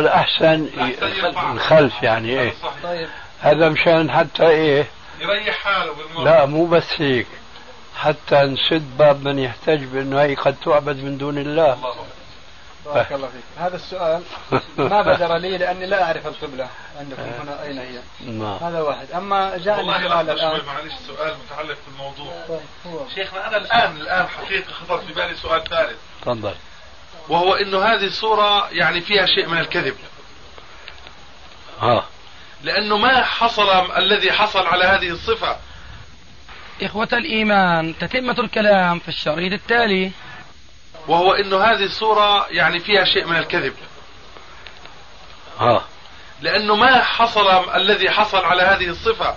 يرفع. 1.26 1.52
الخلف 1.52 2.04
يعني 2.04 2.40
إيه. 2.40 2.54
صحيح. 2.64 2.84
طيب 2.84 3.10
هذا 3.42 3.70
مشان 3.70 4.12
حتى 4.12 4.48
إيه 4.48 4.88
يريح 5.20 5.58
حاله 5.58 5.94
بالمرة 5.94 6.24
لا 6.24 6.46
مو 6.46 6.66
بس 6.66 7.02
هيك. 7.02 7.28
حتى 7.96 8.36
نسد 8.36 8.98
باب 8.98 9.28
من 9.28 9.40
يحتج 9.40 9.84
بأنه 9.84 10.22
هي 10.22 10.36
قد 10.36 10.56
تعبد 10.66 11.04
من 11.04 11.18
دون 11.18 11.38
الله. 11.38 11.94
بارك 12.86 13.12
الله 13.12 13.28
فيك. 13.28 13.44
هذا 13.58 13.76
السؤال 13.76 14.24
ما 14.78 15.02
بدر 15.02 15.38
لي 15.38 15.58
لأني 15.58 15.86
لا 15.86 16.04
أعرف 16.04 16.28
القبلة 16.28 16.70
عندكم 17.00 17.22
هنا 17.22 17.64
أين 17.64 17.78
هي. 17.78 18.00
نعم. 18.20 18.58
هذا 18.62 18.82
واحد. 18.82 19.12
أما 19.12 19.58
جاءني 19.58 19.80
والله 19.82 20.08
سؤال 20.08 20.30
الآن. 20.30 20.66
معلش 20.66 20.94
سؤال 21.08 21.36
متعلق 21.46 21.78
بالموضوع. 21.88 22.34
طيب، 22.50 22.60
شيخنا 23.16 23.48
أنا 23.48 23.58
الآن 23.58 23.98
الآن 23.98 24.28
حقيقة 24.28 24.72
خطر 24.72 24.98
في 24.98 25.14
بالي 25.14 25.36
سؤال 25.36 25.64
ثالث. 25.64 25.98
تفضل. 26.22 26.56
وهو 27.30 27.54
إنه 27.54 27.84
هذه 27.84 28.06
الصورة 28.06 28.70
يعني 28.72 29.02
فيها 29.02 29.26
شيء 29.26 29.48
من 29.48 29.58
الكذب. 29.58 29.96
ها 31.80 32.06
لأنه 32.64 32.98
ما 32.98 33.24
حصل 33.24 33.92
الذي 33.98 34.32
حصل 34.32 34.68
على 34.68 34.84
هذه 34.84 35.10
الصفة. 35.10 35.58
إخوة 36.82 37.10
الإيمان 37.14 37.98
تتمة 37.98 38.36
الكلام 38.40 39.00
في 39.00 39.08
الشريط 39.08 39.54
التالي. 39.54 40.12
وهو 41.08 41.34
انه 41.34 41.58
هذه 41.58 41.84
الصورة 41.84 42.48
يعني 42.52 42.80
فيها 42.80 43.06
شيء 43.06 43.26
من 43.26 43.36
الكذب. 43.36 43.74
ها. 45.60 45.86
لأنه 46.42 46.76
ما 46.76 47.04
حصل 47.04 47.48
الذي 47.76 48.10
حصل 48.10 48.46
على 48.46 48.62
هذه 48.62 48.90
الصفة. 48.90 49.36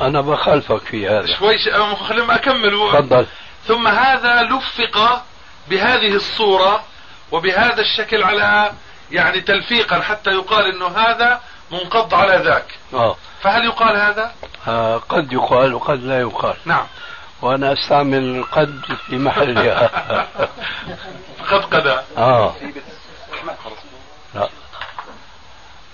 أنا 0.00 0.20
بخالفك 0.20 0.82
في 0.82 1.08
هذا. 1.08 1.36
شوي 1.38 1.58
ش... 1.58 1.68
خلينا 2.08 2.34
أكمل. 2.34 2.90
تفضل. 2.92 3.26
ثم 3.66 3.88
هذا 3.88 4.42
لفق 4.42 5.24
بهذه 5.68 6.14
الصورة 6.14 6.84
وبهذا 7.32 7.80
الشكل 7.80 8.22
على 8.22 8.72
يعني 9.10 9.40
تلفيقا 9.40 10.00
حتى 10.00 10.30
يقال 10.30 10.74
إنه 10.74 10.86
هذا 10.86 11.40
منقض 11.70 12.14
على 12.14 12.44
ذاك. 12.44 12.78
آه. 12.94 13.16
فهل 13.40 13.64
يقال 13.64 13.96
هذا؟ 13.96 14.32
آه 14.68 14.96
قد 14.96 15.32
يقال 15.32 15.74
وقد 15.74 16.02
لا 16.04 16.20
يقال. 16.20 16.56
نعم. 16.64 16.86
وأنا 17.42 17.72
أستعمل 17.72 18.44
قد 18.52 18.80
في 19.06 19.18
محلها. 19.18 19.90
قد 21.50 21.64
قدا 21.64 22.04
آه. 22.16 22.54
لا. 24.34 24.48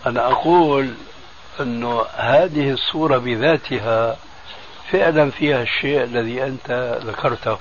أنا 0.06 0.32
أقول 0.32 0.94
أنه 1.60 2.04
هذه 2.16 2.70
الصورة 2.70 3.18
بذاتها 3.18 4.16
فعلا 4.92 5.30
فيها 5.30 5.62
الشيء 5.62 6.02
الذي 6.02 6.44
أنت 6.44 6.98
ذكرته. 7.04 7.58